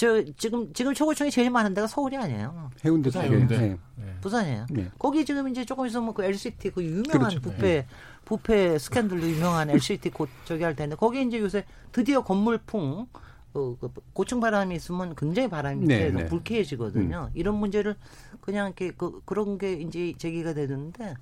저 0.00 0.24
지금 0.38 0.72
지금 0.72 0.94
초고층이 0.94 1.30
제일 1.30 1.50
많은 1.50 1.74
데가 1.74 1.86
서울이 1.86 2.16
아니에요. 2.16 2.70
해운대 2.82 3.10
쪽에. 3.10 3.28
부산이에요. 3.28 3.78
예. 3.98 4.02
네. 4.02 4.16
부산이에요. 4.22 4.66
네. 4.70 4.90
거기 4.98 5.26
지금 5.26 5.46
이제 5.48 5.62
조금 5.66 5.84
있으면 5.84 6.14
그 6.14 6.24
LCT 6.24 6.70
그 6.70 6.82
유명한 6.82 7.10
그렇죠. 7.10 7.40
부패 7.42 7.86
부패 8.24 8.78
스캔들로 8.78 9.20
유명한 9.20 9.68
LCT 9.68 10.08
곧 10.08 10.30
저기 10.46 10.64
할 10.64 10.74
텐데 10.74 10.96
거기 10.96 11.20
이제 11.20 11.38
요새 11.38 11.66
드디어 11.92 12.22
건물풍 12.22 13.08
어, 13.52 13.76
그 13.78 13.90
고층 14.14 14.40
바람이 14.40 14.74
있으면 14.74 15.14
굉장히 15.16 15.50
바람이 15.50 15.86
네, 15.86 16.08
네. 16.08 16.24
불쾌해지거든요. 16.24 17.28
이런 17.34 17.56
문제를 17.56 17.94
그냥 18.40 18.68
이렇게 18.68 18.92
그, 18.92 19.20
그런 19.26 19.58
게 19.58 19.74
이제 19.74 20.14
제기가 20.16 20.54
되는데 20.54 21.14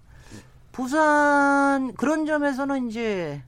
부산 0.70 1.94
그런 1.94 2.26
점에서는 2.26 2.88
이제 2.88 3.42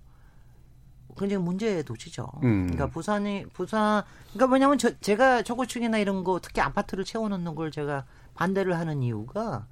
굉장히 1.21 1.45
문제의 1.45 1.85
도시죠. 1.85 2.29
음. 2.43 2.67
그러니까 2.67 2.89
부산이 2.89 3.47
부산 3.53 4.03
그러니까 4.33 4.47
뭐냐면 4.47 4.79
저, 4.79 4.99
제가 4.99 5.43
초고층이나 5.43 5.99
이런 5.99 6.25
거 6.25 6.41
특히 6.43 6.61
아파트를 6.61 7.05
채워놓는 7.05 7.55
걸 7.55 7.71
제가 7.71 8.05
반대를 8.35 8.79
하는 8.79 9.03
이유가 9.03 9.67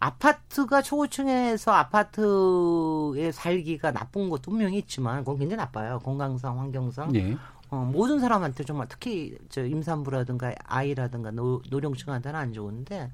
아파트가 0.00 0.82
초고층에서 0.82 1.70
아파트에 1.70 3.30
살기가 3.30 3.92
나쁜 3.92 4.28
것도 4.28 4.50
분명히 4.50 4.78
있지만 4.78 5.20
그건 5.20 5.38
굉장히 5.38 5.58
나빠요. 5.58 6.00
건강상, 6.00 6.58
환경상. 6.58 7.14
예. 7.14 7.36
어, 7.70 7.88
모든 7.90 8.18
사람한테 8.18 8.64
정말 8.64 8.88
특히 8.88 9.38
저 9.48 9.64
임산부라든가 9.64 10.54
아이라든가 10.64 11.30
노, 11.30 11.62
노령층한테는 11.70 12.38
안 12.38 12.52
좋은데 12.52 13.12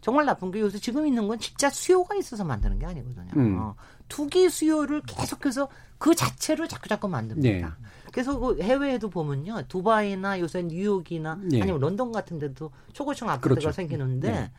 정말 0.00 0.26
나쁜 0.26 0.52
게 0.52 0.60
요새 0.60 0.78
지금 0.78 1.06
있는 1.06 1.26
건 1.26 1.40
진짜 1.40 1.68
수요가 1.68 2.14
있어서 2.14 2.44
만드는 2.44 2.78
게 2.78 2.86
아니거든요. 2.86 3.32
음. 3.36 3.58
어, 3.58 3.74
투기 4.08 4.48
수요를 4.48 5.02
계속해서 5.02 5.68
그 5.98 6.14
자체를 6.14 6.68
자꾸 6.68 6.88
자꾸 6.88 7.08
만듭니다. 7.08 7.48
예. 7.48 7.66
그래서 8.12 8.38
그 8.38 8.60
해외에도 8.62 9.10
보면요, 9.10 9.62
두바이나 9.68 10.40
요새 10.40 10.62
뉴욕이나 10.62 11.40
예. 11.52 11.62
아니면 11.62 11.80
런던 11.80 12.12
같은 12.12 12.38
데도 12.38 12.70
초고층 12.92 13.28
아파트가 13.28 13.48
그렇죠. 13.48 13.72
생기는데 13.72 14.28
예. 14.28 14.50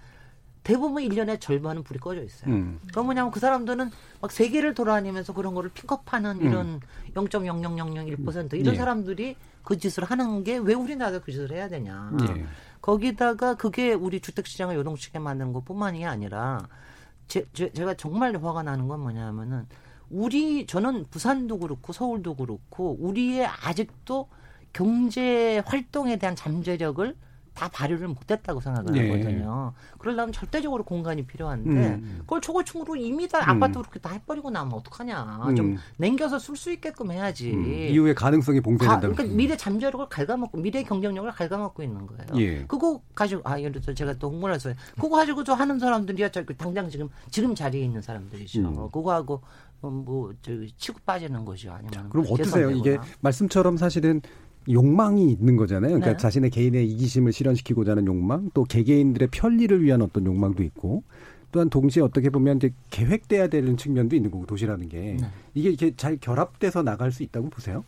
대부분 0.64 1.04
1년에 1.04 1.40
절반은 1.40 1.84
불이 1.84 2.00
꺼져 2.00 2.22
있어요. 2.22 2.52
음. 2.54 2.80
그건 2.88 3.06
뭐냐면 3.06 3.32
그 3.32 3.40
사람들은 3.40 3.90
막 4.22 4.32
세계를 4.32 4.74
돌아다니면서 4.76 5.34
그런 5.34 5.56
거를 5.56 5.70
픽업하는 5.74 6.42
음. 6.42 6.46
이런 6.46 6.80
0.0001% 7.16 8.54
이런 8.54 8.74
예. 8.74 8.78
사람들이 8.78 9.36
그 9.64 9.78
짓을 9.78 10.04
하는 10.04 10.44
게 10.44 10.58
왜 10.58 10.74
우리나라도 10.74 11.22
그 11.22 11.32
짓을 11.32 11.52
해야 11.52 11.70
되냐. 11.70 12.12
예. 12.22 12.46
거기다가 12.82 13.56
그게 13.56 13.94
우리 13.94 14.20
주택시장을 14.20 14.76
요동치게 14.76 15.20
만드는 15.20 15.54
것 15.54 15.66
뿐만이 15.66 16.06
아니라 16.06 16.68
제, 17.28 17.46
제, 17.54 17.72
제가 17.72 17.94
정말 17.96 18.36
화가 18.36 18.64
나는 18.64 18.88
건 18.88 19.00
뭐냐면은 19.02 19.66
우리 20.10 20.66
저는 20.66 21.06
부산도 21.10 21.60
그렇고 21.60 21.94
서울도 21.94 22.36
그렇고 22.36 22.98
우리의 23.00 23.46
아직도 23.46 24.28
경제 24.74 25.62
활동에 25.66 26.18
대한 26.18 26.36
잠재력을 26.36 27.16
다 27.60 27.68
발휘를 27.68 28.08
못했다고 28.08 28.62
생각을 28.62 28.96
예. 28.96 29.12
하거든요. 29.12 29.74
그러려면 29.98 30.32
절대적으로 30.32 30.86
공간이 30.86 31.26
필요한데 31.26 31.70
음. 31.70 32.18
그걸 32.22 32.40
초고층으로 32.40 32.96
이미 32.96 33.28
다 33.28 33.40
음. 33.40 33.50
아파트 33.50 33.80
그렇게 33.80 34.00
다 34.00 34.12
해버리고 34.12 34.50
나면 34.50 34.74
어떡하냐. 34.76 35.42
음. 35.46 35.56
좀 35.58 35.78
남겨서 35.98 36.40
쓸 36.40 36.56
수 36.56 36.72
있게끔 36.72 37.12
해야지. 37.12 37.52
음. 37.52 37.66
이후에 37.66 38.14
가능성이 38.14 38.60
가, 38.60 38.64
봉쇄된다. 38.64 39.02
그러니까 39.02 39.24
미래 39.36 39.58
잠재력을 39.58 40.08
갉아먹고 40.08 40.58
미래 40.58 40.84
경쟁력을 40.84 41.30
갉아먹고 41.32 41.84
있는 41.84 42.08
거예요. 42.08 42.28
예. 42.38 42.66
그거 42.66 43.02
가지고 43.14 43.42
아 43.44 43.60
예를 43.60 43.82
들어 43.82 43.94
제가 43.94 44.14
또 44.14 44.30
홍보를 44.30 44.56
했어요. 44.56 44.76
그거 44.96 45.18
가지고 45.18 45.44
저 45.44 45.54
하는 45.54 45.80
사람들이야 45.80 46.30
저 46.30 46.46
당장 46.46 46.90
지금 46.90 47.10
지금 47.30 47.56
자리에 47.56 47.84
있는 47.84 48.02
사람들이죠. 48.02 48.62
음. 48.62 48.90
그거 48.90 49.12
하고 49.12 49.34
어, 49.34 49.42
뭐저 49.88 50.52
치고 50.78 51.00
빠지는 51.06 51.46
거죠. 51.46 51.72
아니면 51.72 52.10
그럼 52.10 52.26
어떠세요? 52.30 52.72
이게. 52.72 52.98
말씀처럼 53.22 53.78
사실은 53.78 54.22
욕망이 54.70 55.32
있는 55.32 55.56
거잖아요. 55.56 55.92
그러니까 55.92 56.12
네. 56.12 56.18
자신의 56.18 56.50
개인의 56.50 56.88
이기심을 56.92 57.32
실현시키고자 57.32 57.92
하는 57.92 58.06
욕망, 58.06 58.52
또 58.54 58.64
개개인들의 58.66 59.30
편리를 59.32 59.82
위한 59.84 60.02
어떤 60.02 60.26
욕망도 60.26 60.64
있고, 60.64 61.04
또한 61.52 61.70
동시에 61.70 62.04
어떻게 62.04 62.30
보면 62.30 62.58
이제 62.58 62.72
계획돼야 62.92 63.48
되는 63.48 63.76
측면도 63.78 64.16
있는 64.16 64.30
거고 64.30 64.46
도시라는 64.46 64.88
게 64.90 65.18
네. 65.20 65.28
이게 65.56 65.70
이렇게 65.70 65.96
잘 65.96 66.18
결합돼서 66.18 66.84
나갈 66.84 67.12
수 67.12 67.24
있다고 67.24 67.50
보세요? 67.50 67.84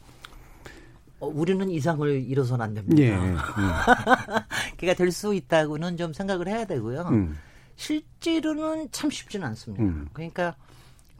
어, 1.20 1.28
우리는 1.28 1.70
이상을 1.70 2.24
잃어서는 2.24 2.66
안 2.66 2.74
됩니다. 2.74 3.02
예. 3.04 3.14
음. 3.14 3.38
그게 4.78 4.96
될수 4.96 5.36
있다고는 5.36 5.98
좀 5.98 6.14
생각을 6.14 6.48
해야 6.48 6.66
되고요. 6.66 7.02
음. 7.12 7.38
실제로는 7.76 8.90
참 8.92 9.12
쉽지는 9.12 9.48
않습니다. 9.50 9.84
음. 9.84 10.08
그러니까, 10.14 10.56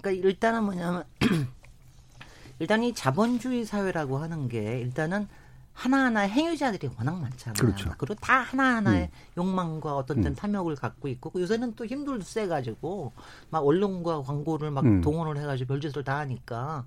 그러니까 0.02 0.28
일단은 0.28 0.64
뭐냐면 0.64 1.04
일단 2.60 2.84
이 2.84 2.94
자본주의 2.94 3.66
사회라고 3.66 4.18
하는 4.18 4.50
게 4.50 4.80
일단은 4.80 5.28
하나하나 5.74 6.22
행위자들이 6.22 6.90
워낙 6.98 7.20
많잖아요. 7.20 7.54
그렇죠. 7.60 7.90
리고 7.90 8.14
다 8.16 8.42
하나하나의 8.42 9.04
음. 9.04 9.42
욕망과 9.42 9.96
어떤 9.96 10.24
음. 10.24 10.36
탐욕을 10.36 10.76
갖고 10.76 11.08
있고 11.08 11.32
요새는 11.40 11.76
또 11.76 11.86
힘들도 11.86 12.24
세가지고 12.24 13.14
막 13.50 13.66
언론과 13.66 14.22
광고를 14.22 14.70
막 14.72 14.86
음. 14.86 15.02
동원을 15.02 15.42
해가지고 15.42 15.70
별짓을 15.70 16.04
다 16.04 16.18
하니까 16.20 16.86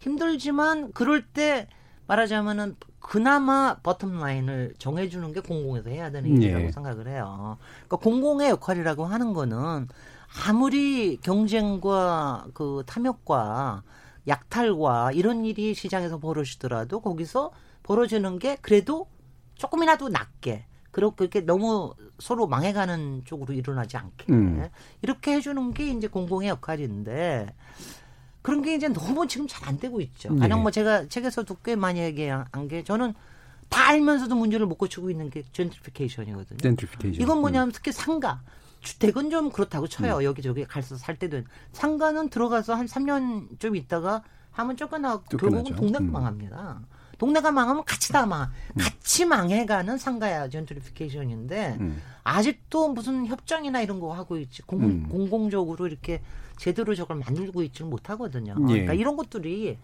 힘들지만 0.00 0.92
그럴 0.92 1.22
때 1.22 1.66
말하자면은 2.06 2.76
그나마 3.00 3.76
버텀 3.82 4.20
라인을 4.20 4.74
정해주는 4.78 5.32
게 5.32 5.40
공공에서 5.40 5.90
해야 5.90 6.10
되는 6.10 6.30
일이라고 6.30 6.66
예. 6.66 6.70
생각을 6.70 7.08
해요. 7.08 7.56
그러니까 7.86 7.96
공공의 7.96 8.50
역할이라고 8.50 9.06
하는 9.06 9.32
거는 9.32 9.88
아무리 10.46 11.18
경쟁과 11.22 12.46
그 12.54 12.82
탐욕과 12.86 13.82
약탈과 14.28 15.12
이런 15.12 15.44
일이 15.44 15.74
시장에서 15.74 16.18
벌어지더라도 16.18 17.00
거기서 17.00 17.52
벌어지는 17.82 18.38
게 18.38 18.56
그래도 18.60 19.06
조금이라도 19.54 20.08
낮게 20.08 20.66
그렇게 20.90 21.40
너무 21.40 21.94
서로 22.18 22.46
망해가는 22.46 23.22
쪽으로 23.24 23.54
일어나지 23.54 23.96
않게 23.96 24.32
음. 24.32 24.68
이렇게 25.02 25.32
해주는 25.34 25.74
게 25.74 25.90
이제 25.90 26.08
공공의 26.08 26.48
역할인데 26.48 27.54
그런 28.42 28.62
게 28.62 28.74
이제 28.74 28.88
너무 28.88 29.26
지금 29.26 29.46
잘 29.46 29.66
안 29.68 29.78
되고 29.78 30.00
있죠. 30.00 30.32
네. 30.32 30.40
가령 30.40 30.62
뭐 30.62 30.70
제가 30.70 31.08
책에서도 31.08 31.56
꽤 31.64 31.74
많이 31.76 32.00
얘기한 32.00 32.68
게 32.68 32.82
저는 32.84 33.14
다 33.68 33.88
알면서도 33.88 34.36
문제를 34.36 34.66
못 34.66 34.76
고치고 34.78 35.10
있는 35.10 35.28
게 35.28 35.42
젠트리피케이션이거든요. 35.52 36.58
젠트리피케이션. 36.58 37.20
이건 37.20 37.40
뭐냐면 37.40 37.72
특히 37.72 37.90
상가. 37.92 38.40
주택은 38.86 39.30
좀 39.30 39.50
그렇다고 39.50 39.88
쳐요. 39.88 40.18
음. 40.18 40.22
여기저기 40.22 40.64
가서 40.64 40.96
살 40.96 41.18
때도. 41.18 41.42
상가는 41.72 42.30
들어가서 42.30 42.74
한 42.74 42.86
3년 42.86 43.58
좀 43.58 43.74
있다가 43.74 44.22
하면 44.52 44.76
쫓겨나고. 44.76 45.24
결국은 45.36 45.64
동네가 45.74 45.98
음. 45.98 46.12
망합니다. 46.12 46.80
동네가 47.18 47.50
망하면 47.50 47.84
같이 47.84 48.12
다 48.12 48.26
망, 48.26 48.52
같이 48.78 49.24
망해가는 49.24 49.96
상가야 49.96 50.48
젠트리피케이션인데 50.50 51.78
음. 51.80 52.02
아직도 52.24 52.92
무슨 52.92 53.26
협정이나 53.26 53.80
이런 53.80 54.00
거 54.00 54.12
하고 54.12 54.36
있지 54.36 54.62
공, 54.62 54.82
음. 54.84 55.08
공공적으로 55.08 55.86
이렇게 55.86 56.22
제대로 56.58 56.94
저걸 56.94 57.16
만들고 57.16 57.62
있지는 57.62 57.90
못하거든요. 57.90 58.54
예. 58.68 58.72
그러니까 58.72 58.92
이런 58.92 59.16
것들이 59.16 59.78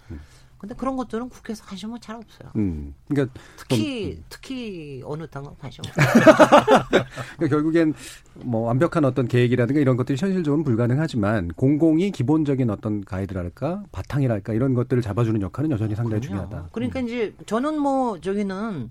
근데 0.63 0.77
그런 0.77 0.97
것들은 0.97 1.29
국회에서 1.29 1.65
관심은 1.65 2.01
잘 2.01 2.15
없어요. 2.15 2.53
음. 2.55 2.95
그러니까 3.09 3.37
특히 3.57 4.23
특히 4.29 5.03
어느 5.05 5.27
당은 5.27 5.51
관심 5.59 5.83
없어요. 5.85 6.07
그러니까 7.37 7.49
결국엔 7.49 7.95
뭐 8.45 8.69
완벽한 8.69 9.05
어떤 9.05 9.27
계획이라든가 9.27 9.81
이런 9.81 9.97
것들이 9.97 10.17
현실적으로는 10.17 10.63
불가능하지만 10.63 11.49
공공이 11.57 12.13
기본적인 12.13 12.71
어떤 12.71 13.05
가이드랄까 13.05 13.83
바탕이랄까 13.91 14.53
이런 14.53 14.75
것들을 14.75 15.03
잡아주는 15.03 15.43
역할은 15.43 15.73
여전히 15.73 15.97
상당히 15.97 16.23
중요하다. 16.23 16.69
그러니까 16.71 17.01
이제 17.01 17.35
저는 17.47 17.81
뭐 17.81 18.21
저기는 18.21 18.91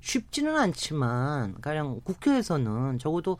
쉽지는 0.00 0.56
않지만 0.56 1.56
가령 1.60 2.00
국회에서는 2.04 2.98
적어도 2.98 3.36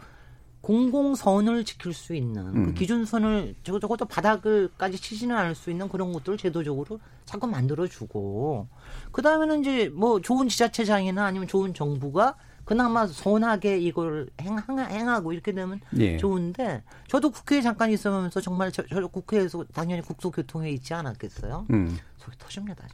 공공선을 0.62 1.64
지킬 1.64 1.92
수 1.92 2.14
있는 2.14 2.46
음. 2.46 2.66
그 2.66 2.74
기준선을 2.74 3.56
저거 3.64 3.80
저것도 3.80 4.06
바닥을까지 4.06 4.96
치지는 4.96 5.36
않을 5.36 5.54
수 5.54 5.70
있는 5.70 5.88
그런 5.88 6.12
것들을 6.12 6.38
제도적으로 6.38 7.00
자꾸 7.24 7.46
만들어주고 7.48 8.68
그 9.10 9.22
다음에는 9.22 9.60
이제 9.60 9.88
뭐 9.88 10.20
좋은 10.20 10.48
지자체장이나 10.48 11.24
아니면 11.24 11.48
좋은 11.48 11.74
정부가 11.74 12.36
그나마 12.64 13.08
선하게 13.08 13.78
이걸 13.78 14.28
행, 14.40 14.56
행하고 14.68 15.32
이렇게 15.32 15.52
되면 15.52 15.80
예. 15.98 16.16
좋은데 16.16 16.84
저도 17.08 17.30
국회에 17.30 17.60
잠깐 17.60 17.90
있으면서 17.90 18.40
정말 18.40 18.70
저, 18.70 18.84
저 18.86 19.04
국회에서 19.08 19.64
당연히 19.74 20.00
국토교통에 20.02 20.70
있지 20.70 20.94
않았겠어요. 20.94 21.66
음. 21.70 21.98
속이 22.18 22.38
터집니다. 22.38 22.86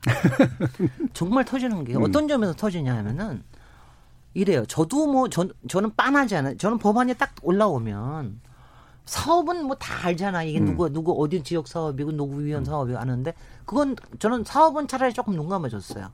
정말 1.13 1.45
터지는 1.45 1.85
게 1.85 1.95
음. 1.95 2.03
어떤 2.03 2.27
점에서 2.27 2.55
터지냐 2.55 2.97
하면은 2.97 3.43
이래요. 4.39 4.65
저도 4.67 5.07
뭐 5.11 5.29
전, 5.29 5.51
저는 5.69 5.95
빤하지 5.97 6.37
않아요. 6.37 6.57
저는 6.57 6.79
법안이 6.79 7.15
딱 7.15 7.35
올라오면 7.43 8.41
사업은 9.05 9.65
뭐 9.65 9.75
다 9.77 10.07
알잖아. 10.07 10.45
이게 10.45 10.61
음. 10.61 10.67
누구 10.67 10.89
누구 10.93 11.21
어디 11.23 11.43
지역 11.43 11.67
사업이고 11.67 12.13
누구 12.13 12.41
위원 12.45 12.65
사업이 12.65 12.95
아는데 12.95 13.35
그건 13.65 13.97
저는 14.21 14.45
사업은 14.45 14.87
차라리 14.87 15.13
조금 15.13 15.35
눈 15.35 15.49
감아줬어요. 15.49 16.09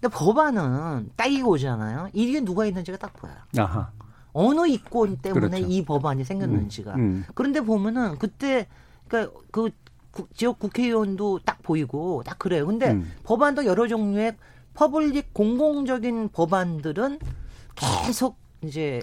근데 0.00 0.14
법안은 0.16 1.10
따이고 1.16 1.50
오잖아요. 1.50 2.08
이게 2.14 2.40
누가 2.40 2.64
있는지가 2.64 2.96
딱 2.98 3.12
보여요. 3.14 3.36
아하. 3.58 3.90
어느 4.32 4.66
이권 4.68 5.18
때문에 5.18 5.48
그렇죠. 5.58 5.66
이 5.66 5.84
법안이 5.84 6.24
생겼는지가. 6.24 6.94
음, 6.94 6.98
음. 7.00 7.24
그런데 7.34 7.60
보면은 7.60 8.16
그때 8.18 8.66
그러니까 9.08 9.36
그 9.50 9.70
국- 10.12 10.32
지역 10.34 10.58
국회의원도 10.58 11.40
딱 11.44 11.60
보이고 11.62 12.22
딱 12.24 12.38
그래요. 12.38 12.66
근데 12.66 12.92
음. 12.92 13.12
법안도 13.24 13.66
여러 13.66 13.86
종류의 13.88 14.36
public 14.74 15.34
공공적인 15.34 16.28
법안들은 16.32 17.18
계속 18.06 18.36
이제 18.62 19.02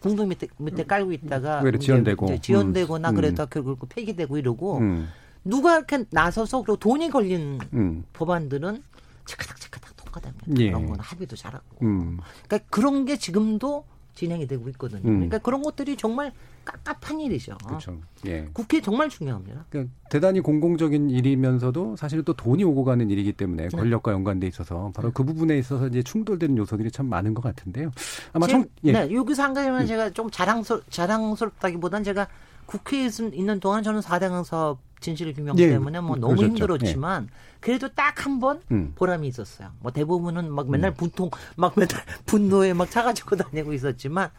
공동 0.00 0.28
밑에, 0.28 0.48
밑에 0.56 0.84
깔고 0.84 1.12
있다가 1.12 1.60
뒤로 1.60 1.76
이제 1.76 1.86
지연되고. 1.86 2.40
지연되거나 2.40 3.10
음. 3.10 3.14
그래도 3.14 3.46
결국 3.46 3.88
폐기되고 3.88 4.38
이러고 4.38 4.78
음. 4.78 5.08
누가 5.44 5.76
이렇게 5.76 6.04
나서서 6.10 6.62
그리고 6.62 6.76
돈이 6.76 7.10
걸린 7.10 7.58
음. 7.74 8.04
법안들은 8.14 8.82
체크닥 9.26 9.60
체크닥 9.60 9.96
통과됩니다. 9.96 10.44
예. 10.58 10.68
그런 10.68 10.86
거는 10.86 11.00
합의도 11.00 11.36
잘하고. 11.36 11.64
음. 11.82 12.18
그러니까 12.46 12.68
그런 12.70 13.04
게 13.04 13.18
지금도 13.18 13.84
진행이 14.14 14.46
되고 14.46 14.68
있거든요. 14.70 15.00
음. 15.04 15.14
그러니까 15.16 15.38
그런 15.38 15.62
것들이 15.62 15.96
정말 15.96 16.32
깝깝한 16.64 17.20
일이죠. 17.20 17.58
그렇죠. 17.66 18.00
예. 18.26 18.48
국회 18.52 18.80
정말 18.80 19.08
중요합니다. 19.10 19.66
그러니까 19.68 19.92
대단히 20.08 20.40
공공적인 20.40 21.10
일이면서도 21.10 21.96
사실 21.96 22.22
또 22.22 22.32
돈이 22.32 22.64
오고 22.64 22.84
가는 22.84 23.10
일이기 23.10 23.32
때문에 23.32 23.68
네. 23.68 23.76
권력과 23.76 24.12
연관돼 24.12 24.46
있어서 24.46 24.90
바로 24.94 25.10
그 25.12 25.24
부분에 25.24 25.58
있어서 25.58 25.88
이제 25.88 26.02
충돌되는 26.02 26.56
요소들이 26.56 26.90
참 26.90 27.06
많은 27.06 27.34
것 27.34 27.42
같은데요. 27.42 27.90
아마 28.32 28.46
제- 28.46 28.52
청, 28.52 28.64
예. 28.84 28.92
네, 28.92 29.12
여기서 29.14 29.42
한 29.42 29.52
가지만 29.52 29.82
음. 29.82 29.86
제가 29.86 30.10
좀 30.10 30.30
자랑스럽, 30.30 30.90
자랑스럽다기보단 30.90 32.02
제가 32.04 32.28
국회에 32.66 33.06
있- 33.06 33.20
있는 33.34 33.60
동안 33.60 33.82
저는 33.82 34.00
4대강 34.00 34.44
사업 34.44 34.78
진실 35.00 35.32
규명 35.34 35.58
예, 35.58 35.68
때문에 35.68 36.00
뭐 36.00 36.16
너무 36.16 36.34
그러셨죠. 36.36 36.46
힘들었지만 36.46 37.28
그래도 37.60 37.88
딱 37.94 38.24
한번 38.24 38.62
음. 38.70 38.92
보람이 38.94 39.28
있었어요. 39.28 39.70
뭐 39.80 39.92
대부분은 39.92 40.50
막 40.52 40.70
맨날 40.70 40.94
분통, 40.94 41.30
막 41.56 41.74
맨날 41.76 42.00
분노에 42.24 42.72
막 42.72 42.90
차가지고 42.90 43.36
다니고 43.36 43.72
있었지만 43.74 44.30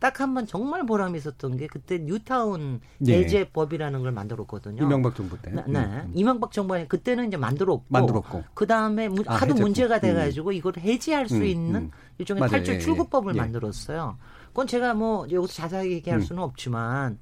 딱 0.00 0.20
한 0.20 0.34
번 0.34 0.46
정말 0.46 0.84
보람이 0.84 1.16
있었던 1.18 1.56
게 1.56 1.66
그때 1.66 1.98
뉴타운 1.98 2.80
예. 3.06 3.12
예제법이라는 3.20 4.02
걸 4.02 4.12
만들었거든요. 4.12 4.82
이명박 4.82 5.14
정부 5.14 5.40
때. 5.40 5.50
네, 5.50 5.62
네. 5.66 5.78
음. 5.78 6.10
이명박 6.14 6.52
정부 6.52 6.76
에 6.76 6.86
그때는 6.86 7.28
이제 7.28 7.36
만들었고, 7.38 7.84
만들었고. 7.88 8.44
그 8.54 8.66
다음에 8.66 9.08
아, 9.26 9.34
하도. 9.36 9.54
문제가 9.54 9.96
음. 9.96 10.00
돼가지고 10.00 10.52
이걸 10.52 10.74
해지할 10.78 11.28
수 11.28 11.36
음, 11.36 11.44
있는 11.44 11.80
음. 11.82 11.90
일종의 12.18 12.40
맞아요. 12.40 12.50
탈출 12.50 12.74
예, 12.74 12.78
출구법을 12.80 13.34
예. 13.34 13.38
만들었어요. 13.40 14.18
그건 14.48 14.66
제가 14.66 14.92
뭐 14.94 15.26
여기서 15.30 15.52
자세하게 15.52 15.90
얘기할 15.92 16.20
음. 16.20 16.22
수는 16.24 16.42
없지만 16.42 17.18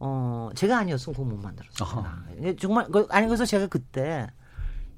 어 0.00 0.50
제가 0.54 0.78
아니었으면 0.78 1.14
그거 1.16 1.28
못 1.28 1.40
만들었어요. 1.42 2.00
아하. 2.00 2.22
이게 2.38 2.54
정말 2.56 2.86
그- 2.90 3.06
아니 3.10 3.26
그래서 3.26 3.44
제가 3.44 3.66
그때 3.66 4.28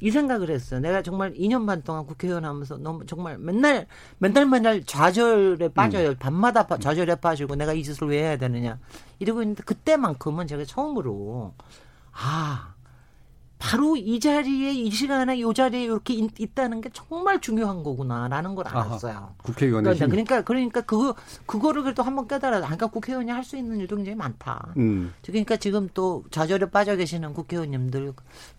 이 0.02 0.10
생각을 0.10 0.50
했어요. 0.50 0.80
내가 0.80 1.02
정말 1.02 1.32
2년 1.34 1.66
반 1.66 1.82
동안 1.82 2.06
국회의원 2.06 2.44
하면서 2.44 2.76
너무 2.78 3.04
정말 3.06 3.36
맨날 3.38 3.86
맨날 4.18 4.46
맨날 4.46 4.82
좌절에 4.84 5.66
음. 5.66 5.72
빠져요. 5.72 6.14
밤마다 6.18 6.66
빠- 6.66 6.78
좌절에 6.78 7.14
빠지고 7.16 7.54
내가 7.56 7.72
이 7.74 7.82
짓을 7.82 8.08
왜 8.08 8.22
해야 8.22 8.36
되느냐 8.36 8.78
이러고 9.18 9.42
있는데 9.42 9.62
그때만큼은 9.62 10.46
제가 10.46 10.64
처음으로 10.64 11.54
아 12.12 12.69
바로 13.60 13.94
이 13.94 14.18
자리에 14.18 14.72
이 14.72 14.90
시간에 14.90 15.36
이 15.36 15.44
자리에 15.54 15.84
이렇게 15.84 16.14
있, 16.14 16.54
다는게 16.54 16.88
정말 16.94 17.40
중요한 17.42 17.82
거구나라는 17.82 18.54
걸. 18.54 18.66
알았어요. 18.66 19.34
국회의원의 19.42 19.82
그러니까 19.84 20.04
힘. 20.06 20.10
그러니까 20.10 20.42
그러니까 20.42 20.80
그거 20.80 21.14
그거를 21.44 21.82
그래도 21.82 22.02
한번 22.02 22.26
깨달아. 22.26 22.60
그러니까 22.60 22.86
국회의원이 22.86 23.30
할 23.30 23.44
수 23.44 23.56
있는 23.56 23.78
일도 23.80 23.96
굉장히 23.96 24.16
많다. 24.16 24.72
음. 24.76 25.12
그러니까 25.26 25.56
지금 25.56 25.88
또 25.92 26.24
좌절에 26.30 26.70
빠져 26.70 26.94
계시는 26.96 27.34
국회의원님들 27.34 28.12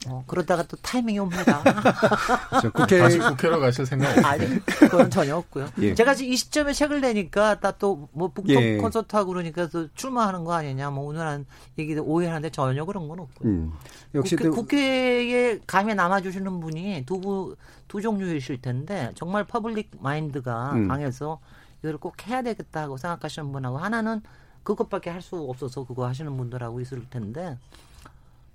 어, 0.08 0.24
그러다가 0.28 0.64
또 0.64 0.76
타이밍이 0.78 1.18
옵니다. 1.20 1.64
저 2.62 2.70
국회 2.72 3.00
다시 3.00 3.18
국회로 3.18 3.60
가실 3.60 3.86
생각 3.86 4.10
없어요? 4.10 4.26
아니 4.26 4.60
그건 4.66 5.10
전혀 5.10 5.36
없고요. 5.38 5.70
예. 5.80 5.96
제가 5.96 6.14
지금 6.14 6.34
이 6.34 6.36
시점에 6.36 6.74
책을 6.74 7.02
내니까 7.02 7.56
또뭐 7.56 8.32
북토 8.34 8.54
예. 8.54 8.78
콘서트 8.78 9.16
하고 9.16 9.30
그러니까 9.30 9.68
또 9.68 9.88
출마하는 9.96 10.44
거 10.44 10.54
아니냐 10.54 10.90
뭐 10.90 11.06
오늘 11.06 11.26
한 11.26 11.46
얘기도 11.80 12.04
오해하는데 12.04 12.50
전혀 12.50 12.84
그런 12.86 13.08
건 13.08 13.20
없고요. 13.22 13.50
음. 13.50 13.72
역시 14.14 14.36
국회, 14.36 14.50
또 14.50 14.56
국회 14.56 14.91
에 14.92 15.60
감에 15.68 15.94
남아주시는 15.94 16.60
분이 16.60 17.04
두, 17.06 17.20
부- 17.20 17.56
두 17.88 18.02
종류이실 18.02 18.62
텐데 18.62 19.12
정말 19.16 19.44
public 19.46 19.92
mind가 20.00 20.74
음. 20.74 20.88
강해서 20.88 21.40
이걸 21.80 21.98
꼭 21.98 22.28
해야 22.28 22.42
되겠다고 22.42 22.98
생각하시는 22.98 23.52
분하고 23.52 23.78
하나는 23.78 24.22
그것밖에 24.64 25.10
할 25.10 25.22
수 25.22 25.38
없어서 25.38 25.84
그거 25.86 26.06
하시는 26.08 26.36
분들하고 26.38 26.82
있을 26.82 27.10
텐데 27.10 27.58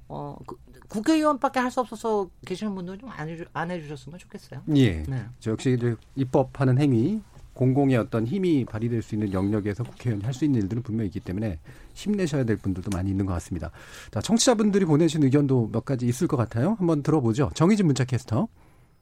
어 0.09 0.37
그, 0.47 0.57
국회의원밖에 0.89 1.59
할 1.61 1.70
수 1.70 1.80
없어서 1.80 2.28
계시는 2.47 2.74
분들은 2.76 2.99
좀 3.01 3.11
안 3.11 3.28
해주, 3.28 3.45
안 3.53 3.70
해주셨으면 3.70 4.18
좋겠어요. 4.20 4.62
예. 4.76 5.03
네. 5.03 5.24
저 5.41 5.51
역시 5.53 5.72
이제 5.76 5.97
입법하는 6.14 6.78
행위, 6.78 7.20
공공의 7.57 7.97
어떤 7.97 8.27
힘이 8.27 8.65
발휘될 8.65 9.03
수 9.03 9.15
있는 9.15 9.33
영역에서 9.33 9.83
국회의원이 9.83 10.25
할 10.25 10.37
수 10.37 10.45
있는 10.45 10.61
일들은 10.61 10.83
분명히 10.83 11.07
있기 11.09 11.21
때문에 11.21 11.59
힘내셔야 11.95 12.45
될 12.45 12.59
분들도 12.59 12.91
많이 12.93 13.11
있는 13.11 13.25
것 13.25 13.33
같습니다. 13.35 13.71
자, 14.11 14.21
청취자분들이 14.21 14.85
보내신 14.85 15.23
의견도 15.23 15.71
몇 15.73 15.85
가지 15.87 16.07
있을 16.07 16.29
것 16.29 16.37
같아요. 16.37 16.77
한번 16.79 17.03
들어보죠. 17.03 17.51
정희진 17.55 17.87
문자캐스터. 17.87 18.49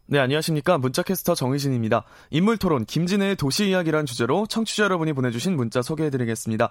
네, 0.06 0.18
안녕하십니까. 0.18 0.78
문자캐스터 0.78 1.34
정의진입니다. 1.34 2.04
인물 2.30 2.56
토론 2.58 2.84
김진애의 2.84 3.36
도시 3.36 3.70
이야기란 3.70 4.06
주제로 4.06 4.46
청취자 4.46 4.84
여러분이 4.84 5.14
보내주신 5.14 5.56
문자 5.56 5.82
소개해드리겠습니다. 5.82 6.70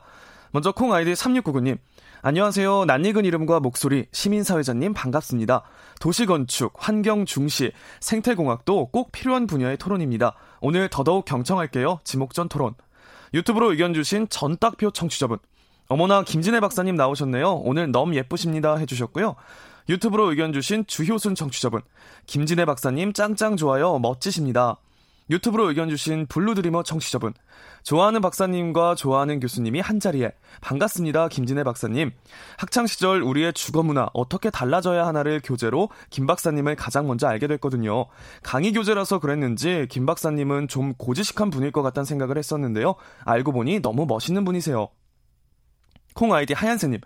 먼저 0.52 0.72
콩 0.72 0.94
아이디 0.94 1.14
3699님. 1.14 1.80
안녕하세요. 2.22 2.86
낯익은 2.86 3.26
이름과 3.26 3.60
목소리 3.60 4.06
시민사회자님 4.12 4.94
반갑습니다. 4.94 5.64
도시건축, 6.00 6.74
환경중시, 6.78 7.72
생태공학도 8.00 8.90
꼭 8.92 9.12
필요한 9.12 9.48
분야의 9.48 9.78
토론입니다. 9.78 10.36
오늘 10.66 10.88
더더욱 10.88 11.26
경청할게요. 11.26 11.99
지목전 12.05 12.47
토론. 12.47 12.74
유튜브로 13.34 13.72
의견 13.72 13.93
주신 13.93 14.30
전딱표 14.30 14.91
청취자분. 14.91 15.38
어머나 15.89 16.24
김진애 16.24 16.61
박사님 16.61 16.95
나오셨네요. 16.95 17.55
오늘 17.66 17.91
너무 17.91 18.16
예쁘십니다 18.16 18.78
해주셨고요. 18.78 19.36
유튜브로 19.89 20.30
의견 20.30 20.53
주신 20.53 20.88
주효순 20.88 21.36
청취자분. 21.36 21.82
김진애 22.28 22.64
박사님 22.64 23.11
짱짱 23.11 23.57
좋아요. 23.57 23.99
멋지십니다. 23.99 24.78
유튜브로 25.30 25.69
의견 25.69 25.89
주신 25.89 26.26
블루드리머 26.28 26.84
청취자분. 26.84 27.34
좋아하는 27.84 28.21
박사님과 28.21 28.95
좋아하는 28.95 29.39
교수님이 29.39 29.80
한자리에. 29.80 30.32
반갑습니다. 30.61 31.30
김진애 31.30 31.63
박사님. 31.63 32.11
학창시절 32.57 33.21
우리의 33.21 33.53
주거문화 33.53 34.09
어떻게 34.13 34.49
달라져야 34.49 35.05
하나를 35.07 35.41
교재로 35.43 35.89
김 36.09 36.28
박사님을 36.28 36.76
가장 36.76 37.07
먼저 37.07 37.28
알게 37.28 37.47
됐거든요. 37.47 38.07
강의 38.41 38.74
교재라서 38.74 39.19
그랬는지 39.19 39.88
김 39.89 40.05
박사님은 40.05 40.67
좀 40.67 40.93
고지식한 40.95 41.49
분일 41.49 41.71
것 41.71 41.82
같다는 41.82 42.05
생각을 42.05 42.38
했었는데요. 42.38 42.95
알고 43.26 43.53
보니 43.53 43.82
너무 43.82 44.05
멋있는 44.05 44.43
분이세요. 44.45 44.89
콩 46.15 46.34
아이디 46.34 46.53
하얀새님. 46.53 46.99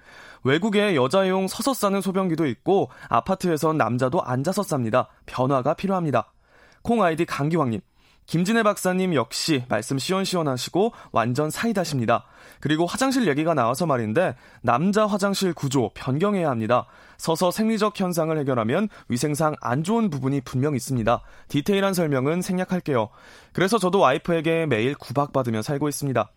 외국에 0.43 0.95
여자용 0.95 1.47
서서 1.47 1.73
싸는 1.73 2.01
소변기도 2.01 2.45
있고 2.47 2.89
아파트에선 3.09 3.77
남자도 3.77 4.23
앉아서 4.23 4.63
쌉니다. 4.63 5.07
변화가 5.25 5.75
필요합니다. 5.75 6.33
콩 6.81 7.03
아이디 7.03 7.25
강기왕님. 7.25 7.81
김진애 8.27 8.61
박사님 8.61 9.15
역시 9.15 9.63
말씀 9.69 9.97
시원시원하시고 9.97 10.91
완전 11.11 11.49
사이다십니다. 11.49 12.25
그리고 12.59 12.85
화장실 12.85 13.25
얘기가 13.25 13.53
나와서 13.53 13.85
말인데 13.85 14.35
남자 14.61 15.05
화장실 15.07 15.53
구조 15.53 15.91
변경해야 15.93 16.49
합니다. 16.49 16.87
서서 17.17 17.51
생리적 17.51 17.97
현상을 17.97 18.37
해결하면 18.37 18.89
위생상 19.07 19.55
안 19.61 19.83
좋은 19.83 20.09
부분이 20.09 20.41
분명 20.41 20.75
있습니다. 20.75 21.21
디테일한 21.47 21.93
설명은 21.93 22.41
생략할게요. 22.41 23.09
그래서 23.53 23.77
저도 23.77 23.99
와이프에게 23.99 24.65
매일 24.65 24.93
구박받으며 24.95 25.61
살고 25.61 25.87
있습니다. 25.87 26.29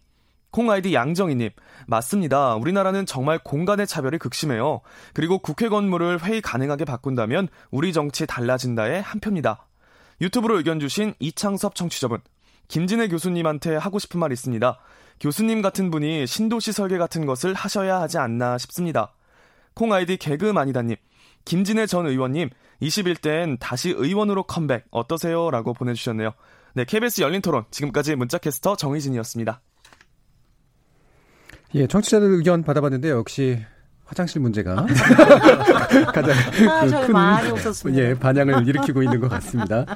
콩 0.52 0.70
아이디 0.70 0.94
양정희님, 0.94 1.50
맞습니다. 1.86 2.54
우리나라는 2.56 3.06
정말 3.06 3.38
공간의 3.38 3.86
차별이 3.86 4.18
극심해요. 4.18 4.80
그리고 5.12 5.38
국회 5.38 5.68
건물을 5.68 6.24
회의 6.24 6.40
가능하게 6.40 6.84
바꾼다면 6.84 7.48
우리 7.70 7.92
정치 7.92 8.26
달라진다의 8.26 9.02
한 9.02 9.20
표입니다. 9.20 9.66
유튜브로 10.20 10.58
의견 10.58 10.80
주신 10.80 11.14
이창섭 11.18 11.74
청취자분, 11.74 12.20
김진애 12.68 13.08
교수님한테 13.08 13.76
하고 13.76 13.98
싶은 13.98 14.20
말 14.20 14.32
있습니다. 14.32 14.78
교수님 15.18 15.62
같은 15.62 15.90
분이 15.90 16.26
신도시 16.26 16.72
설계 16.72 16.98
같은 16.98 17.26
것을 17.26 17.54
하셔야 17.54 18.00
하지 18.00 18.18
않나 18.18 18.58
싶습니다. 18.58 19.14
콩 19.74 19.92
아이디 19.92 20.16
개그 20.16 20.44
마니다님, 20.46 20.96
김진애 21.44 21.86
전 21.86 22.06
의원님, 22.06 22.50
21대엔 22.82 23.58
다시 23.60 23.90
의원으로 23.90 24.44
컴백 24.44 24.86
어떠세요? 24.90 25.50
라고 25.50 25.72
보내주셨네요. 25.74 26.32
네, 26.74 26.84
KBS 26.84 27.22
열린 27.22 27.42
토론, 27.42 27.64
지금까지 27.70 28.14
문자캐스터 28.16 28.76
정희진이었습니다. 28.76 29.60
예, 31.74 31.86
청취자들 31.86 32.30
의견 32.30 32.62
받아봤는데 32.62 33.10
역시 33.10 33.60
화장실 34.10 34.40
문제가 34.40 34.74
가장 36.12 36.34
아, 36.68 37.40
그 37.40 37.54
큰. 37.84 37.96
예, 37.96 38.12
반향을 38.12 38.66
일으키고 38.66 39.04
있는 39.04 39.20
것 39.20 39.28
같습니다. 39.28 39.86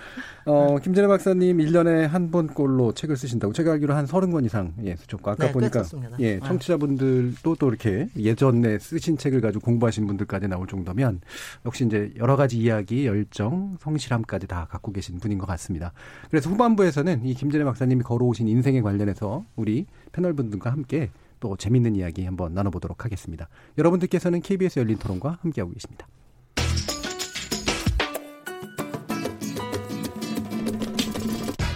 어, 0.45 0.77
김진애 0.81 1.09
박사님 1.09 1.59
1년에 1.59 2.07
한 2.07 2.31
번꼴로 2.31 2.93
책을 2.93 3.17
쓰신다고 3.17 3.53
제가 3.53 3.73
알기로 3.73 3.93
한 3.93 4.07
30권 4.07 4.47
이상 4.47 4.73
예, 4.85 4.95
쓰셨고 4.95 5.33
아까 5.33 5.47
네, 5.47 5.53
보니까. 5.53 5.83
예, 6.21 6.39
청취자분들도 6.39 7.57
또 7.57 7.69
이렇게 7.69 8.09
예전에 8.17 8.79
쓰신 8.79 9.19
책을 9.19 9.41
가지고 9.41 9.65
공부하신 9.65 10.07
분들까지 10.07 10.47
나올 10.47 10.69
정도면 10.69 11.21
역시 11.67 11.85
이제 11.85 12.13
여러 12.17 12.37
가지 12.37 12.59
이야기, 12.59 13.09
열정, 13.09 13.77
성실함까지 13.81 14.47
다 14.47 14.69
갖고 14.71 14.93
계신 14.93 15.19
분인 15.19 15.39
것 15.39 15.47
같습니다. 15.47 15.93
그래서 16.31 16.51
후반부에서는 16.51 17.27
이 17.27 17.35
김진애 17.35 17.65
박사님이 17.65 18.05
걸어오신 18.05 18.47
인생에 18.47 18.81
관련해서 18.81 19.45
우리 19.57 19.87
패널분들과 20.13 20.71
함께 20.71 21.11
또 21.41 21.57
재밌는 21.57 21.97
이야기 21.97 22.25
한번 22.25 22.55
나눠보도록 22.55 23.05
하겠습니다. 23.05 23.49
여러분들께서는 23.79 24.41
KBS 24.41 24.79
열린 24.79 24.99
토론과 24.99 25.39
함께하고 25.43 25.73
계십니다. 25.73 26.07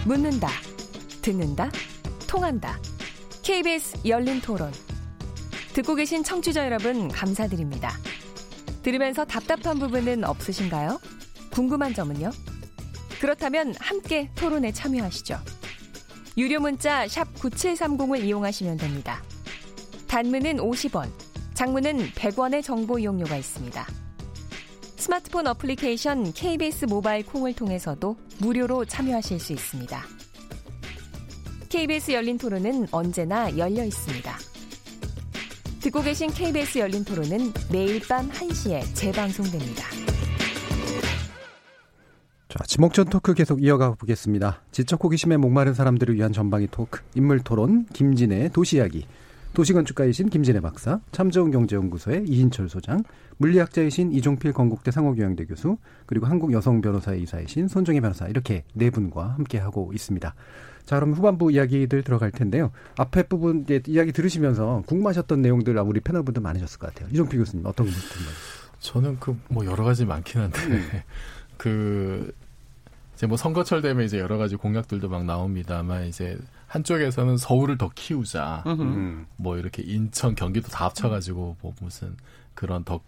묻는다, 0.05 0.49
듣는다, 1.21 1.69
통한다. 2.27 2.79
KBS 3.43 3.99
열린 4.07 4.41
토론. 4.41 4.71
듣고 5.73 5.95
계신 5.95 6.23
청취자 6.23 6.65
여러분, 6.65 7.09
감사드립니다. 7.09 7.91
들으면서 8.81 9.23
답답한 9.25 9.77
부분은 9.77 10.23
없으신가요? 10.23 10.99
궁금한 11.51 11.93
점은요? 11.93 12.31
그렇다면 13.21 13.75
함께 13.79 14.31
토론에 14.35 14.71
참여하시죠. 14.71 15.37
유료 16.37 16.59
문자 16.59 17.05
9730을 17.05 18.23
이용하시면 18.23 18.77
됩니다. 18.77 19.21
단문은 20.09 20.57
50원, 20.57 21.07
장문은 21.53 21.99
100원의 22.13 22.63
정보 22.63 22.97
이용료가 22.97 23.37
있습니다. 23.37 23.85
스마트폰 24.97 25.45
어플리케이션 25.45 26.33
KBS 26.33 26.85
모바일 26.85 27.23
콩을 27.23 27.53
통해서도 27.53 28.17
무료로 28.39 28.85
참여하실 28.85 29.39
수 29.39 29.53
있습니다. 29.53 30.01
KBS 31.69 32.11
열린 32.13 32.39
토론은 32.39 32.87
언제나 32.91 33.55
열려 33.55 33.83
있습니다. 33.85 34.35
듣고 35.79 36.01
계신 36.01 36.31
KBS 36.31 36.79
열린 36.79 37.05
토론은 37.05 37.53
매일 37.71 38.01
밤 38.07 38.29
1시에 38.31 38.83
재방송됩니다. 38.95 39.83
자, 42.47 42.63
지목전 42.65 43.05
토크 43.05 43.35
계속 43.35 43.61
이어가 43.61 43.91
보겠습니다. 43.93 44.63
지적 44.71 45.03
호기심에 45.03 45.37
목마른 45.37 45.75
사람들을 45.75 46.15
위한 46.15 46.33
전방위 46.33 46.67
토크, 46.71 47.01
인물 47.13 47.41
토론, 47.41 47.85
김진의 47.93 48.49
도시 48.49 48.77
이야기. 48.77 49.05
도시건축가이신 49.59 50.29
김진애 50.29 50.61
박사, 50.61 51.01
참저운경제연구소의 51.11 52.23
이인철 52.29 52.69
소장, 52.69 53.03
물리학자이신 53.39 54.13
이종필 54.13 54.53
건국대 54.53 54.89
상호교양대 54.89 55.43
교수, 55.47 55.77
그리고 56.05 56.27
한국 56.27 56.53
여성 56.53 56.79
변호사의 56.79 57.21
이사이신 57.23 57.67
손정혜 57.67 57.99
변호사 57.99 58.29
이렇게 58.29 58.63
네 58.73 58.89
분과 58.89 59.33
함께 59.33 59.57
하고 59.57 59.91
있습니다. 59.93 60.33
자, 60.85 60.95
그럼 60.95 61.11
후반부 61.11 61.51
이야기들 61.51 62.03
들어갈 62.03 62.31
텐데요. 62.31 62.71
앞에 62.97 63.23
부분 63.23 63.65
이야기 63.87 64.13
들으시면서 64.13 64.83
궁금하셨던 64.85 65.41
내용들 65.41 65.77
우리 65.79 65.99
패널분들 65.99 66.41
많으셨을 66.41 66.79
것 66.79 66.93
같아요. 66.93 67.09
이종필 67.11 67.39
교수님 67.39 67.65
어떤 67.65 67.85
거 67.85 67.91
궁금해요? 67.91 68.35
저는 68.79 69.19
그 69.19 69.35
뭐 69.49 69.65
여러 69.65 69.83
가지 69.83 70.05
많긴 70.05 70.39
한데 70.39 70.61
음. 70.67 70.89
그 71.57 72.33
이제 73.13 73.27
뭐 73.27 73.35
선거철 73.35 73.81
되면 73.81 74.05
이제 74.05 74.19
여러 74.19 74.37
가지 74.37 74.55
공약들도 74.55 75.09
막 75.09 75.25
나옵니다만 75.25 76.05
이제 76.05 76.37
한쪽에서는 76.69 77.37
서울을 77.37 77.77
더 77.77 77.89
키우자. 77.93 78.63
음. 78.67 79.25
뭐 79.35 79.57
이렇게 79.57 79.83
인천, 79.83 80.35
경기도 80.35 80.69
다 80.69 80.85
합쳐가지고 80.85 81.57
뭐 81.61 81.73
무슨 81.81 82.15
그런 82.53 82.83
더 82.83 82.99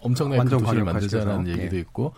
엄청나게 0.00 0.44
그 0.44 0.58
도시를 0.58 0.84
만들자라는 0.84 1.48
얘기도 1.48 1.76
예. 1.76 1.80
있고 1.80 2.14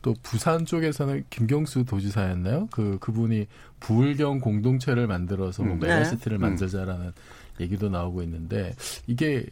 또 0.00 0.14
부산 0.22 0.64
쪽에서는 0.64 1.24
김경수 1.30 1.84
도지사였나요? 1.84 2.68
그 2.70 2.98
그분이 3.00 3.46
부울경 3.80 4.40
공동체를 4.40 5.06
만들어서 5.06 5.64
뭐 5.64 5.74
음. 5.74 5.80
메가시티를 5.80 6.38
네. 6.38 6.46
만들자라는 6.46 7.06
음. 7.06 7.12
얘기도 7.60 7.88
나오고 7.88 8.22
있는데 8.22 8.74
이게 9.06 9.46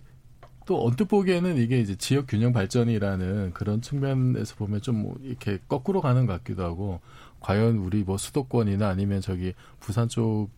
또 0.66 0.86
언뜻 0.86 1.06
보기에는 1.06 1.56
이게 1.56 1.80
이제 1.80 1.96
지역 1.96 2.26
균형 2.28 2.52
발전이라는 2.52 3.52
그런 3.54 3.80
측면에서 3.82 4.54
보면 4.54 4.80
좀뭐 4.80 5.16
이렇게 5.22 5.58
거꾸로 5.68 6.00
가는 6.00 6.26
것 6.26 6.34
같기도 6.34 6.62
하고 6.62 7.00
과연 7.42 7.78
우리 7.78 8.02
뭐 8.04 8.16
수도권이나 8.16 8.88
아니면 8.88 9.20
저기 9.20 9.52
부산 9.80 10.08
쪽 10.08 10.48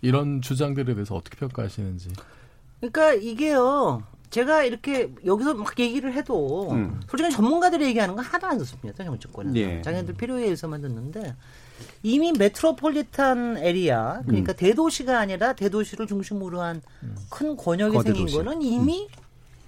이런 0.00 0.40
주장들에 0.40 0.94
대해서 0.94 1.16
어떻게 1.16 1.36
평가하시는지. 1.36 2.10
그러니까 2.78 3.14
이게요. 3.14 4.02
제가 4.30 4.62
이렇게 4.62 5.12
여기서 5.26 5.54
막 5.54 5.76
얘기를 5.80 6.12
해도 6.14 6.70
음. 6.70 7.00
솔직히 7.08 7.32
전문가들이 7.32 7.84
얘기하는 7.86 8.14
건 8.14 8.24
하나도 8.24 8.46
안 8.46 8.58
듣습니다. 8.58 9.04
정치권에서. 9.04 9.56
예. 9.56 9.82
자기들 9.82 10.14
필요에 10.14 10.44
의해서만 10.44 10.80
듣는데 10.82 11.34
이미 12.04 12.30
metropolitan 12.32 13.58
area 13.58 14.22
그러니까 14.22 14.52
음. 14.52 14.56
대도시가 14.56 15.18
아니라 15.18 15.54
대도시를 15.54 16.06
중심으로 16.06 16.60
한큰 16.62 16.82
음. 17.42 17.56
권역이 17.56 18.00
생긴 18.02 18.26
도시. 18.26 18.36
거는 18.36 18.62
이미 18.62 19.02
음. 19.02 19.20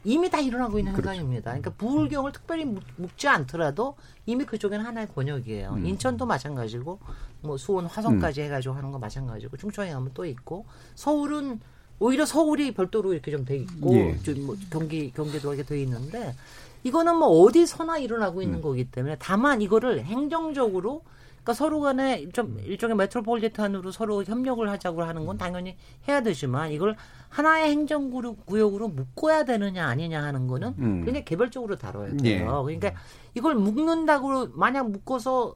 이미 0.04 0.28
다 0.30 0.40
일어나고 0.40 0.78
있는 0.78 0.92
그렇죠. 0.92 1.10
행동입니다. 1.10 1.50
그러니까 1.52 1.70
부울경을 1.70 2.32
특별히 2.32 2.64
묵지 2.96 3.28
않더라도 3.28 3.96
이미 4.26 4.44
그쪽에는 4.44 4.84
하나의 4.84 5.08
권역이에요. 5.14 5.74
음. 5.74 5.86
인천도 5.86 6.26
마찬가지고 6.26 6.98
뭐 7.42 7.56
수원 7.56 7.86
화성까지 7.86 8.40
음. 8.40 8.44
해가지고 8.46 8.74
하는 8.74 8.90
거 8.90 8.98
마찬가지고 8.98 9.56
충청에 9.56 9.92
가면 9.92 10.10
또 10.14 10.24
있고 10.26 10.66
서울은 10.94 11.60
오히려 11.98 12.26
서울이 12.26 12.74
별도로 12.74 13.12
이렇게 13.12 13.30
좀 13.30 13.44
돼 13.44 13.56
있고 13.56 13.94
예. 13.94 14.18
좀뭐 14.18 14.56
경기 14.70 15.12
경기도 15.12 15.54
이렇게 15.54 15.62
돼 15.66 15.80
있는데 15.82 16.34
이거는 16.82 17.16
뭐 17.16 17.28
어디서나 17.28 17.98
일어나고 17.98 18.42
있는 18.42 18.58
음. 18.58 18.62
거기 18.62 18.84
때문에 18.84 19.16
다만 19.20 19.62
이거를 19.62 20.04
행정적으로 20.04 21.02
그러니까 21.42 21.54
서로 21.54 21.80
간에 21.80 22.28
좀 22.30 22.58
일종의 22.64 22.96
메트로폴리탄으로 22.96 23.90
서로 23.90 24.22
협력을 24.22 24.68
하자고 24.68 25.02
하는 25.02 25.26
건 25.26 25.38
당연히 25.38 25.76
해야 26.06 26.22
되지만 26.22 26.70
이걸 26.70 26.96
하나의 27.30 27.70
행정구역으로 27.70 28.88
묶어야 28.88 29.44
되느냐 29.44 29.86
아니냐 29.86 30.22
하는 30.22 30.46
거는 30.46 30.74
음. 30.78 31.04
굉장히 31.04 31.24
개별적으로 31.24 31.76
다뤄야 31.76 32.16
돼요. 32.16 32.18
예. 32.24 32.38
그러니까 32.44 32.92
이걸 33.34 33.56
묶는다고 33.56 34.48
만약 34.52 34.90
묶어서 34.90 35.54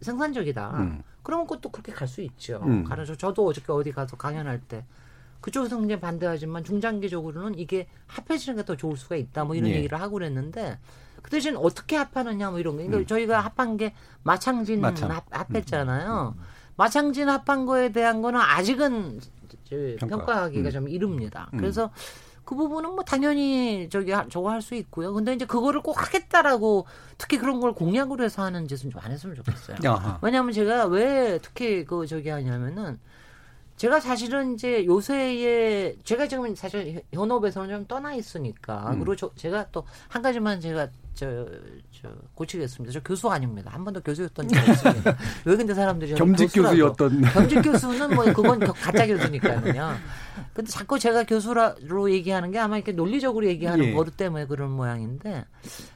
생산적이다. 0.00 0.70
음. 0.76 1.02
그러면 1.22 1.46
그것도 1.46 1.70
그렇게 1.70 1.92
갈 1.92 2.08
수 2.08 2.20
있죠. 2.22 2.60
음. 2.64 2.82
가르쳐 2.84 3.14
저도 3.14 3.46
어저께 3.46 3.70
어디 3.72 3.92
가서 3.92 4.16
강연할 4.16 4.60
때 4.60 4.84
그쪽에서 5.40 5.78
굉장히 5.78 6.00
반대하지만 6.00 6.64
중장기적으로는 6.64 7.58
이게 7.58 7.86
합해지는 8.06 8.56
게 8.56 8.64
더 8.64 8.74
좋을 8.76 8.96
수가 8.96 9.14
있다. 9.14 9.44
뭐 9.44 9.54
이런 9.54 9.70
예. 9.70 9.76
얘기를 9.76 10.00
하고 10.00 10.14
그랬는데 10.14 10.78
그 11.22 11.30
대신 11.30 11.56
어떻게 11.56 11.96
합하느냐 11.96 12.50
뭐 12.50 12.58
이런 12.60 12.74
거. 12.76 12.82
그러니까 12.82 12.98
음. 12.98 13.06
저희가 13.06 13.40
합한 13.40 13.76
게 13.76 13.94
마창진 14.22 14.80
마창. 14.80 15.10
합, 15.10 15.24
합했잖아요. 15.30 16.34
음. 16.36 16.42
마창진 16.76 17.28
합한 17.28 17.66
거에 17.66 17.90
대한 17.92 18.22
거는 18.22 18.40
아직은 18.40 19.20
평가. 19.98 20.42
하기가좀 20.44 20.88
이릅니다. 20.88 21.48
음. 21.52 21.58
그래서 21.58 21.90
그 22.44 22.54
부분은 22.54 22.92
뭐 22.92 23.04
당연히 23.04 23.88
저기 23.90 24.12
저거 24.30 24.50
할 24.50 24.62
수 24.62 24.74
있고요. 24.76 25.12
근데 25.12 25.34
이제 25.34 25.44
그거를 25.44 25.82
꼭 25.82 26.00
하겠다라고 26.02 26.86
특히 27.18 27.36
그런 27.36 27.60
걸 27.60 27.72
공약으로 27.74 28.24
해서 28.24 28.42
하는 28.42 28.66
짓은 28.66 28.90
좀 28.90 29.02
안 29.04 29.10
했으면 29.12 29.36
좋겠어요. 29.36 29.76
왜냐하면 30.22 30.52
제가 30.52 30.86
왜 30.86 31.38
특히 31.42 31.84
그 31.84 32.06
저기 32.06 32.30
하냐면은 32.30 32.98
제가 33.76 34.00
사실은 34.00 34.54
이제 34.54 34.84
요새에 34.86 35.96
제가 36.04 36.26
지금 36.26 36.52
사실 36.56 37.02
현업에서는 37.12 37.68
좀 37.68 37.86
떠나 37.86 38.14
있으니까 38.14 38.90
음. 38.92 38.98
그리고 38.98 39.14
저, 39.14 39.30
제가 39.36 39.66
또 39.70 39.84
한 40.08 40.22
가지만 40.22 40.60
제가 40.60 40.88
저, 41.18 41.44
저 41.90 42.08
고치겠습니다. 42.34 42.92
저 42.92 43.00
교수 43.00 43.28
아닙니다. 43.28 43.72
한 43.74 43.84
번도 43.84 44.02
교수였던 44.02 44.46
적이 44.46 44.70
없습니다. 44.70 45.16
왜 45.44 45.56
근데 45.56 45.74
사람들이 45.74 46.14
겸직 46.14 46.52
교수였던 46.54 47.22
겸직 47.22 47.62
교수는 47.62 48.14
뭐 48.14 48.24
그건 48.26 48.60
가짜 48.60 49.04
교수니까요. 49.04 49.96
근데 50.54 50.70
자꾸 50.70 50.96
제가 50.96 51.24
교수로 51.24 52.12
얘기하는 52.12 52.52
게 52.52 52.60
아마 52.60 52.76
이렇게 52.76 52.92
논리적으로 52.92 53.48
얘기하는 53.48 53.86
예. 53.86 53.92
버릇 53.94 54.16
때문에 54.16 54.46
그런 54.46 54.70
모양인데 54.70 55.44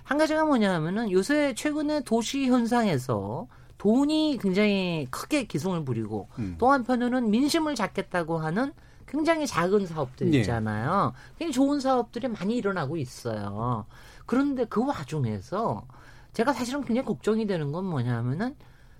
한 0.02 0.18
가지가 0.18 0.44
뭐냐면은 0.44 1.12
요새 1.12 1.54
최근에 1.54 2.00
도시 2.00 2.46
현상에서 2.46 3.46
돈이 3.78 4.40
굉장히 4.42 5.06
크게 5.12 5.44
기승을 5.44 5.84
부리고 5.84 6.30
음. 6.40 6.56
또 6.58 6.72
한편으로는 6.72 7.30
민심을 7.30 7.76
잡겠다고 7.76 8.38
하는 8.38 8.72
굉장히 9.06 9.46
작은 9.46 9.86
사업들 9.86 10.34
예. 10.34 10.40
있잖아요. 10.40 11.12
예. 11.14 11.38
굉장히 11.38 11.52
좋은 11.52 11.78
사업들이 11.78 12.26
많이 12.26 12.56
일어나고 12.56 12.96
있어요. 12.96 13.86
그런데 14.26 14.64
그 14.64 14.84
와중에서 14.86 15.86
제가 16.32 16.52
사실은 16.52 16.82
굉장히 16.82 17.06
걱정이 17.06 17.46
되는 17.46 17.72
건 17.72 17.84
뭐냐면은 17.84 18.54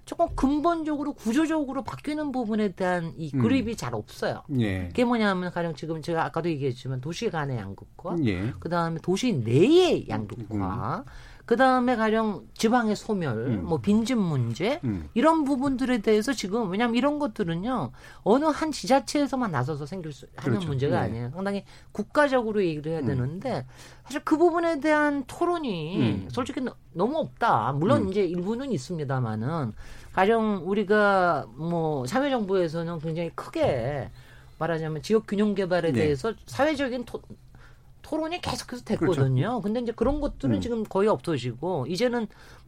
조금 0.05 0.35
근본적으로 0.35 1.13
구조적으로 1.13 1.85
바뀌는 1.85 2.33
부분에 2.33 2.73
대한 2.73 3.15
이 3.17 3.31
음. 3.35 3.41
그립이 3.41 3.77
잘 3.77 3.95
없어요. 3.95 4.43
예. 4.59 4.89
그게 4.89 5.05
뭐냐면 5.05 5.53
가령 5.53 5.75
지금 5.75 6.03
제가 6.03 6.25
아까도 6.25 6.49
얘기했지만 6.51 7.01
도시 7.01 7.31
간의 7.31 7.59
양극화, 7.59 8.17
예. 8.25 8.53
그 8.59 8.69
다음에 8.69 8.99
도시 9.01 9.33
내의 9.33 10.09
양극화, 10.09 11.05
그 11.45 11.57
다음에 11.57 11.97
가령 11.97 12.47
지방의 12.55 12.95
소멸, 12.95 13.33
음. 13.49 13.65
뭐 13.65 13.79
빈집 13.81 14.17
문제 14.17 14.81
음. 14.85 15.09
이런 15.15 15.45
부분들에 15.45 15.99
대해서 15.99 16.33
지금 16.33 16.71
왜냐하면 16.71 16.95
이런 16.97 17.19
것들은요 17.19 17.91
어느 18.23 18.45
한 18.45 18.71
지자체에서만 18.71 19.51
나서서 19.51 19.85
생길 19.87 20.13
수 20.13 20.27
하는 20.37 20.51
그렇죠. 20.53 20.69
문제가 20.69 20.97
예. 20.97 21.01
아니에요. 21.01 21.31
상당히 21.35 21.65
국가적으로 21.91 22.65
얘기를 22.65 22.93
해야 22.93 23.03
되는데 23.03 23.67
사실 24.05 24.21
그 24.25 24.37
부분에 24.39 24.81
대한 24.81 25.25
토론이 25.27 25.97
음. 25.99 26.29
솔직히 26.31 26.61
너- 26.61 26.77
너무 26.93 27.19
없다. 27.19 27.73
물론 27.73 28.03
음. 28.03 28.09
이제 28.11 28.25
일부는 28.25 28.71
있습니다만은 28.73 29.73
가령 30.13 30.63
우리가 30.65 31.47
뭐 31.57 32.07
참여정부에서는 32.07 32.99
굉장히 33.01 33.31
크게 33.35 34.11
말하자면 34.59 35.03
지역 35.03 35.27
균형 35.27 35.55
개발에 35.57 35.91
네. 35.91 36.01
대해서 36.03 36.33
사회적인 36.47 37.05
토, 37.05 37.21
토론이 38.03 38.41
계속해서 38.41 38.85
됐거든요. 38.85 39.61
근데 39.63 39.81
이제 39.81 39.93
그런 39.95 40.21
것들은 40.21 40.51
그렇죠. 40.51 40.59
음. 40.59 40.61
지금 40.61 40.85
거의 40.85 41.09
없어지고 41.09 41.87
이제는 41.89 42.27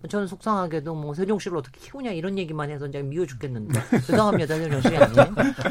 저는 0.09 0.27
속상하게도 0.27 0.95
뭐 0.95 1.15
세종시를 1.15 1.57
어떻게 1.59 1.81
키우냐 1.81 2.13
이런 2.13 2.39
얘기만 2.39 2.71
해서 2.71 2.87
이제 2.87 3.03
미워 3.03 3.27
죽겠는데 3.27 3.81
죄송합니다 4.07 4.55
세종시 4.57 4.97
아니 4.97 5.19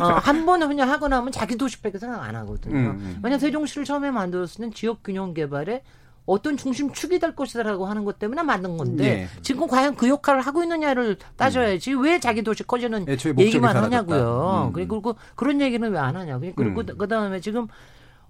어, 0.01 0.05
한 0.16 0.45
번은 0.45 0.68
그냥 0.68 0.89
하고 0.89 1.07
나면 1.07 1.32
자기 1.32 1.55
도시밖에 1.57 1.97
생각 1.97 2.22
안 2.24 2.36
하거든요. 2.36 2.76
음, 2.76 2.86
음. 2.99 3.20
왜냐 3.24 3.34
면 3.36 3.39
세종시를 3.39 3.86
처음에 3.86 4.11
만들었을 4.11 4.61
땐 4.61 4.74
지역 4.74 5.03
균형 5.03 5.34
개발에 5.34 5.84
어떤 6.26 6.55
중심축이 6.55 7.20
될 7.20 7.36
것이다라고 7.36 7.86
하는 7.86 8.05
것 8.05 8.18
때문에 8.18 8.43
만든 8.43 8.78
건데 8.78 9.05
예. 9.05 9.41
지금 9.41 9.68
과연 9.68 9.95
그 9.95 10.07
역할을 10.07 10.39
하고 10.41 10.64
있느냐를 10.64 11.18
따져야지 11.36 11.93
왜 11.95 12.20
자기 12.20 12.41
도시 12.43 12.64
목적이 12.64 13.03
얘기만 13.38 13.74
사라졌다. 13.74 13.97
하냐고요. 13.97 14.68
음. 14.70 14.74
그리고 14.74 15.16
그런 15.36 15.59
얘기는 15.59 15.91
왜 15.91 15.97
안 15.99 16.16
하냐고. 16.16 16.45
그리고 16.55 16.82
음. 16.82 16.97
그 16.97 17.07
다음에 17.09 17.41
지금 17.41 17.68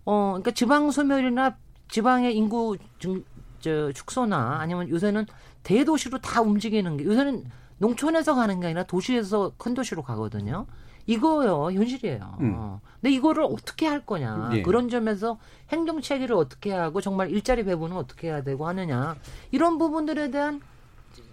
어 0.06 0.30
그러니까 0.32 0.51
지방 0.51 0.91
소멸이나 0.91 1.56
지방의 1.89 2.36
인구 2.36 2.78
증, 2.99 3.24
저 3.60 3.91
축소나 3.91 4.58
아니면 4.60 4.89
요새는 4.89 5.26
대도시로 5.64 6.20
다 6.20 6.41
움직이는 6.41 6.97
게 6.97 7.06
요새는 7.06 7.45
농촌에서 7.78 8.36
가는 8.36 8.60
게 8.60 8.68
아니라 8.68 8.84
도시에서 8.84 9.54
큰 9.58 9.74
도시로 9.74 10.01
가거든요. 10.04 10.66
이거요 11.06 11.72
현실이에요. 11.72 12.38
음. 12.39 12.78
근데 13.01 13.14
이거를 13.14 13.43
어떻게 13.43 13.88
할 13.88 14.06
거냐 14.06 14.51
예. 14.54 14.62
그런 14.62 14.88
점에서 14.89 15.38
행정 15.70 15.99
체계를 16.01 16.34
어떻게 16.36 16.72
하고 16.72 17.01
정말 17.01 17.30
일자리 17.30 17.66
배분은 17.66 17.97
어떻게 17.97 18.28
해야 18.28 18.41
되고 18.41 18.66
하느냐 18.68 19.16
이런 19.51 19.78
부분들에 19.78 20.32
대한 20.32 20.62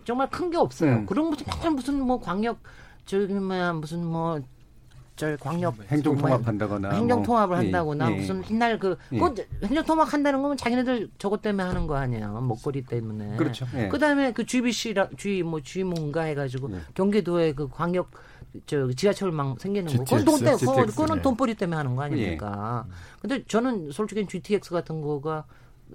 정말 0.04 0.28
큰 0.30 0.50
게 0.50 0.56
없어요. 0.56 0.90
음. 0.96 1.06
그런 1.06 1.30
무슨 1.30 1.46
맨날 1.46 1.70
무슨 1.72 2.00
뭐 2.02 2.18
광역 2.20 2.58
저기 3.06 3.32
뭐야 3.32 3.72
무슨 3.74 4.04
뭐 4.04 4.40
저 5.20 5.36
광역 5.36 5.74
행정 5.90 6.14
뭐야, 6.16 6.32
통합한다거나 6.38 6.90
행정 6.92 7.18
뭐. 7.18 7.26
통합을 7.26 7.56
예, 7.56 7.60
한다거나 7.64 8.10
예. 8.10 8.16
무슨 8.16 8.42
옛날 8.50 8.78
그 8.78 8.96
예. 9.12 9.18
그 9.18 9.34
행정 9.66 9.84
통합 9.84 10.10
한다는 10.10 10.40
거면 10.40 10.56
자기네들 10.56 11.10
저것 11.18 11.42
때문에 11.42 11.62
하는 11.62 11.86
거 11.86 11.94
아니에요 11.96 12.40
먹거리 12.40 12.80
때문에 12.82 13.36
그렇죠. 13.36 13.66
예. 13.76 13.88
그다음에 13.88 14.32
그 14.32 14.46
GBC라 14.46 15.10
G 15.18 15.42
뭐 15.42 15.60
G 15.60 15.84
뭔가 15.84 16.22
해가지고 16.22 16.70
경기도에 16.94 17.52
그 17.52 17.68
광역 17.68 18.10
저 18.64 18.90
지하철망 18.92 19.56
생기는 19.58 19.94
거 19.94 20.04
그건 20.04 20.24
돈 20.24 20.38
때문에 20.38 20.56
그거- 20.56 20.86
그거는 20.86 21.16
네. 21.16 21.22
돈벌이 21.22 21.54
때문에 21.54 21.76
하는 21.76 21.94
거 21.96 22.02
아닙니까 22.02 22.86
근데 23.20 23.44
저는 23.44 23.90
솔직히 23.92 24.26
GTX 24.26 24.70
같은 24.70 25.02
거가 25.02 25.44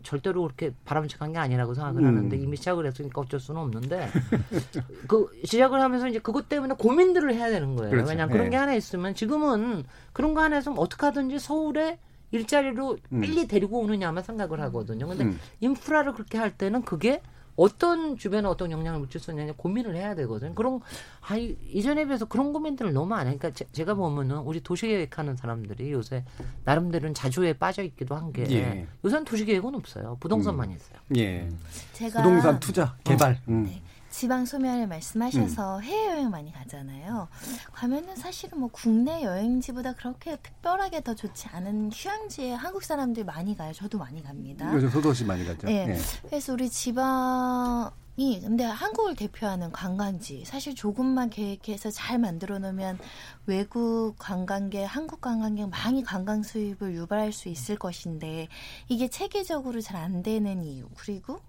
절대로 0.04 0.44
그렇게 0.44 0.72
바람직한 0.86 1.34
게 1.34 1.40
아니라고 1.40 1.74
생각을 1.74 2.02
음. 2.02 2.08
하는데 2.08 2.38
이미 2.38 2.58
시작을 2.58 2.86
했으니까 2.86 3.22
어쩔 3.22 3.40
수는 3.40 3.62
없는데 3.62 4.10
그 5.08 5.30
시작을 5.44 5.82
하면서 5.82 6.08
이제 6.08 6.20
그것 6.20 6.50
때문에 6.50 6.76
고민들을 6.76 7.34
해야 7.34 7.50
되는 7.50 7.76
거예요. 7.76 7.92
그렇죠. 7.92 8.10
왜냐하면 8.10 8.32
그런 8.34 8.48
예. 8.48 8.50
게 8.52 8.56
하나 8.56 8.74
있으면 8.74 9.16
지금은 9.16 9.84
그런 10.14 10.34
거 10.34 10.42
하나 10.42 10.58
있으면 10.58 10.78
어떻게 10.78 11.06
하든지 11.06 11.40
서울에 11.40 12.00
일자리로 12.32 12.98
음. 13.12 13.22
빨리 13.22 13.48
데리고 13.48 13.80
오느냐만 13.80 14.24
생각을 14.24 14.60
하거든요. 14.62 15.08
근데 15.08 15.26
음. 15.26 15.40
인프라를 15.62 16.14
그렇게 16.14 16.38
할 16.38 16.58
때는 16.58 16.84
그게 16.84 17.22
어떤 17.56 18.18
주변에 18.18 18.48
어떤 18.48 18.72
영향을 18.72 19.00
미칠 19.02 19.22
수 19.22 19.32
있느냐 19.32 19.54
고민을 19.56 19.96
해야 19.96 20.14
되거든요. 20.16 20.54
그런 20.56 20.82
아 21.22 21.36
이- 21.38 21.58
이전에 21.72 22.06
비해서 22.06 22.26
그런 22.26 22.52
고민들을 22.52 22.92
너무 22.94 23.14
안 23.16 23.28
하니까 23.28 23.52
제, 23.52 23.86
가 23.86 23.94
보면은 23.94 24.40
우리 24.40 24.62
도시 24.62 24.88
계획하는 24.88 25.36
사람들이 25.38 25.92
요새 25.92 26.26
나름대로는 26.66 27.14
자주에 27.14 27.54
빠져 27.54 27.84
있기도 27.84 28.16
한게 28.16 28.46
예. 28.52 28.88
요새는 29.06 29.26
도시 29.26 29.46
계획은 29.46 29.74
없어요. 29.76 30.18
부동산만 30.20 30.72
있어요. 30.72 30.98
예. 31.18 31.48
제가 31.94 32.22
부동산 32.24 32.60
투자 32.60 32.96
개발. 33.04 33.40
음. 33.48 33.70
지방 34.16 34.46
소멸을 34.46 34.88
말씀하셔서 34.88 35.82
해외여행 35.82 36.30
많이 36.30 36.54
가잖아요. 36.54 37.28
가면은 37.74 38.16
사실은 38.16 38.62
뭐 38.62 38.70
국내 38.72 39.24
여행지보다 39.24 39.94
그렇게 39.96 40.38
특별하게 40.38 41.02
더 41.02 41.14
좋지 41.14 41.50
않은 41.50 41.92
휴양지에 41.94 42.54
한국 42.54 42.86
사람들이 42.86 43.26
많이 43.26 43.58
가요. 43.58 43.74
저도 43.74 43.98
많이 43.98 44.24
갑니다. 44.24 44.74
요즘 44.74 44.90
소도시 44.90 45.26
많이 45.26 45.46
가죠. 45.46 45.68
네. 45.68 45.90
예. 45.90 45.98
그래서 46.30 46.54
우리 46.54 46.70
지방 46.70 47.92
이 48.18 48.40
근데 48.40 48.64
한국을 48.64 49.14
대표하는 49.18 49.74
관광지 49.74 50.46
사실 50.46 50.74
조금만 50.74 51.30
계획해서 51.30 51.92
잘 51.92 52.18
만들어 52.18 52.60
놓으면 52.60 52.98
외국 53.46 54.16
관광객, 54.18 54.86
한국 54.86 55.20
관광객 55.20 55.68
많이 55.70 56.02
관광 56.02 56.42
수입을 56.42 56.96
유발할 56.96 57.34
수 57.34 57.50
있을 57.50 57.78
것인데 57.78 58.48
이게 58.88 59.10
체계적으로 59.10 59.82
잘 59.82 59.98
안 59.98 60.24
되는 60.24 60.64
이유 60.64 60.88
그리고 60.96 61.42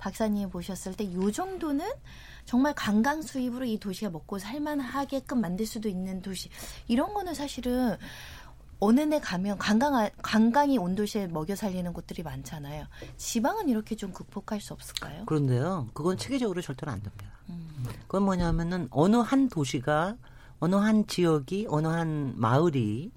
박사님이 0.00 0.50
보셨을 0.50 0.94
때 0.94 1.12
요 1.12 1.30
정도는 1.30 1.86
정말 2.44 2.74
관광 2.74 3.22
수입으로 3.22 3.64
이 3.64 3.78
도시가 3.78 4.10
먹고 4.10 4.38
살만하게끔 4.38 5.40
만들 5.40 5.66
수도 5.66 5.88
있는 5.88 6.20
도시 6.22 6.48
이런 6.88 7.14
거는 7.14 7.34
사실은 7.34 7.96
어느 8.80 9.08
데 9.08 9.20
가면 9.20 9.58
관광 9.58 10.08
관광이 10.22 10.78
온 10.78 10.94
도시에 10.94 11.26
먹여 11.26 11.54
살리는 11.54 11.92
곳들이 11.92 12.22
많잖아요. 12.22 12.86
지방은 13.18 13.68
이렇게 13.68 13.94
좀 13.94 14.10
극복할 14.12 14.60
수 14.60 14.72
없을까요? 14.72 15.26
그런데요, 15.26 15.88
그건 15.92 16.16
체계적으로 16.16 16.62
절대로 16.62 16.90
안 16.90 17.02
됩니다. 17.02 17.26
음. 17.50 17.84
그건 18.02 18.22
뭐냐면은 18.22 18.88
어느 18.90 19.16
한 19.16 19.48
도시가 19.48 20.16
어느 20.60 20.74
한 20.76 21.06
지역이 21.06 21.66
어느 21.68 21.88
한 21.88 22.32
마을이 22.36 23.12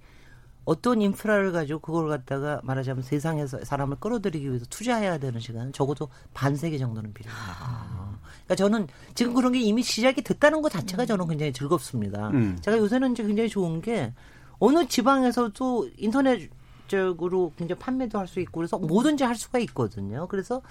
어떤 0.66 1.02
인프라를 1.02 1.52
가지고 1.52 1.80
그걸 1.80 2.10
갖다가 2.10 2.62
말하자면 2.64 3.04
세상에서 3.04 3.64
사람을 3.66 3.98
끌어들이기 4.00 4.48
위해서 4.48 4.66
투자해야 4.70 5.18
되는 5.18 5.40
시간은 5.40 5.74
적어도 5.74 6.08
반세기 6.34 6.80
정도는 6.80 7.14
필요합니다. 7.14 8.20
그러니까 8.46 8.56
저는 8.56 8.88
지금 9.16 9.34
그런 9.34 9.52
게 9.52 9.60
이미 9.60 9.84
시작이 9.84 10.22
됐다는 10.22 10.62
것 10.62 10.72
자체가 10.72 11.06
저는 11.06 11.28
굉장히 11.28 11.52
즐겁습니다. 11.54 12.30
음. 12.30 12.58
제가 12.62 12.78
요새는 12.78 13.12
이제 13.14 13.24
굉장히 13.24 13.50
좋은 13.50 13.82
게 13.82 14.14
어느 14.60 14.88
지방에서도 14.88 15.90
인터넷 15.98 16.50
적으로 16.88 17.52
굉장히 17.58 17.80
판매도 17.80 18.20
할 18.20 18.28
수 18.28 18.40
있고 18.40 18.60
그래서 18.60 18.78
뭐든지 18.78 19.24
할 19.24 19.36
수가 19.36 19.60
있거든요. 19.60 20.28
그래서 20.28 20.62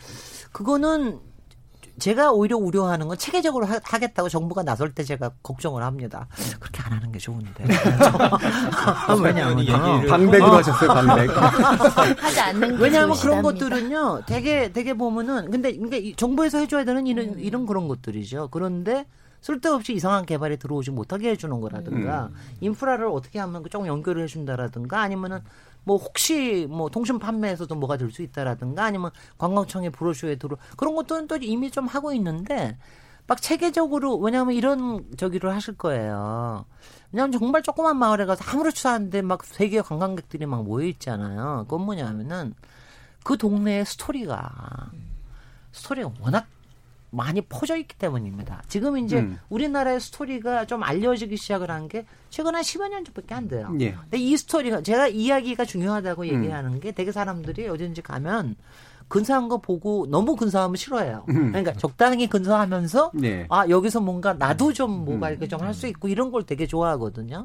그거는 0.52 1.20
제가 1.98 2.32
오히려 2.32 2.56
우려하는 2.56 3.08
건 3.08 3.18
체계적으로 3.18 3.66
하, 3.66 3.78
겠다고 3.78 4.28
정부가 4.28 4.62
나설 4.62 4.92
때 4.92 5.04
제가 5.04 5.30
걱정을 5.42 5.82
합니다. 5.82 6.26
그렇게 6.58 6.82
안 6.82 6.92
하는 6.92 7.12
게 7.12 7.18
좋은데. 7.18 7.64
왜냐하면 9.22 10.06
방백으로 10.08 10.52
하셨어요, 10.54 10.88
방백. 10.88 11.30
하지 12.22 12.40
않는 12.40 12.76
게 12.76 12.82
왜냐하면 12.82 13.16
그런. 13.16 13.42
것들은요, 13.42 14.22
되게 14.26 14.72
되게 14.72 14.94
보면은 14.94 15.50
근데 15.50 15.72
그러니까 15.72 15.96
이 15.96 16.14
정부에서 16.14 16.58
해줘야 16.58 16.84
되는 16.84 17.06
이런 17.06 17.38
이런 17.38 17.66
그런 17.66 17.88
것들이죠. 17.88 18.48
그런데 18.50 19.06
쓸데없이 19.40 19.92
이상한 19.92 20.24
개발이 20.24 20.56
들어오지 20.58 20.92
못하게 20.92 21.30
해주는 21.30 21.60
거라든가 21.60 22.30
인프라를 22.60 23.06
어떻게 23.08 23.40
하면 23.40 23.64
조금 23.70 23.88
연결을 23.88 24.22
해준다라든가 24.22 25.00
아니면은 25.00 25.40
뭐 25.84 25.96
혹시 25.96 26.66
뭐 26.70 26.88
통신 26.88 27.18
판매에서도 27.18 27.74
뭐가 27.74 27.96
될 27.96 28.10
수 28.12 28.22
있다라든가 28.22 28.84
아니면 28.84 29.10
관광청의 29.38 29.90
브로슈에 29.90 30.36
들어 30.36 30.56
그런 30.76 30.94
것들은 30.94 31.28
또 31.28 31.36
이미 31.36 31.70
좀 31.70 31.86
하고 31.86 32.12
있는데 32.12 32.76
막 33.26 33.40
체계적으로 33.40 34.16
왜냐하면 34.18 34.54
이런 34.54 35.06
저기를 35.16 35.54
하실 35.54 35.76
거예요. 35.76 36.66
왜냐하면 37.12 37.38
정말 37.38 37.62
조그만 37.62 37.96
마을에 37.96 38.26
가서 38.26 38.44
아무렇지도 38.50 38.88
않은데 38.90 39.22
막 39.22 39.44
세계 39.44 39.80
관광객들이 39.80 40.44
막 40.46 40.64
모여 40.64 40.86
있잖아요. 40.86 41.64
그건 41.68 41.86
뭐냐면은 41.86 42.54
그 43.24 43.38
동네의 43.38 43.86
스토리가 43.86 44.90
스토리가 45.72 46.10
워낙 46.20 46.46
많이 47.14 47.42
퍼져 47.42 47.76
있기 47.76 47.96
때문입니다. 47.96 48.62
지금 48.68 48.96
이제 48.98 49.18
음. 49.18 49.38
우리나라의 49.50 50.00
스토리가 50.00 50.64
좀 50.66 50.82
알려지기 50.82 51.36
시작을 51.36 51.70
한 51.70 51.86
게 51.88 52.06
최근 52.30 52.54
한 52.54 52.62
10여 52.62 52.88
년 52.88 53.04
전밖에 53.04 53.34
안 53.34 53.48
돼요. 53.48 53.68
예. 53.80 53.92
근데 53.92 54.16
이 54.18 54.36
스토리가 54.36 54.82
제가 54.82 55.08
이야기가 55.08 55.64
중요하다고 55.66 56.22
음. 56.22 56.26
얘기하는 56.28 56.80
게 56.80 56.92
되게 56.92 57.12
사람들이 57.12 57.68
어딘지 57.68 58.00
가면 58.00 58.56
근사한 59.08 59.48
거 59.48 59.58
보고 59.58 60.06
너무 60.08 60.36
근사하면 60.36 60.76
싫어해요. 60.76 61.24
음. 61.28 61.48
그러니까 61.50 61.74
적당히 61.74 62.28
근사하면서 62.28 63.10
네. 63.14 63.46
아 63.50 63.68
여기서 63.68 64.00
뭔가 64.00 64.32
나도 64.32 64.72
좀 64.72 65.04
뭐가 65.04 65.28
음. 65.28 65.32
이렇게 65.32 65.48
좀할 65.48 65.74
수 65.74 65.86
있고 65.86 66.08
이런 66.08 66.30
걸 66.30 66.44
되게 66.44 66.66
좋아하거든요. 66.66 67.44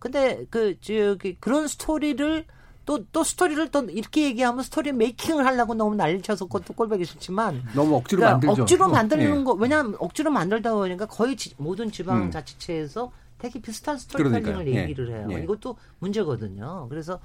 근데 0.00 0.44
그 0.50 0.80
저기 0.80 1.36
그런 1.38 1.68
스토리를 1.68 2.44
또, 2.86 3.04
또 3.12 3.24
스토리를 3.24 3.70
또 3.70 3.82
이렇게 3.90 4.24
얘기하면 4.24 4.62
story 4.62 4.92
making을 4.92 5.44
하려고 5.46 5.74
너무 5.74 5.94
난리쳐서 5.94 6.46
그것도 6.46 6.74
꼴보기 6.74 7.04
싫지만. 7.04 7.62
너무 7.74 7.96
억지로 7.96 8.20
그러니까 8.20 8.46
만들죠. 8.46 8.62
억지로 8.62 8.88
만드는 8.88 9.38
네. 9.38 9.44
거, 9.44 9.52
왜냐하면 9.52 9.96
억지로 9.98 10.30
만들다 10.30 10.74
보니까 10.74 11.06
거의 11.06 11.36
지, 11.36 11.54
모든 11.56 11.90
지방자치체에서 11.90 13.10
되게 13.38 13.60
비슷한 13.60 13.98
스토리텔링을 13.98 14.42
그러니까요. 14.42 14.82
얘기를 14.82 15.10
예. 15.10 15.14
해요. 15.14 15.28
예. 15.32 15.42
이것도 15.42 15.76
문제거든요. 15.98 16.86
그래서 16.88 17.20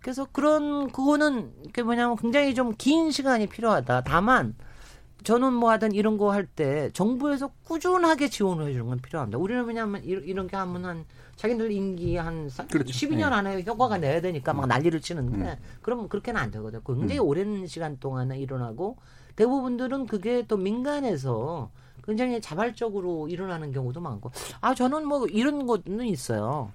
그래서 0.00 0.26
그런 0.30 0.90
그거는 0.92 1.52
그 1.72 1.80
뭐냐면 1.80 2.16
굉장히 2.16 2.54
좀 2.54 2.74
긴 2.78 3.10
시간이 3.10 3.46
필요하다. 3.48 4.02
다만 4.04 4.54
저는 5.26 5.52
뭐 5.54 5.70
하든 5.72 5.90
이런 5.92 6.18
거 6.18 6.30
할 6.30 6.46
때 6.46 6.88
정부에서 6.92 7.50
꾸준하게 7.64 8.28
지원을 8.30 8.68
해주는 8.68 8.86
건 8.86 8.98
필요합니다. 9.00 9.38
우리는 9.38 9.64
왜냐하면 9.64 10.02
이런, 10.04 10.46
게 10.46 10.56
하면 10.56 10.84
한 10.84 11.04
자기들 11.34 11.72
임기 11.72 12.16
한 12.16 12.48
사- 12.48 12.64
그렇죠. 12.66 12.92
12년 12.92 13.16
네. 13.16 13.34
안에 13.34 13.64
효과가 13.66 13.98
내야 13.98 14.20
되니까 14.20 14.52
막 14.54 14.66
난리를 14.66 15.00
치는데 15.00 15.36
음. 15.36 15.56
그러면 15.82 16.08
그렇게는 16.08 16.40
안 16.40 16.50
되거든요. 16.52 16.80
굉장히 16.86 17.18
음. 17.18 17.24
오랜 17.26 17.66
시간 17.66 17.98
동안에 17.98 18.38
일어나고 18.38 18.96
대부분들은 19.34 20.06
그게 20.06 20.44
또 20.46 20.56
민간에서 20.56 21.70
굉장히 22.04 22.40
자발적으로 22.40 23.26
일어나는 23.28 23.72
경우도 23.72 24.00
많고 24.00 24.30
아 24.60 24.74
저는 24.76 25.06
뭐 25.08 25.26
이런 25.26 25.66
것은 25.66 26.02
있어요. 26.02 26.70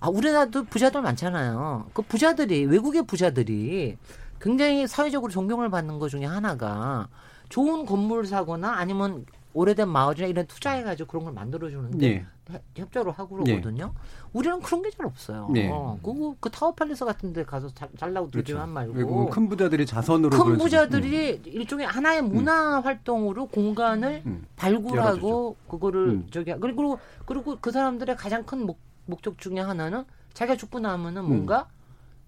아 0.00 0.08
우리나라도 0.08 0.64
부자들 0.64 1.00
많잖아요. 1.02 1.86
그 1.94 2.02
부자들이 2.02 2.64
외국의 2.66 3.06
부자들이 3.06 3.96
굉장히 4.40 4.88
사회적으로 4.88 5.30
존경을 5.30 5.70
받는 5.70 6.00
것 6.00 6.08
중에 6.08 6.24
하나가 6.24 7.08
좋은 7.52 7.84
건물 7.84 8.26
사거나 8.26 8.72
아니면 8.78 9.26
오래된 9.52 9.86
마을이나 9.86 10.26
이런 10.26 10.46
투자해가지고 10.46 11.06
그런 11.06 11.24
걸 11.24 11.34
만들어주는데 11.34 12.06
예. 12.06 12.26
해- 12.50 12.62
협조를 12.76 13.12
하고 13.12 13.38
예. 13.46 13.56
그러거든요. 13.60 13.92
우리는 14.32 14.58
그런 14.62 14.80
게 14.80 14.88
잘 14.90 15.04
없어요. 15.04 15.50
예. 15.56 15.68
어, 15.70 15.98
그 16.40 16.48
타워 16.50 16.72
팰리스 16.74 17.04
같은 17.04 17.34
데 17.34 17.44
가서 17.44 17.68
잘, 17.74 17.90
잘나고 17.98 18.30
들지만 18.30 18.70
말고 18.70 18.94
그렇죠. 18.94 19.06
외국은 19.06 19.30
큰 19.30 19.48
부자들이 19.50 19.84
자선으로 19.84 20.30
큰 20.42 20.56
부자들이 20.56 21.42
일종의 21.44 21.86
하나의 21.86 22.22
문화 22.22 22.80
활동으로 22.80 23.48
공간을 23.48 24.22
음. 24.24 24.46
발굴하고 24.56 25.56
그거를 25.68 26.08
음. 26.08 26.26
저기 26.30 26.50
하- 26.52 26.56
그리고 26.58 26.98
그리고 27.26 27.58
그 27.60 27.70
사람들의 27.70 28.16
가장 28.16 28.44
큰 28.44 28.64
목, 28.64 28.78
목적 29.04 29.36
중에 29.36 29.60
하나는 29.60 30.04
자기가 30.32 30.56
죽고 30.56 30.80
나면은 30.80 31.24
음. 31.24 31.28
뭔가 31.28 31.68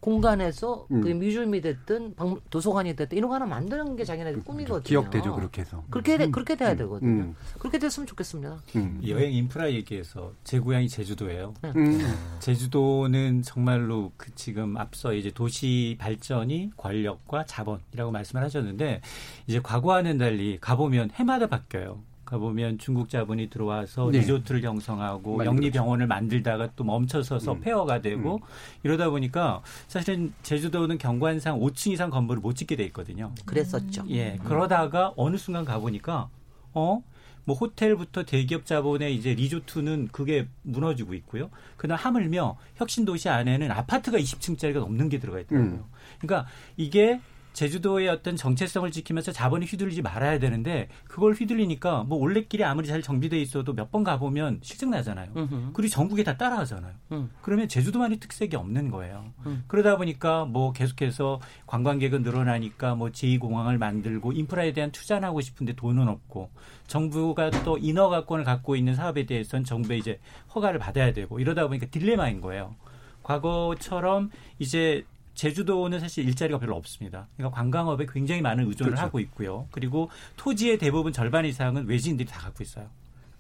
공간에서 0.08 0.86
음. 0.90 1.00
그 1.00 1.08
뮤지엄이 1.08 1.62
됐든 1.62 2.14
박- 2.14 2.38
도서관이 2.50 2.94
됐든 2.94 3.16
이런 3.16 3.28
거 3.30 3.36
하나 3.36 3.46
만드는 3.46 3.96
게 3.96 4.04
자기네들 4.04 4.44
꿈이거든요. 4.44 4.82
기억되죠 4.82 5.34
그렇게 5.34 5.62
해서. 5.62 5.82
그렇게 5.88 6.18
돼- 6.18 6.30
그렇게 6.30 6.56
돼야 6.56 6.76
되거든요. 6.76 7.10
음. 7.22 7.34
그렇게 7.58 7.78
됐으면 7.78 8.06
좋겠습니다. 8.06 8.58
음. 8.76 8.98
이 9.02 9.10
여행 9.10 9.32
인프라 9.32 9.70
얘기해서 9.72 10.32
제 10.44 10.58
고향이 10.58 10.90
제주도예요. 10.90 11.54
음. 11.64 12.00
제주도는 12.38 13.40
정말로 13.40 14.12
그 14.18 14.30
지금 14.34 14.76
앞서 14.76 15.14
이제 15.14 15.30
도시 15.30 15.96
발전이 15.98 16.72
권력과 16.76 17.46
자본이라고 17.46 18.10
말씀을 18.12 18.44
하셨는데 18.44 19.00
이제 19.46 19.60
과거와는 19.62 20.18
달리 20.18 20.58
가보면 20.60 21.12
해마다 21.14 21.46
바뀌어요. 21.46 21.98
가보면 22.24 22.78
중국 22.78 23.08
자본이 23.08 23.50
들어와서 23.50 24.10
네. 24.10 24.20
리조트를 24.20 24.62
형성하고 24.62 25.44
영리병원을 25.44 26.06
만들다가 26.06 26.70
또 26.76 26.84
멈춰서서 26.84 27.52
음. 27.52 27.60
폐허가 27.60 28.00
되고 28.00 28.40
이러다 28.82 29.10
보니까 29.10 29.62
사실은 29.88 30.32
제주도는 30.42 30.98
경관상 30.98 31.58
5층 31.58 31.92
이상 31.92 32.10
건물을 32.10 32.40
못 32.40 32.54
짓게 32.54 32.76
돼 32.76 32.84
있거든요. 32.86 33.32
그랬었죠. 33.44 34.04
예, 34.10 34.38
그러다가 34.44 35.12
어느 35.16 35.36
순간 35.36 35.64
가보니까 35.64 36.28
어? 36.72 37.02
뭐 37.46 37.54
호텔부터 37.56 38.24
대기업 38.24 38.64
자본의 38.64 39.14
이제 39.14 39.34
리조트는 39.34 40.08
그게 40.12 40.48
무너지고 40.62 41.14
있고요. 41.14 41.50
그다음 41.76 41.98
하물며 41.98 42.56
혁신도시 42.76 43.28
안에는 43.28 43.70
아파트가 43.70 44.18
20층짜리가 44.18 44.78
넘는 44.78 45.08
게 45.08 45.18
들어가 45.18 45.40
있더라고요. 45.40 45.72
음. 45.72 45.84
그러니까 46.20 46.48
이게 46.76 47.20
제주도의 47.54 48.08
어떤 48.08 48.36
정체성을 48.36 48.90
지키면서 48.90 49.32
자본이 49.32 49.64
휘둘리지 49.64 50.02
말아야 50.02 50.38
되는데 50.38 50.88
그걸 51.08 51.32
휘둘리니까 51.32 52.02
뭐 52.04 52.18
올레길이 52.18 52.64
아무리 52.64 52.86
잘 52.86 53.00
정비돼 53.00 53.40
있어도 53.40 53.72
몇 53.72 53.90
번 53.94 54.02
가보면 54.02 54.58
실증 54.60 54.90
나잖아요. 54.90 55.30
음흠. 55.36 55.70
그리고 55.72 55.88
전국에 55.88 56.24
다 56.24 56.36
따라하잖아요. 56.36 56.92
음. 57.12 57.30
그러면 57.42 57.68
제주도만의 57.68 58.18
특색이 58.18 58.56
없는 58.56 58.90
거예요. 58.90 59.32
음. 59.46 59.62
그러다 59.68 59.96
보니까 59.96 60.44
뭐 60.46 60.72
계속해서 60.72 61.40
관광객은 61.68 62.22
늘어나니까 62.22 62.96
뭐 62.96 63.10
제2공항을 63.10 63.78
만들고 63.78 64.32
인프라에 64.32 64.72
대한 64.72 64.90
투자는 64.90 65.28
하고 65.28 65.40
싶은데 65.40 65.74
돈은 65.74 66.08
없고 66.08 66.50
정부가 66.88 67.50
또 67.64 67.78
인허가권을 67.78 68.42
갖고 68.44 68.74
있는 68.74 68.96
사업에 68.96 69.26
대해서는 69.26 69.64
정부의 69.64 70.00
이제 70.00 70.18
허가를 70.56 70.80
받아야 70.80 71.12
되고 71.12 71.38
이러다 71.38 71.68
보니까 71.68 71.86
딜레마인 71.86 72.40
거예요. 72.40 72.74
과거처럼 73.22 74.30
이제 74.58 75.04
제주도는 75.34 76.00
사실 76.00 76.26
일자리가 76.26 76.58
별로 76.58 76.76
없습니다. 76.76 77.28
그러니까 77.36 77.56
관광업에 77.56 78.06
굉장히 78.12 78.40
많은 78.40 78.66
의존을 78.68 78.92
그렇죠. 78.92 79.02
하고 79.02 79.20
있고요. 79.20 79.66
그리고 79.70 80.10
토지의 80.36 80.78
대부분 80.78 81.12
절반 81.12 81.44
이상은 81.44 81.86
외지인들이 81.86 82.28
다 82.28 82.40
갖고 82.40 82.62
있어요. 82.62 82.88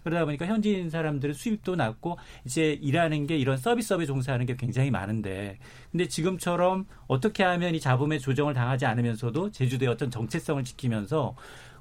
그러다 0.04 0.26
보니까 0.26 0.46
현지인 0.46 0.90
사람들은 0.90 1.34
수입도 1.34 1.76
낮고 1.76 2.18
이제 2.44 2.78
일하는 2.82 3.26
게 3.26 3.38
이런 3.38 3.56
서비스업에 3.56 4.04
종사하는 4.04 4.44
게 4.44 4.54
굉장히 4.54 4.90
많은데 4.90 5.58
근데 5.90 6.06
지금처럼 6.06 6.86
어떻게 7.06 7.42
하면 7.42 7.74
이 7.74 7.80
자본의 7.80 8.20
조정을 8.20 8.52
당하지 8.52 8.84
않으면서도 8.84 9.50
제주도의 9.50 9.90
어떤 9.90 10.10
정체성을 10.10 10.62
지키면서 10.62 11.34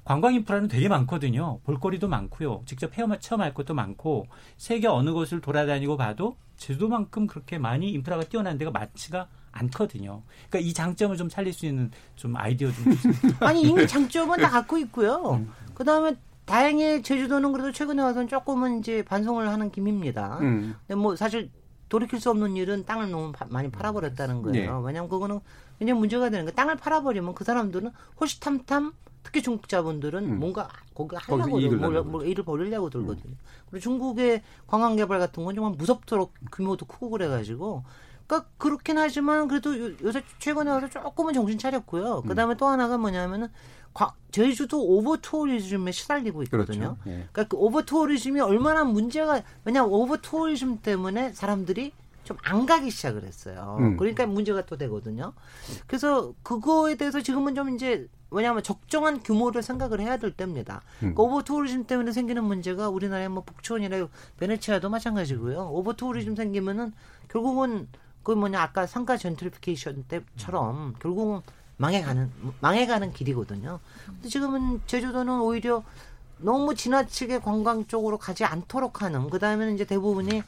관광 0.04 0.34
인프라는 0.34 0.68
되게 0.68 0.88
많거든요. 0.88 1.60
볼거리도 1.64 2.08
많고요. 2.08 2.62
직접 2.66 2.96
헤엄 2.96 3.18
체험할 3.18 3.54
것도 3.54 3.74
많고 3.74 4.26
세계 4.56 4.86
어느 4.86 5.12
곳을 5.12 5.40
돌아다니고 5.40 5.96
봐도 5.96 6.36
제주도만큼 6.56 7.26
그렇게 7.26 7.58
많이 7.58 7.90
인프라가 7.90 8.24
뛰어난 8.24 8.58
데가 8.58 8.70
많지가 8.70 9.28
않거든요. 9.54 10.22
그러니까 10.48 10.68
이 10.68 10.72
장점을 10.72 11.16
좀 11.16 11.28
살릴 11.28 11.52
수 11.52 11.66
있는 11.66 11.90
좀 12.16 12.36
아이디어 12.36 12.70
좀. 12.70 12.84
아니 13.40 13.62
이미 13.62 13.86
장점은 13.86 14.38
다 14.40 14.50
갖고 14.50 14.76
있고요. 14.78 15.44
그 15.74 15.84
다음에 15.84 16.16
다행히 16.44 17.02
제주도는 17.02 17.52
그래도 17.52 17.72
최근에 17.72 18.02
와서는 18.02 18.28
조금은 18.28 18.80
이제 18.80 19.02
반성을 19.04 19.48
하는 19.48 19.70
김입니다. 19.70 20.38
음. 20.40 20.74
근데 20.86 20.94
뭐 21.00 21.16
사실 21.16 21.50
돌이킬 21.88 22.20
수 22.20 22.30
없는 22.30 22.56
일은 22.56 22.84
땅을 22.84 23.10
너무 23.10 23.32
파- 23.32 23.46
많이 23.48 23.70
팔아버렸다는 23.70 24.42
거예요. 24.42 24.80
네. 24.80 24.86
왜냐하면 24.86 25.08
그거는 25.08 25.40
굉장히 25.78 25.98
문제가 25.98 26.28
되는 26.28 26.44
거. 26.44 26.50
땅을 26.52 26.76
팔아버리면 26.76 27.34
그 27.34 27.44
사람들은 27.44 27.90
호시탐탐 28.20 28.92
특히 29.22 29.42
중국 29.42 29.68
자본들은 29.68 30.24
음. 30.32 30.38
뭔가 30.38 30.68
거기 30.94 31.16
하려고 31.16 31.58
이익을 31.58 31.78
뭘, 31.78 32.02
뭘 32.02 32.26
일을 32.26 32.44
벌이려고 32.44 32.90
들거든요. 32.90 33.34
그리고 33.70 33.82
중국의 33.82 34.42
관광 34.66 34.96
개발 34.96 35.18
같은 35.18 35.44
건 35.44 35.54
정말 35.54 35.72
무섭도록 35.78 36.34
규모도 36.52 36.84
크고 36.86 37.08
그래가지고. 37.10 37.84
그러니까 38.26 38.48
그렇긴 38.58 38.98
하지만 38.98 39.48
그래도 39.48 39.78
요- 39.78 39.94
요새 40.02 40.22
최근에 40.38 40.70
와서 40.70 40.88
조금은 40.88 41.34
정신 41.34 41.58
차렸고요. 41.58 42.22
그 42.26 42.34
다음에 42.34 42.56
또 42.56 42.66
하나가 42.66 42.96
뭐냐면은 42.98 43.48
과- 43.92 44.14
제주도 44.30 44.82
over 44.84 45.16
tourism에 45.18 45.92
시달리고 45.92 46.42
있거든요. 46.44 46.96
그렇죠. 46.96 46.98
예. 47.06 47.28
그러니까 47.32 47.44
그 47.44 47.56
over 47.56 47.82
tourism이 47.82 48.40
얼마나 48.40 48.82
문제가 48.84 49.42
왜냐면 49.64 49.90
over 49.90 50.16
tourism 50.16 50.78
때문에 50.82 51.32
사람들이 51.32 51.92
좀 52.24 52.38
안 52.42 52.64
가기 52.64 52.90
시작을 52.90 53.22
했어요. 53.24 53.76
음. 53.80 53.96
그러니까 53.98 54.24
문제가 54.26 54.64
또 54.64 54.78
되거든요. 54.78 55.34
그래서 55.86 56.32
그거에 56.42 56.94
대해서 56.94 57.20
지금은 57.20 57.54
좀 57.54 57.74
이제 57.74 58.08
왜냐하면 58.30 58.62
적정한 58.62 59.22
규모를 59.22 59.62
생각을 59.62 60.00
해야 60.00 60.16
될 60.16 60.32
때입니다. 60.32 60.80
음. 61.02 61.14
그 61.14 61.20
over 61.22 61.42
tourism 61.42 61.84
때문에 61.84 62.12
생기는 62.12 62.42
문제가 62.42 62.88
우리나라의 62.88 63.28
뭐 63.28 63.42
북촌이나 63.44 64.08
베네치아도 64.38 64.88
마찬가지고요. 64.88 65.68
over 65.70 65.92
tourism 65.92 66.34
생기면은 66.34 66.94
결국은 67.28 67.88
그 68.24 68.32
뭐냐 68.32 68.60
아까 68.60 68.86
상가 68.86 69.16
젠트리피케이션 69.16 70.04
때처럼 70.08 70.94
결국은 70.98 71.42
망해가는 71.76 72.30
망해가는 72.60 73.12
길이거든요. 73.12 73.80
근데 74.06 74.28
지금은 74.28 74.80
제주도는 74.86 75.40
오히려 75.40 75.84
너무 76.38 76.74
지나치게 76.74 77.38
관광 77.40 77.86
쪽으로 77.86 78.18
가지 78.18 78.44
않도록 78.44 79.02
하는 79.02 79.30
그 79.30 79.38
다음에는 79.38 79.74
이제 79.74 79.84
대부분이 79.84 80.42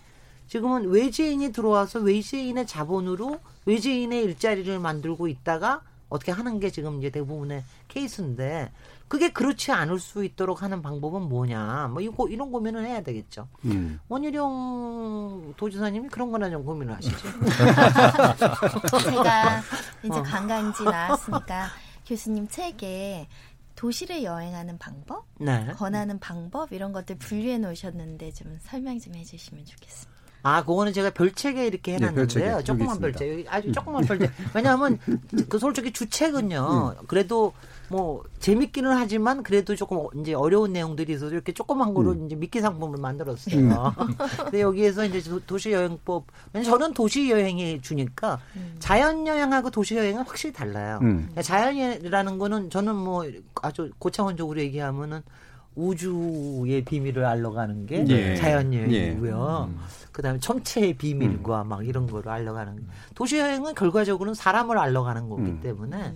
지금은 0.48 0.88
외지인이 0.90 1.52
들어와서 1.52 2.00
외지인의 2.00 2.66
자본으로 2.66 3.40
외지인의 3.66 4.24
일자리를 4.24 4.78
만들고 4.78 5.28
있다가 5.28 5.82
어떻게 6.08 6.32
하는 6.32 6.60
게 6.60 6.70
지금 6.70 6.98
이제 6.98 7.10
대부분의 7.10 7.64
케이스인데 7.88 8.72
그게 9.08 9.30
그렇지 9.30 9.72
않을 9.72 9.98
수 9.98 10.24
있도록 10.24 10.62
하는 10.62 10.82
방법은 10.82 11.22
뭐냐 11.22 11.88
뭐 11.92 12.00
이거 12.00 12.28
이런 12.28 12.50
고민을 12.52 12.86
해야 12.86 13.02
되겠죠. 13.02 13.48
음. 13.64 13.98
원희룡 14.08 15.54
도지사님이 15.56 16.08
그런 16.08 16.30
거나 16.30 16.48
좀 16.50 16.64
고민을 16.64 16.94
하시죠. 16.94 17.16
제가 19.04 19.62
이제 20.04 20.18
어. 20.18 20.22
관광지 20.22 20.84
나왔으니까 20.84 21.68
교수님 22.06 22.48
책에 22.48 23.28
도시를 23.74 24.22
여행하는 24.22 24.78
방법, 24.78 25.26
네. 25.38 25.66
권하는 25.76 26.18
방법 26.18 26.72
이런 26.72 26.92
것들 26.92 27.18
분류해 27.18 27.58
놓으셨는데 27.58 28.32
좀 28.32 28.58
설명 28.62 28.98
좀 28.98 29.14
해주시면 29.14 29.66
좋겠습니다. 29.66 30.15
아, 30.42 30.64
그거는 30.64 30.92
제가 30.92 31.10
별책에 31.10 31.66
이렇게 31.66 31.92
네, 31.92 31.96
해놨는데요. 32.06 32.26
별책에. 32.52 32.64
조그만 32.64 32.90
여기 33.02 33.12
별책. 33.12 33.46
아주 33.48 33.72
조그만 33.72 34.04
별책. 34.04 34.30
왜냐하면 34.54 34.98
그 35.48 35.58
솔직히 35.58 35.92
주책은요. 35.92 36.94
그래도 37.08 37.52
뭐 37.88 38.22
재밌기는 38.40 38.90
하지만 38.92 39.42
그래도 39.42 39.74
조금 39.74 40.06
이제 40.20 40.34
어려운 40.34 40.72
내용들이 40.72 41.12
있어서 41.14 41.32
이렇게 41.32 41.52
조그만 41.52 41.94
거로 41.94 42.12
음. 42.12 42.26
이제 42.26 42.36
미끼 42.36 42.60
상품을 42.60 42.98
만들었어요. 43.00 43.94
근데 44.44 44.60
여기에서 44.60 45.04
이제 45.04 45.20
도- 45.20 45.40
도시 45.46 45.72
여행법. 45.72 46.26
왜냐면 46.52 46.70
저는 46.70 46.94
도시 46.94 47.28
여행이 47.30 47.80
주니까 47.82 48.40
자연 48.78 49.26
여행하고 49.26 49.70
도시 49.70 49.96
여행은 49.96 50.22
확실히 50.22 50.52
달라요. 50.52 50.98
음. 51.02 51.16
그러니까 51.22 51.42
자연이라는 51.42 52.38
거는 52.38 52.70
저는 52.70 52.94
뭐 52.94 53.24
아주 53.62 53.90
고차원적으로 53.98 54.60
얘기하면은 54.60 55.22
우주의 55.76 56.82
비밀을 56.84 57.24
알러 57.24 57.50
가는 57.52 57.86
게 57.86 58.04
예. 58.08 58.34
자연 58.36 58.72
예. 58.72 58.78
여행이고요. 58.82 59.70
그다음에 60.16 60.40
천체의 60.40 60.94
비밀과 60.94 61.64
막 61.64 61.86
이런 61.86 62.06
거를 62.06 62.32
알러 62.32 62.54
가는 62.54 62.86
도시 63.14 63.38
여행은 63.38 63.74
결과적으로는 63.74 64.34
사람을 64.34 64.78
알러 64.78 65.02
가는 65.02 65.28
거기 65.28 65.42
음. 65.42 65.60
때문에 65.60 66.14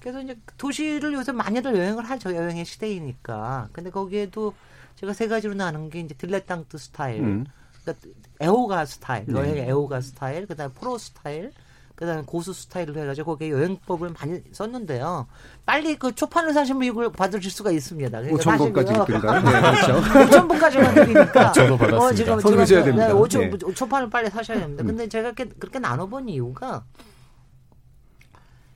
그래서 0.00 0.22
이제 0.22 0.34
도시를 0.56 1.12
요새 1.12 1.32
많이들 1.32 1.76
여행을 1.76 2.04
하죠. 2.04 2.34
여행의 2.34 2.64
시대이니까. 2.64 3.68
근데 3.72 3.90
거기에도 3.90 4.54
제가 4.96 5.12
세 5.12 5.28
가지로 5.28 5.52
나눈 5.52 5.90
게 5.90 6.00
이제 6.00 6.14
딜레탕트 6.14 6.78
스타일, 6.78 7.20
음. 7.20 7.46
그러니까 7.82 8.08
애호가 8.40 8.86
스타일, 8.86 9.26
네. 9.26 9.34
여행의 9.34 9.62
애호가 9.64 10.00
스타일, 10.00 10.46
그다음에 10.46 10.72
프로 10.72 10.96
스타일, 10.96 11.52
그다음에 11.94 12.22
고수 12.26 12.52
스타일로 12.52 12.98
해가지고 13.00 13.32
거기에 13.32 13.50
여행법을 13.50 14.14
많이 14.18 14.40
썼는데요. 14.52 15.26
빨리 15.64 15.94
그 15.96 16.12
초판을 16.12 16.52
사시면 16.52 16.82
이걸 16.82 17.12
받으실 17.12 17.50
수가 17.50 17.70
있습니다. 17.70 18.20
그러니까 18.20 18.42
5천 18.42 18.58
번까지 18.58 18.92
드린다요? 18.92 19.40
네, 19.42 19.50
그렇죠. 19.50 20.00
5천 20.28 20.48
번까지만 20.48 20.94
드리니까. 20.94 21.52
저도 21.52 21.76
받았습니다. 21.76 22.04
어, 22.04 22.12
지금 22.12 22.40
손 22.40 22.56
드셔야 22.56 22.82
됩니다. 22.84 23.08
5천 23.14 23.42
예. 23.42 23.50
5초판을 23.50 24.10
빨리 24.10 24.28
사셔야 24.28 24.58
됩니다. 24.58 24.82
음. 24.82 24.86
근데 24.88 25.08
제가 25.08 25.32
그렇게, 25.32 25.54
그렇게 25.56 25.78
나눠본 25.78 26.28
이유가 26.28 26.84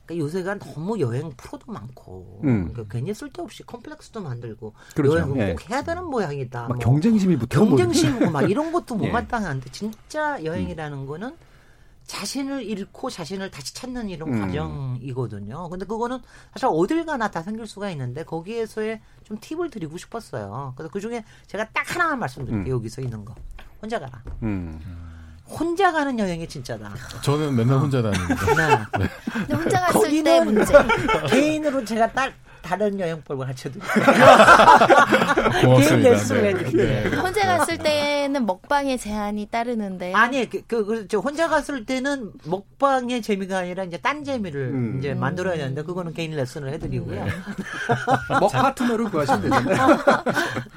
그러니까 0.05 0.25
요새가 0.25 0.57
너무 0.57 0.99
여행 1.01 1.31
프로도 1.35 1.71
많고 1.71 2.41
음. 2.45 2.69
그러니까 2.71 2.85
괜히 2.97 3.13
쓸데없이 3.13 3.63
컴플렉스도 3.63 4.21
만들고 4.21 4.73
그렇죠. 4.95 5.17
여행은 5.17 5.37
예. 5.37 5.51
꼭 5.51 5.69
해야 5.69 5.81
되는 5.83 6.05
모양이다. 6.05 6.61
막뭐 6.63 6.77
경쟁심이 6.77 7.37
붙어. 7.37 7.59
경쟁심이고 7.65 8.31
막 8.31 8.49
이런 8.49 8.71
것도 8.71 8.95
예. 8.95 8.99
못마땅한데 8.99 9.69
진짜 9.71 10.43
여행이라는 10.43 11.05
거는 11.05 11.35
자신을 12.09 12.63
잃고 12.63 13.11
자신을 13.11 13.51
다시 13.51 13.73
찾는 13.75 14.09
이런 14.09 14.33
음. 14.33 14.41
과정이거든요. 14.41 15.69
근데 15.69 15.85
그거는 15.85 16.19
사실 16.53 16.67
어딜 16.71 17.05
가나 17.05 17.29
다 17.29 17.43
생길 17.43 17.67
수가 17.67 17.91
있는데 17.91 18.23
거기에서의 18.23 18.99
좀 19.23 19.37
팁을 19.39 19.69
드리고 19.69 19.97
싶었어요. 19.99 20.73
그래서 20.75 20.91
그 20.91 20.99
중에 20.99 21.23
제가 21.45 21.69
딱 21.71 21.95
하나만 21.95 22.17
말씀드릴게요. 22.17 22.73
음. 22.73 22.77
여기서 22.79 23.03
있는 23.03 23.23
거. 23.23 23.35
혼자 23.79 23.99
가라. 23.99 24.23
음. 24.41 24.79
혼자 25.47 25.91
가는 25.91 26.17
여행이 26.17 26.47
진짜다. 26.47 26.91
저는 27.21 27.55
맨날 27.55 27.77
혼자 27.77 28.01
다닙니다. 28.01 28.87
네. 28.97 29.07
근데 29.31 29.53
혼자 29.53 29.79
갔을 29.79 30.23
때 30.23 30.43
문제. 30.43 30.73
개인으로 31.29 31.85
제가 31.85 32.11
딸 32.11 32.33
다른 32.69 32.99
여행법을 32.99 33.47
가르쳐드릴게요. 33.47 34.05
고맙습니다. 35.65 35.87
개인 35.87 36.03
레슨을 36.03 36.41
네. 36.43 36.49
해드릴게요. 36.49 37.09
네. 37.09 37.17
혼자 37.17 37.57
갔을 37.57 37.79
때는 37.79 38.45
먹방의 38.45 38.99
제한이 38.99 39.47
따르는데 39.47 40.13
아니, 40.13 40.47
그, 40.47 40.61
그, 40.67 40.85
그, 40.85 41.07
저 41.07 41.17
혼자 41.17 41.47
갔을 41.47 41.83
때는 41.83 42.31
먹방의 42.45 43.23
재미가 43.23 43.57
아니라 43.57 43.85
이제 43.85 43.97
딴 43.97 44.23
재미를 44.23 44.67
음. 44.67 44.99
이제 44.99 45.15
만들어야 45.15 45.57
되는데 45.57 45.81
그거는 45.81 46.13
개인 46.13 46.35
레슨을 46.35 46.71
해드리고요. 46.73 47.25
뭐 48.39 48.47
파트너를 48.49 49.09
구하시면 49.09 49.41
되잖아요. 49.41 49.97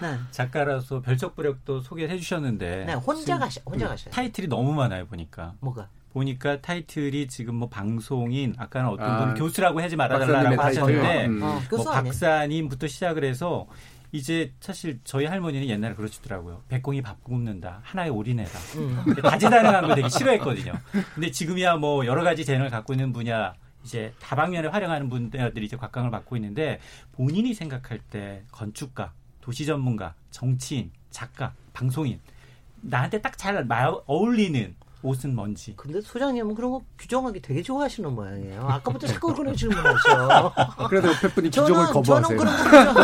네. 0.00 0.18
작가라서 0.30 1.02
별적 1.02 1.36
부력도 1.36 1.80
소개해 1.80 2.16
주셨는데 2.16 2.84
네, 2.86 2.94
혼자 2.94 3.38
가셔, 3.38 3.60
혼자 3.66 3.86
가셔요. 3.86 4.12
타이틀이 4.14 4.48
너무 4.48 4.72
많아요 4.72 5.04
보니까. 5.06 5.52
뭐가? 5.60 5.88
보니까 6.12 6.60
타이틀이 6.60 7.26
지금 7.28 7.54
뭐 7.56 7.68
방송인 7.68 8.54
아까는 8.58 8.88
어떤 8.90 9.10
아, 9.10 9.18
분은 9.20 9.34
교수라고 9.34 9.80
하지 9.80 9.96
말아달라고. 9.96 10.60
하셨는데 10.62 11.26
음. 11.26 11.42
어, 11.42 11.60
뭐? 11.70 11.84
박사님부터 11.90 12.86
시작을 12.86 13.24
해서 13.24 13.66
이제 14.12 14.52
사실 14.60 15.00
저희 15.04 15.24
할머니는 15.24 15.68
옛날에 15.68 15.94
그러시더라고요. 15.94 16.62
백공이 16.68 17.00
밥 17.00 17.24
굽는다. 17.24 17.80
하나의 17.82 18.10
올인해라. 18.10 18.50
음. 18.76 19.14
다재다능한 19.22 19.86
걸 19.86 19.94
되게 19.96 20.08
싫어했거든요. 20.08 20.72
근데 21.14 21.30
지금이야 21.30 21.76
뭐 21.76 22.04
여러 22.04 22.22
가지 22.22 22.44
재능을 22.44 22.68
갖고 22.68 22.92
있는 22.92 23.12
분야 23.14 23.54
이제 23.82 24.12
다방면에 24.20 24.68
활용하는 24.68 25.08
분들이 25.08 25.64
이제 25.64 25.76
곽강을 25.78 26.10
맡고 26.10 26.36
있는데 26.36 26.78
본인이 27.12 27.54
생각할 27.54 27.98
때 28.10 28.42
건축가, 28.52 29.12
도시 29.40 29.64
전문가, 29.64 30.14
정치인, 30.30 30.90
작가, 31.10 31.54
방송인 31.72 32.20
나한테 32.82 33.20
딱 33.22 33.38
잘 33.38 33.66
어울리는 34.06 34.74
옷은 35.02 35.34
뭔지. 35.34 35.74
근데 35.76 36.00
소장님은 36.00 36.54
그런 36.54 36.70
거 36.70 36.82
규정하기 36.98 37.42
되게 37.42 37.62
좋아하시는 37.62 38.12
모양이에요. 38.12 38.66
아까부터 38.68 39.06
자꾸 39.06 39.34
그런 39.34 39.54
질문하셔. 39.54 40.52
그래도 40.88 41.08
옆에 41.08 41.28
분이 41.28 41.48
규정을 41.50 41.72
저는, 41.72 41.92
거부하세요. 41.92 42.38
저는 42.38 42.52
그런 42.68 42.94
거 42.94 43.02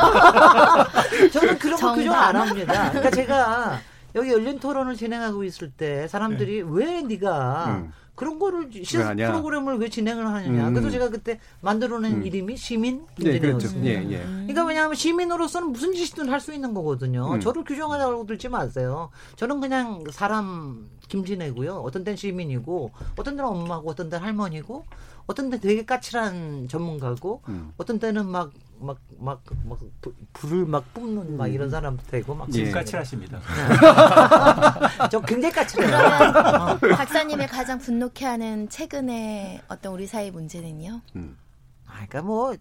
규정, 1.11 1.31
저는 1.33 1.59
그런 1.59 1.77
거. 1.81 1.95
규정 1.95 2.15
안 2.15 2.37
합니다. 2.37 2.89
그러니까 2.91 3.11
제가 3.11 3.81
여기 4.15 4.33
열린 4.33 4.59
토론을 4.59 4.97
진행하고 4.97 5.45
있을 5.45 5.71
때 5.71 6.09
사람들이 6.09 6.63
왜 6.63 7.03
네가 7.03 7.65
음. 7.69 7.93
그런 8.19 8.41
거를 8.41 8.69
시? 8.83 8.97
프로그램을 8.97 9.79
왜 9.79 9.89
진행을 9.89 10.27
하느냐. 10.27 10.69
음. 10.69 10.75
그래서 10.75 10.91
제가 10.91 11.09
그때 11.09 11.39
만들어낸 11.61 12.15
음. 12.15 12.27
이름이 12.27 12.57
시민 12.57 13.07
네, 13.17 13.39
그렇죠. 13.39 13.69
김진혜였습니다. 13.69 13.89
예, 13.89 14.13
예. 14.13 14.23
그러니까 14.25 14.65
왜냐하면 14.65 14.97
시민으로서는 14.97 15.71
무슨 15.71 15.93
짓이든 15.95 16.29
할 16.29 16.41
수 16.41 16.53
있는 16.53 16.75
거거든요. 16.75 17.35
음. 17.35 17.41
저를 17.41 17.63
규정하라고 17.63 18.27
들지 18.27 18.49
마세요. 18.49 19.11
저는 19.37 19.61
그냥 19.61 20.03
사람 20.11 20.89
김진애고요. 21.09 21.77
어떤 21.77 22.05
때는 22.05 22.17
시민이고, 22.17 22.91
어떤 23.17 23.37
때는 23.37 23.45
엄마고, 23.45 23.91
어떤 23.91 24.11
때는 24.11 24.25
할머니고, 24.27 24.85
어떤 25.29 25.51
때는 25.51 25.61
되게 25.61 25.85
까칠한 25.85 26.69
전문가고, 26.69 27.43
음. 27.49 27.73
어떤 27.77 27.99
때는 27.99 28.27
막, 28.27 28.51
막, 28.81 28.99
막, 29.19 29.43
막, 29.67 29.79
불- 30.01 30.15
불을 30.33 30.65
막 30.65 30.93
뿜는 30.95 31.37
막 31.37 31.49
이런 31.49 31.69
사람도 31.69 32.03
되고, 32.07 32.35
막. 32.35 32.51
지금 32.51 32.69
예. 32.69 32.73
까칠하십니다. 32.73 33.39
저 35.13 35.21
굉장히 35.21 35.55
까칠해요. 35.55 35.91
그러면 35.91 36.79
박사님이 36.97 37.47
가장 37.47 37.79
분노케 37.79 38.25
하는 38.25 38.71
최근에 38.71 39.61
어떤 39.69 39.93
우리 39.93 40.07
사이 40.07 40.31
문제는요? 40.31 41.03
음. 41.17 41.37
아, 41.85 41.93
그러니까 41.93 42.23
뭐 42.23 42.57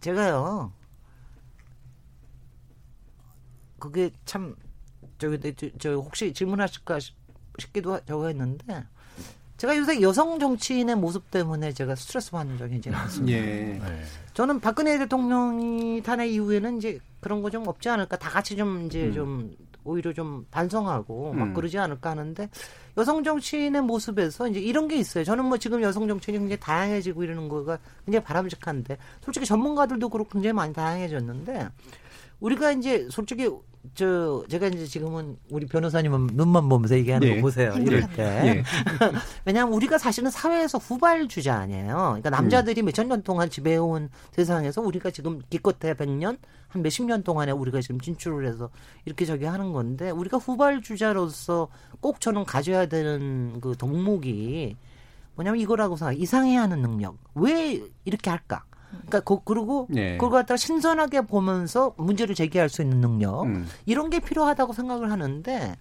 제가요. 0.00 0.72
그게 3.78 4.10
참 4.26 4.54
저기 5.18 5.54
저, 5.56 5.68
저 5.78 5.94
혹시 5.94 6.34
질문하실까 6.34 6.98
싶- 7.00 7.16
싶기도 7.58 7.94
하- 7.94 8.00
저거 8.04 8.26
했는데 8.26 8.84
제가 9.60 9.76
요새 9.76 10.00
여성 10.00 10.38
정치인의 10.38 10.96
모습 10.96 11.30
때문에 11.30 11.74
제가 11.74 11.94
스트레스 11.94 12.30
받는 12.30 12.56
적이 12.56 12.76
이제 12.76 12.88
많습니다. 12.88 13.36
예. 13.38 13.42
네. 13.42 14.02
저는 14.32 14.58
박근혜 14.58 14.96
대통령이 14.98 16.02
탄핵 16.02 16.32
이후에는 16.32 16.78
이제 16.78 16.98
그런 17.20 17.42
거 17.42 17.50
좀 17.50 17.68
없지 17.68 17.90
않을까 17.90 18.16
다 18.16 18.30
같이 18.30 18.56
좀 18.56 18.86
이제 18.86 19.08
음. 19.08 19.12
좀 19.12 19.56
오히려 19.84 20.14
좀 20.14 20.46
반성하고 20.50 21.34
막 21.34 21.48
음. 21.48 21.52
그러지 21.54 21.76
않을까 21.76 22.12
하는데 22.12 22.48
여성 22.96 23.22
정치인의 23.22 23.82
모습에서 23.82 24.48
이제 24.48 24.60
이런 24.60 24.88
게 24.88 24.96
있어요. 24.96 25.24
저는 25.24 25.44
뭐 25.44 25.58
지금 25.58 25.82
여성 25.82 26.08
정치인이 26.08 26.38
굉장히 26.38 26.58
다양해지고 26.58 27.22
이러는 27.22 27.50
거가 27.50 27.78
굉장히 28.06 28.24
바람직한데 28.24 28.96
솔직히 29.20 29.44
전문가들도 29.44 30.08
그렇고 30.08 30.30
굉장히 30.30 30.54
많이 30.54 30.72
다양해졌는데 30.72 31.68
우리가 32.40 32.72
이제 32.72 33.06
솔직히 33.10 33.46
저 33.94 34.44
제가 34.48 34.66
이제 34.66 34.84
지금은 34.84 35.38
우리 35.50 35.66
변호사님은 35.66 36.30
눈만 36.34 36.68
보면서 36.68 36.96
얘기하는 36.96 37.26
예. 37.26 37.36
거 37.36 37.42
보세요. 37.42 37.72
이럴 37.78 38.06
때. 38.10 38.22
예. 38.22 38.64
왜냐하면 39.46 39.74
우리가 39.74 39.96
사실은 39.96 40.30
사회에서 40.30 40.78
후발주자 40.78 41.54
아니에요. 41.54 41.96
그러니까 41.96 42.30
남자들이 42.30 42.82
몇천 42.82 43.08
년 43.08 43.22
동안 43.22 43.48
지배해온 43.48 44.10
세상에서 44.32 44.82
우리가 44.82 45.10
지금 45.10 45.40
기껏해 45.48 45.94
100년, 45.94 46.38
한 46.68 46.82
몇십 46.82 47.06
년 47.06 47.22
동안에 47.22 47.52
우리가 47.52 47.80
지금 47.80 48.00
진출을 48.00 48.46
해서 48.46 48.68
이렇게 49.06 49.24
저기 49.24 49.46
하는 49.46 49.72
건데 49.72 50.10
우리가 50.10 50.36
후발주자로서 50.36 51.68
꼭 52.00 52.20
저는 52.20 52.44
가져야 52.44 52.86
되는 52.86 53.60
그 53.60 53.74
덕목이 53.78 54.76
뭐냐면 55.36 55.58
이거라고 55.60 55.96
생각. 55.96 56.20
이상해야 56.20 56.62
하는 56.62 56.82
능력. 56.82 57.16
왜 57.34 57.80
이렇게 58.04 58.28
할까? 58.28 58.64
그러니까 58.90 59.20
그, 59.20 59.38
그리고 59.44 59.88
예. 59.94 60.16
그걸 60.16 60.30
갖다가 60.30 60.56
신선하게 60.56 61.22
보면서 61.22 61.94
문제를 61.96 62.34
제기할 62.34 62.68
수 62.68 62.82
있는 62.82 63.00
능력 63.00 63.44
음. 63.44 63.66
이런 63.86 64.10
게 64.10 64.20
필요하다고 64.20 64.72
생각을 64.72 65.10
하는데 65.10 65.76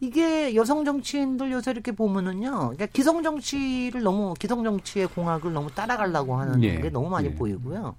이게 0.00 0.54
여성 0.54 0.84
정치인들 0.84 1.50
요새 1.52 1.70
이렇게 1.70 1.92
보면은요, 1.92 2.50
그러니까 2.50 2.86
기성 2.86 3.22
정치를 3.22 4.02
너무 4.02 4.34
기성 4.38 4.62
정치의 4.62 5.06
공학을 5.08 5.52
너무 5.52 5.70
따라가려고 5.70 6.36
하는 6.36 6.62
예. 6.62 6.80
게 6.80 6.90
너무 6.90 7.08
많이 7.08 7.28
예. 7.28 7.34
보이고요. 7.34 7.96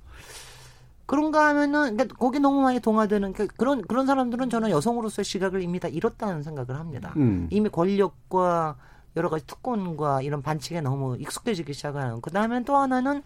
그런가 1.08 1.48
하면은 1.48 1.96
그러니까 1.96 2.16
거기 2.18 2.40
너무 2.40 2.62
많이 2.62 2.80
동화되는 2.80 3.34
그러니까 3.34 3.56
그런 3.58 3.82
그런 3.82 4.06
사람들은 4.06 4.50
저는 4.50 4.70
여성으로서의 4.70 5.24
시각을 5.24 5.62
이미 5.62 5.80
다 5.80 5.88
잃었다는 5.88 6.44
생각을 6.44 6.78
합니다. 6.80 7.14
음. 7.16 7.48
이미 7.50 7.70
권력과 7.70 8.76
여러 9.16 9.30
가지 9.30 9.48
특권과 9.48 10.22
이런 10.22 10.44
반칙에 10.44 10.82
너무 10.82 11.18
익숙해지기 11.18 11.74
시작하는. 11.74 12.22
그 12.22 12.30
다음에 12.30 12.64
또 12.64 12.76
하나는 12.76 13.24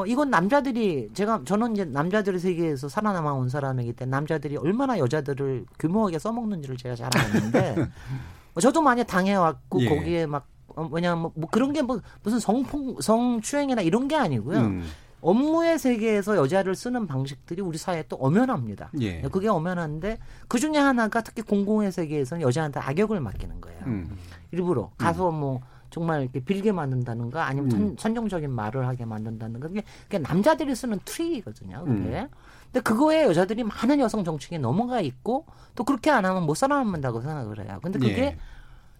어, 0.00 0.06
이건 0.06 0.30
남자들이 0.30 1.10
제가 1.12 1.42
저는 1.44 1.74
이제 1.74 1.84
남자들의 1.84 2.40
세계에서 2.40 2.88
살아남아 2.88 3.34
온 3.34 3.48
사람이기 3.50 3.92
때문에 3.92 4.16
남자들이 4.16 4.56
얼마나 4.56 4.98
여자들을 4.98 5.66
규모하게 5.78 6.18
써먹는지를 6.18 6.76
제가 6.78 6.94
잘 6.94 7.10
아는데 7.14 7.74
저도 8.60 8.80
많이 8.80 9.04
당해왔고 9.04 9.82
예. 9.82 9.88
거기에 9.88 10.26
막 10.26 10.46
어, 10.68 10.88
왜냐면 10.90 11.22
뭐, 11.22 11.32
뭐 11.34 11.50
그런 11.50 11.72
게 11.72 11.82
뭐 11.82 12.00
무슨 12.22 12.38
성폭 12.38 13.02
성추행이나 13.02 13.82
이런 13.82 14.08
게 14.08 14.16
아니고요. 14.16 14.58
음. 14.58 14.86
업무의 15.20 15.78
세계에서 15.78 16.36
여자를 16.36 16.74
쓰는 16.74 17.06
방식들이 17.06 17.60
우리 17.60 17.76
사회에 17.76 18.04
또 18.08 18.16
엄연합니다. 18.16 18.90
예. 19.00 19.20
그게 19.22 19.48
엄연한데 19.48 20.18
그 20.48 20.58
중에 20.58 20.78
하나가 20.78 21.20
특히 21.20 21.42
공공의 21.42 21.92
세계에서는 21.92 22.40
여자한테 22.40 22.80
악역을 22.80 23.20
맡기는 23.20 23.60
거예요. 23.60 23.80
음. 23.86 24.16
일부러 24.50 24.90
가서 24.96 25.30
뭐 25.30 25.60
정말 25.90 26.22
이렇게 26.22 26.40
빌게 26.40 26.72
만든다는가 26.72 27.46
아니면 27.46 27.72
음. 27.72 27.96
선, 27.98 28.14
정적인 28.14 28.50
말을 28.50 28.86
하게 28.86 29.04
만든다는가 29.04 29.68
그게, 29.68 29.82
그게 30.04 30.18
남자들이 30.18 30.74
쓰는 30.74 30.98
트릭이거든요. 31.04 31.84
그게. 31.84 32.20
음. 32.20 32.28
근데 32.72 32.80
그거에 32.82 33.24
여자들이 33.24 33.64
많은 33.64 33.98
여성 33.98 34.22
정치인에 34.22 34.62
넘어가 34.62 35.00
있고 35.00 35.44
또 35.74 35.84
그렇게 35.84 36.10
안 36.10 36.24
하면 36.24 36.44
못 36.44 36.54
살아남는다고 36.54 37.20
생각을 37.20 37.64
해요. 37.64 37.80
근데 37.82 37.98
그게 37.98 38.22
예. 38.22 38.38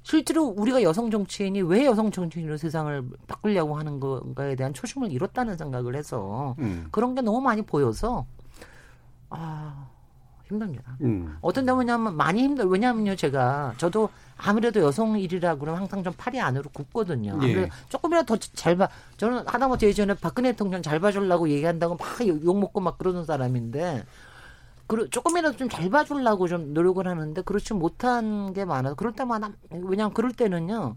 실제로 0.02 0.44
우리가 0.44 0.82
여성 0.82 1.10
정치인이 1.10 1.62
왜 1.62 1.84
여성 1.84 2.10
정치인으로 2.10 2.56
세상을 2.56 3.10
바꾸려고 3.28 3.78
하는 3.78 4.00
건가에 4.00 4.56
대한 4.56 4.74
초심을 4.74 5.12
잃었다는 5.12 5.56
생각을 5.56 5.94
해서 5.94 6.56
음. 6.58 6.88
그런 6.90 7.14
게 7.14 7.20
너무 7.20 7.40
많이 7.40 7.62
보여서 7.62 8.26
아 9.28 9.88
힘듭니다. 10.46 10.96
음. 11.02 11.36
어떤 11.40 11.64
데 11.64 11.72
뭐냐면 11.72 12.16
많이 12.16 12.42
힘들 12.42 12.64
왜냐면요 12.66 13.14
제가 13.14 13.74
저도 13.76 14.08
아무래도 14.42 14.80
여성 14.80 15.18
일이라 15.18 15.56
그러면 15.56 15.80
항상 15.82 16.02
좀 16.02 16.12
팔이 16.16 16.40
안으로 16.40 16.70
굽거든요. 16.72 17.38
예. 17.42 17.68
조금이라도 17.88 18.36
더 18.36 18.40
잘 18.54 18.76
봐. 18.76 18.88
저는 19.16 19.46
하다못해 19.46 19.86
예전에 19.86 20.14
박근혜 20.14 20.52
대통령 20.52 20.82
잘 20.82 20.98
봐주려고 21.00 21.48
얘기한다고 21.48 21.96
막 21.96 22.20
욕 22.20 22.58
먹고 22.58 22.80
막 22.80 22.98
그러는 22.98 23.24
사람인데 23.24 24.04
그 24.86 25.08
조금이라도 25.10 25.56
좀 25.56 25.68
잘 25.68 25.88
봐주려고 25.90 26.48
좀 26.48 26.72
노력을 26.74 27.06
하는데 27.06 27.42
그렇지 27.42 27.74
못한 27.74 28.52
게 28.52 28.64
많아서 28.64 28.94
그럴 28.96 29.12
때마다 29.12 29.50
왜냐면 29.70 30.12
그럴 30.14 30.32
때는요. 30.32 30.96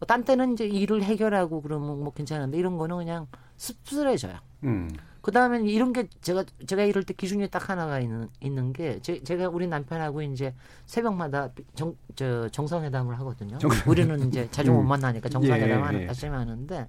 뭐딴 0.00 0.24
때는 0.24 0.52
이제 0.54 0.66
일을 0.66 1.02
해결하고 1.02 1.62
그러면 1.62 2.02
뭐 2.02 2.12
괜찮은데 2.12 2.58
이런 2.58 2.76
거는 2.78 2.96
그냥 2.96 3.26
씁쓸해져요. 3.56 4.34
음. 4.64 4.90
그 5.24 5.32
다음에 5.32 5.58
이런 5.62 5.94
게 5.94 6.06
제가 6.20 6.44
제가 6.66 6.82
이럴 6.82 7.02
때 7.02 7.14
기준이 7.14 7.48
딱 7.48 7.70
하나가 7.70 7.98
있는 7.98 8.28
있는 8.42 8.74
게 8.74 9.00
제, 9.00 9.24
제가 9.24 9.48
우리 9.48 9.66
남편하고 9.66 10.20
이제 10.20 10.54
새벽마다 10.84 11.48
정, 11.74 11.96
저 12.14 12.46
정상회담을 12.50 13.18
하거든요. 13.20 13.56
정- 13.56 13.70
우리는 13.86 14.28
이제 14.28 14.46
자주 14.50 14.70
못 14.70 14.82
음. 14.82 14.88
만나니까 14.88 15.30
정상회담 15.30 15.70
예, 15.70 15.82
하는 15.82 16.02
예. 16.02 16.06
다시 16.06 16.26
하는데 16.26 16.88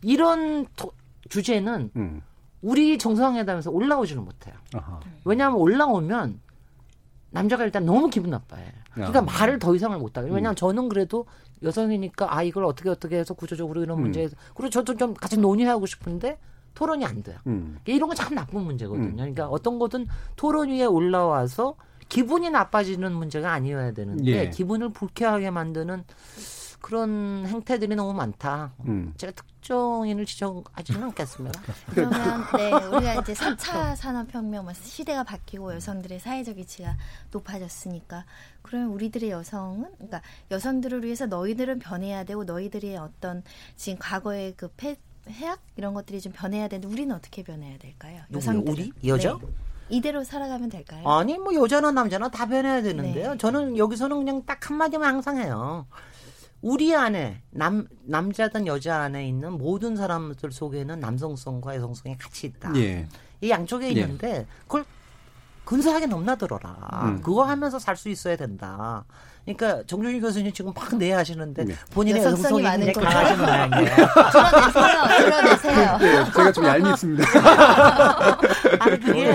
이런 0.00 0.64
토- 0.76 0.92
주제는 1.28 1.90
음. 1.96 2.22
우리 2.60 2.98
정상회담에서 2.98 3.72
올라오지는 3.72 4.24
못해요. 4.24 4.54
아하. 4.74 5.00
왜냐하면 5.24 5.58
올라오면 5.58 6.38
남자가 7.30 7.64
일단 7.64 7.84
너무 7.84 8.10
기분 8.10 8.30
나빠해. 8.30 8.62
그러니까 8.94 9.18
아. 9.18 9.22
말을 9.22 9.58
더 9.58 9.74
이상을 9.74 9.98
못 9.98 10.16
하고. 10.16 10.28
음. 10.28 10.34
왜냐하면 10.34 10.54
저는 10.54 10.88
그래도 10.88 11.26
여성이니까 11.64 12.32
아 12.32 12.44
이걸 12.44 12.64
어떻게 12.64 12.90
어떻게 12.90 13.16
해서 13.16 13.34
구조적으로 13.34 13.82
이런 13.82 13.98
음. 13.98 14.02
문제에서 14.02 14.36
그리고 14.54 14.70
저도 14.70 14.96
좀 14.96 15.14
같이 15.14 15.36
논의하고 15.36 15.84
싶은데 15.86 16.38
토론이 16.74 17.04
안 17.04 17.22
돼요. 17.22 17.38
음. 17.46 17.78
이런 17.84 18.08
건 18.08 18.16
참 18.16 18.34
나쁜 18.34 18.62
문제거든요. 18.62 19.06
음. 19.08 19.16
그러니까 19.16 19.46
어떤 19.48 19.78
거든 19.78 20.06
토론 20.36 20.68
위에 20.70 20.84
올라와서 20.84 21.74
기분이 22.08 22.50
나빠지는 22.50 23.12
문제가 23.12 23.52
아니어야 23.52 23.92
되는데 23.92 24.24
예. 24.30 24.50
기분을 24.50 24.90
불쾌하게 24.92 25.50
만드는 25.50 26.04
그런 26.80 27.44
행태들이 27.46 27.94
너무 27.94 28.12
많다. 28.12 28.72
음. 28.86 29.14
제가 29.16 29.32
특정인을 29.32 30.26
지정하지는 30.26 31.04
않겠습니다. 31.04 31.60
그러면 31.94 32.44
네 32.56 32.72
우리가 32.72 33.14
이제 33.20 33.32
3차 33.34 33.94
산업혁명 33.94 34.64
뭐 34.64 34.72
시대가 34.74 35.22
바뀌고 35.22 35.74
여성들의 35.74 36.18
사회적 36.18 36.56
위치가 36.56 36.96
높아졌으니까 37.30 38.24
그러면 38.62 38.88
우리들의 38.88 39.30
여성은 39.30 39.92
그러니까 39.94 40.22
여성들을 40.50 41.04
위해서 41.04 41.26
너희들은 41.26 41.78
변해야 41.78 42.24
되고 42.24 42.42
너희들의 42.44 42.96
어떤 42.96 43.44
지금 43.76 43.98
과거의 44.00 44.54
그 44.56 44.68
폐, 44.76 44.96
해악 45.28 45.60
이런 45.76 45.94
것들이 45.94 46.20
좀 46.20 46.32
변해야 46.32 46.68
되는데 46.68 46.92
우리는 46.92 47.14
어떻게 47.14 47.42
변해야 47.42 47.78
될까요? 47.78 48.22
여성들은 48.32 48.72
우리? 48.72 48.92
여자? 49.06 49.34
네. 49.40 49.46
이대로 49.88 50.24
살아가면 50.24 50.68
될까요? 50.70 51.06
아니 51.08 51.38
뭐 51.38 51.54
여자나 51.54 51.90
남자나 51.92 52.30
다 52.30 52.46
변해야 52.46 52.82
되는데요. 52.82 53.32
네. 53.32 53.38
저는 53.38 53.76
여기서는 53.76 54.16
그냥 54.16 54.42
딱 54.46 54.68
한마디만 54.68 55.14
항상 55.14 55.38
해요. 55.38 55.86
우리 56.60 56.94
안에 56.94 57.42
남 57.50 57.86
남자든 58.04 58.66
여자 58.66 59.00
안에 59.00 59.26
있는 59.26 59.52
모든 59.58 59.96
사람들 59.96 60.52
속에는 60.52 61.00
남성성과 61.00 61.76
여성성이 61.76 62.16
같이 62.16 62.46
있다. 62.46 62.72
예. 62.76 63.08
이 63.40 63.50
양쪽에 63.50 63.86
예. 63.86 63.90
있는데 63.90 64.46
그걸 64.62 64.84
근사하게 65.64 66.06
넘나들어라. 66.06 67.02
음. 67.04 67.20
그거 67.20 67.44
하면서 67.44 67.78
살 67.78 67.96
수 67.96 68.08
있어야 68.08 68.36
된다. 68.36 69.04
그러니까 69.44 69.82
정준희 69.86 70.20
교수님 70.20 70.52
지금 70.52 70.72
막 70.74 70.94
내하시는데 70.96 71.64
네. 71.64 71.74
본인의 71.92 72.22
여성성이 72.22 72.62
여성성이 72.62 72.62
많은 72.62 72.92
거죠. 72.92 73.00
강하신 73.08 73.38
모양이에요. 73.38 73.96
드러내세요. 74.32 75.18
드러내세요. 75.18 75.98
예, 76.02 76.32
제가 76.32 76.52
좀 76.52 76.64
얄밉습니다. 76.64 77.24
아니 78.78 79.00
그게. 79.00 79.30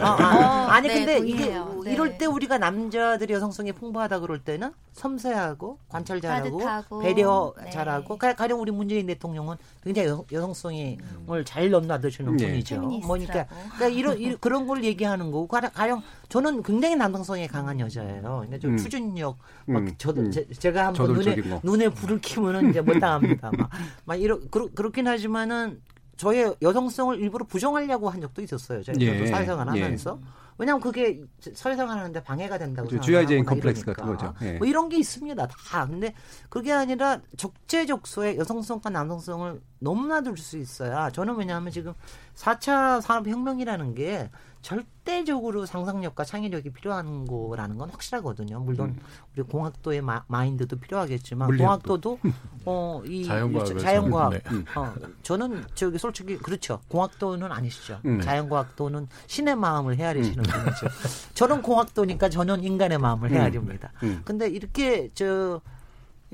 어, 0.00 0.06
아, 0.06 0.66
아니 0.70 0.88
네, 0.88 0.94
근데 0.94 1.16
동의해요. 1.18 1.74
이게 1.80 1.88
네. 1.88 1.92
이럴 1.94 2.18
때 2.18 2.26
우리가 2.26 2.58
남자들이 2.58 3.34
여성성이 3.34 3.72
풍부하다 3.72 4.20
그럴 4.20 4.38
때는 4.38 4.72
섬세하고 4.92 5.78
관찰 5.88 6.20
잘하고 6.20 6.58
따뜻하고. 6.58 7.00
배려 7.00 7.54
네. 7.64 7.70
잘하고 7.70 8.16
가- 8.18 8.34
가령 8.34 8.60
우리 8.60 8.70
문재인 8.70 9.06
대통령은 9.06 9.56
굉장히 9.82 10.08
여, 10.08 10.24
여성성이 10.30 10.98
잘 11.44 11.70
넘나드시는 11.70 12.36
네. 12.36 12.46
분이죠. 12.46 12.74
페미니스트라고. 12.76 13.06
뭐니까 13.06 13.46
그러니까 13.76 13.88
이런, 13.88 14.18
이런 14.18 14.38
그런 14.40 14.66
걸 14.66 14.84
얘기하는 14.84 15.30
거고 15.32 15.46
가령, 15.48 15.70
가령 15.74 16.02
저는 16.28 16.62
굉장히 16.62 16.96
남성성이 16.96 17.48
강한 17.48 17.80
여자예요. 17.80 18.20
그러니까 18.22 18.58
좀 18.58 18.72
음. 18.72 18.76
추진 18.76 18.99
력 19.00 19.38
음, 19.68 19.74
막 19.74 19.98
저도 19.98 20.22
음. 20.22 20.30
제, 20.30 20.46
제가 20.48 20.88
한번 20.88 21.12
눈에 21.12 21.36
거. 21.36 21.60
눈에 21.62 21.88
불을 21.88 22.20
켜면은 22.22 22.70
이제 22.70 22.80
못 22.80 22.98
당합니다. 23.00 23.50
막, 23.56 23.70
막 24.04 24.20
이러 24.20 24.38
그렇, 24.50 24.68
그렇긴 24.74 25.06
하지만은 25.08 25.80
저의 26.16 26.54
여성성을 26.60 27.18
일부러 27.18 27.46
부정하려고 27.46 28.10
한 28.10 28.20
적도 28.20 28.42
있었어요. 28.42 28.82
제가 28.82 29.00
예, 29.00 29.26
사회생활 29.26 29.66
예. 29.76 29.82
하면서. 29.82 30.20
왜냐하면 30.58 30.82
그게 30.82 31.18
사회생활 31.54 31.96
하는데 31.98 32.22
방해가 32.22 32.58
된다고 32.58 32.86
그렇죠. 32.86 33.02
생각하거나 33.06 33.26
GI 33.26 33.26
제인 33.26 33.44
컴플렉스. 33.46 33.84
같은 33.86 34.04
거죠. 34.04 34.34
예. 34.42 34.58
뭐 34.58 34.66
이런 34.66 34.90
게 34.90 34.98
있습니다. 34.98 35.46
다. 35.46 35.86
근데 35.86 36.12
그게 36.50 36.70
아니라 36.70 37.18
적재적소에 37.38 38.36
여성성과 38.36 38.90
남성성을 38.90 39.58
넘나들 39.78 40.36
수 40.36 40.58
있어야 40.58 41.08
저는 41.08 41.36
왜냐하면 41.36 41.72
지금 41.72 41.94
4차 42.36 43.00
산업혁명이라는 43.00 43.94
게 43.94 44.28
절대적으로 44.62 45.64
상상력과 45.64 46.24
창의력이 46.24 46.70
필요한 46.70 47.26
거라는 47.26 47.78
건 47.78 47.90
확실하거든요. 47.90 48.60
물론 48.60 48.98
우리 49.34 49.42
공학도의 49.42 50.02
마, 50.02 50.22
마인드도 50.28 50.78
필요하겠지만 50.78 51.48
음. 51.48 51.50
물리학도. 51.50 52.00
공학도도 52.00 52.18
어, 52.66 53.02
이 53.06 53.24
자연과학을 53.24 53.78
자연과학 53.78 54.30
네. 54.30 54.40
어, 54.76 54.94
저는 55.22 55.64
저기 55.74 55.98
솔직히 55.98 56.36
그렇죠. 56.36 56.80
공학도는 56.88 57.50
아니시죠. 57.50 58.00
음. 58.04 58.20
자연과학도는 58.20 59.08
신의 59.26 59.56
마음을 59.56 59.96
헤아리시는 59.96 60.42
분이죠. 60.42 60.86
저는 61.34 61.62
공학도니까 61.62 62.28
저는 62.28 62.62
인간의 62.62 62.98
마음을 62.98 63.30
헤아립니다. 63.30 63.92
음. 64.02 64.20
근데 64.24 64.48
이렇게 64.48 65.10
저 65.14 65.60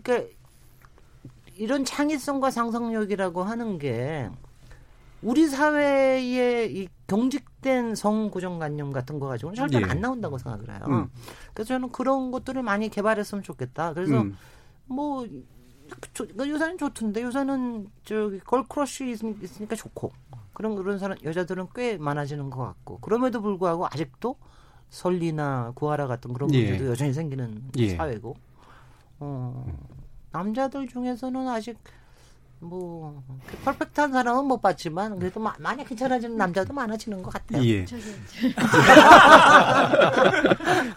그러니까 0.03 0.29
이런 1.57 1.85
창의성과 1.85 2.51
상상력이라고 2.51 3.43
하는 3.45 3.79
게 3.79 4.29
우리 5.23 5.49
사회의 5.49 6.77
이 6.77 6.89
경직 7.07 7.56
된 7.67 7.95
성 7.97 8.31
고정관념 8.31 8.93
같은 8.93 9.19
거 9.19 9.27
가지고는 9.27 9.57
절대 9.57 9.79
예. 9.81 9.85
안 9.91 10.01
나온다고 10.01 10.39
생각을 10.39 10.71
해요. 10.71 10.81
음. 10.89 11.09
그래서 11.53 11.69
저는 11.75 11.91
그런 11.91 12.31
것들을 12.31 12.63
많이 12.63 12.89
개발했으면 12.89 13.43
좋겠다. 13.43 13.93
그래서 13.93 14.23
음. 14.23 14.37
뭐 14.87 15.27
조- 16.15 16.27
그 16.37 16.49
요새는 16.49 16.79
좋던데 16.79 17.23
요새는 17.23 17.89
저기 18.05 18.39
걸크러쉬 18.41 19.11
있- 19.11 19.43
있으니까 19.43 19.75
좋고 19.75 20.13
그런 20.53 20.77
그런 20.77 20.99
사람 20.99 21.19
여자들은 21.23 21.69
꽤 21.75 21.97
많아지는 21.99 22.51
것 22.51 22.63
같고 22.63 22.99
그럼에도 23.01 23.43
불구하고 23.43 23.87
아직도 23.87 24.37
설리나 24.91 25.73
구하라 25.75 26.07
같은 26.07 26.33
그런 26.33 26.53
예. 26.55 26.71
문제도 26.71 26.91
여전히 26.91 27.13
생기는 27.13 27.63
예. 27.79 27.97
사회고 27.97 28.37
어, 29.19 29.67
남자들 30.33 30.87
중에서는 30.89 31.49
아직 31.49 31.79
뭐 32.59 33.23
퍼펙트한 33.65 34.13
사람은 34.13 34.47
못 34.47 34.63
봤지만 34.63 35.19
그래도 35.19 35.39
마- 35.41 35.55
많이 35.59 35.85
괜찮아지는 35.85 36.37
남자도 36.37 36.73
많아지는 36.73 37.23
것 37.23 37.31
같아요. 37.33 37.63
예. 37.67 37.85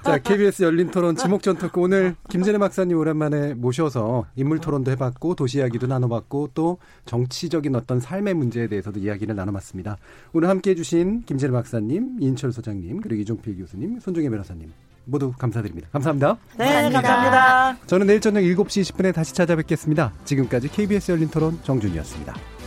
자, 0.04 0.18
KBS 0.24 0.64
열린 0.64 0.90
토론 0.90 1.16
지목전 1.16 1.58
토크 1.58 1.80
오늘 1.82 2.16
김진애 2.30 2.58
박사님 2.58 2.98
오랜만에 2.98 3.54
모셔서 3.56 4.26
인물 4.36 4.60
토론도 4.60 4.90
해봤고 4.92 5.36
도시 5.36 5.58
이야기도 5.60 5.88
나눠봤고 5.88 6.52
또 6.54 6.78
정치적인 7.06 7.76
어떤 7.76 8.00
삶의 8.00 8.34
문제에 8.36 8.68
대해서도 8.68 9.00
이야기를 9.00 9.36
나눠봤습니다. 9.36 9.98
오늘 10.34 10.48
함께 10.50 10.72
해주신 10.72 11.24
김진애 11.26 11.52
박사님, 11.52 12.18
인철 12.22 12.52
소장님, 12.54 13.02
그리고 13.02 13.22
이종필 13.22 13.58
교수님, 13.58 14.00
손종혜 14.00 14.30
변호사님 14.30 14.72
모두 15.10 15.34
감사드립니다. 15.38 15.90
감사합니다. 15.92 16.38
네, 16.58 16.90
감사합니다. 16.92 17.78
저는 17.88 18.08
내일 18.08 18.22
저녁 18.22 18.42
7시 18.42 18.94
20분에 18.94 19.14
다시 19.14 19.34
찾아뵙겠습니다. 19.34 20.14
지금까지 20.26 20.70
KBS 20.70 21.12
열린 21.12 21.30
토론 21.30 21.60
정준이었습니다. 21.64 22.59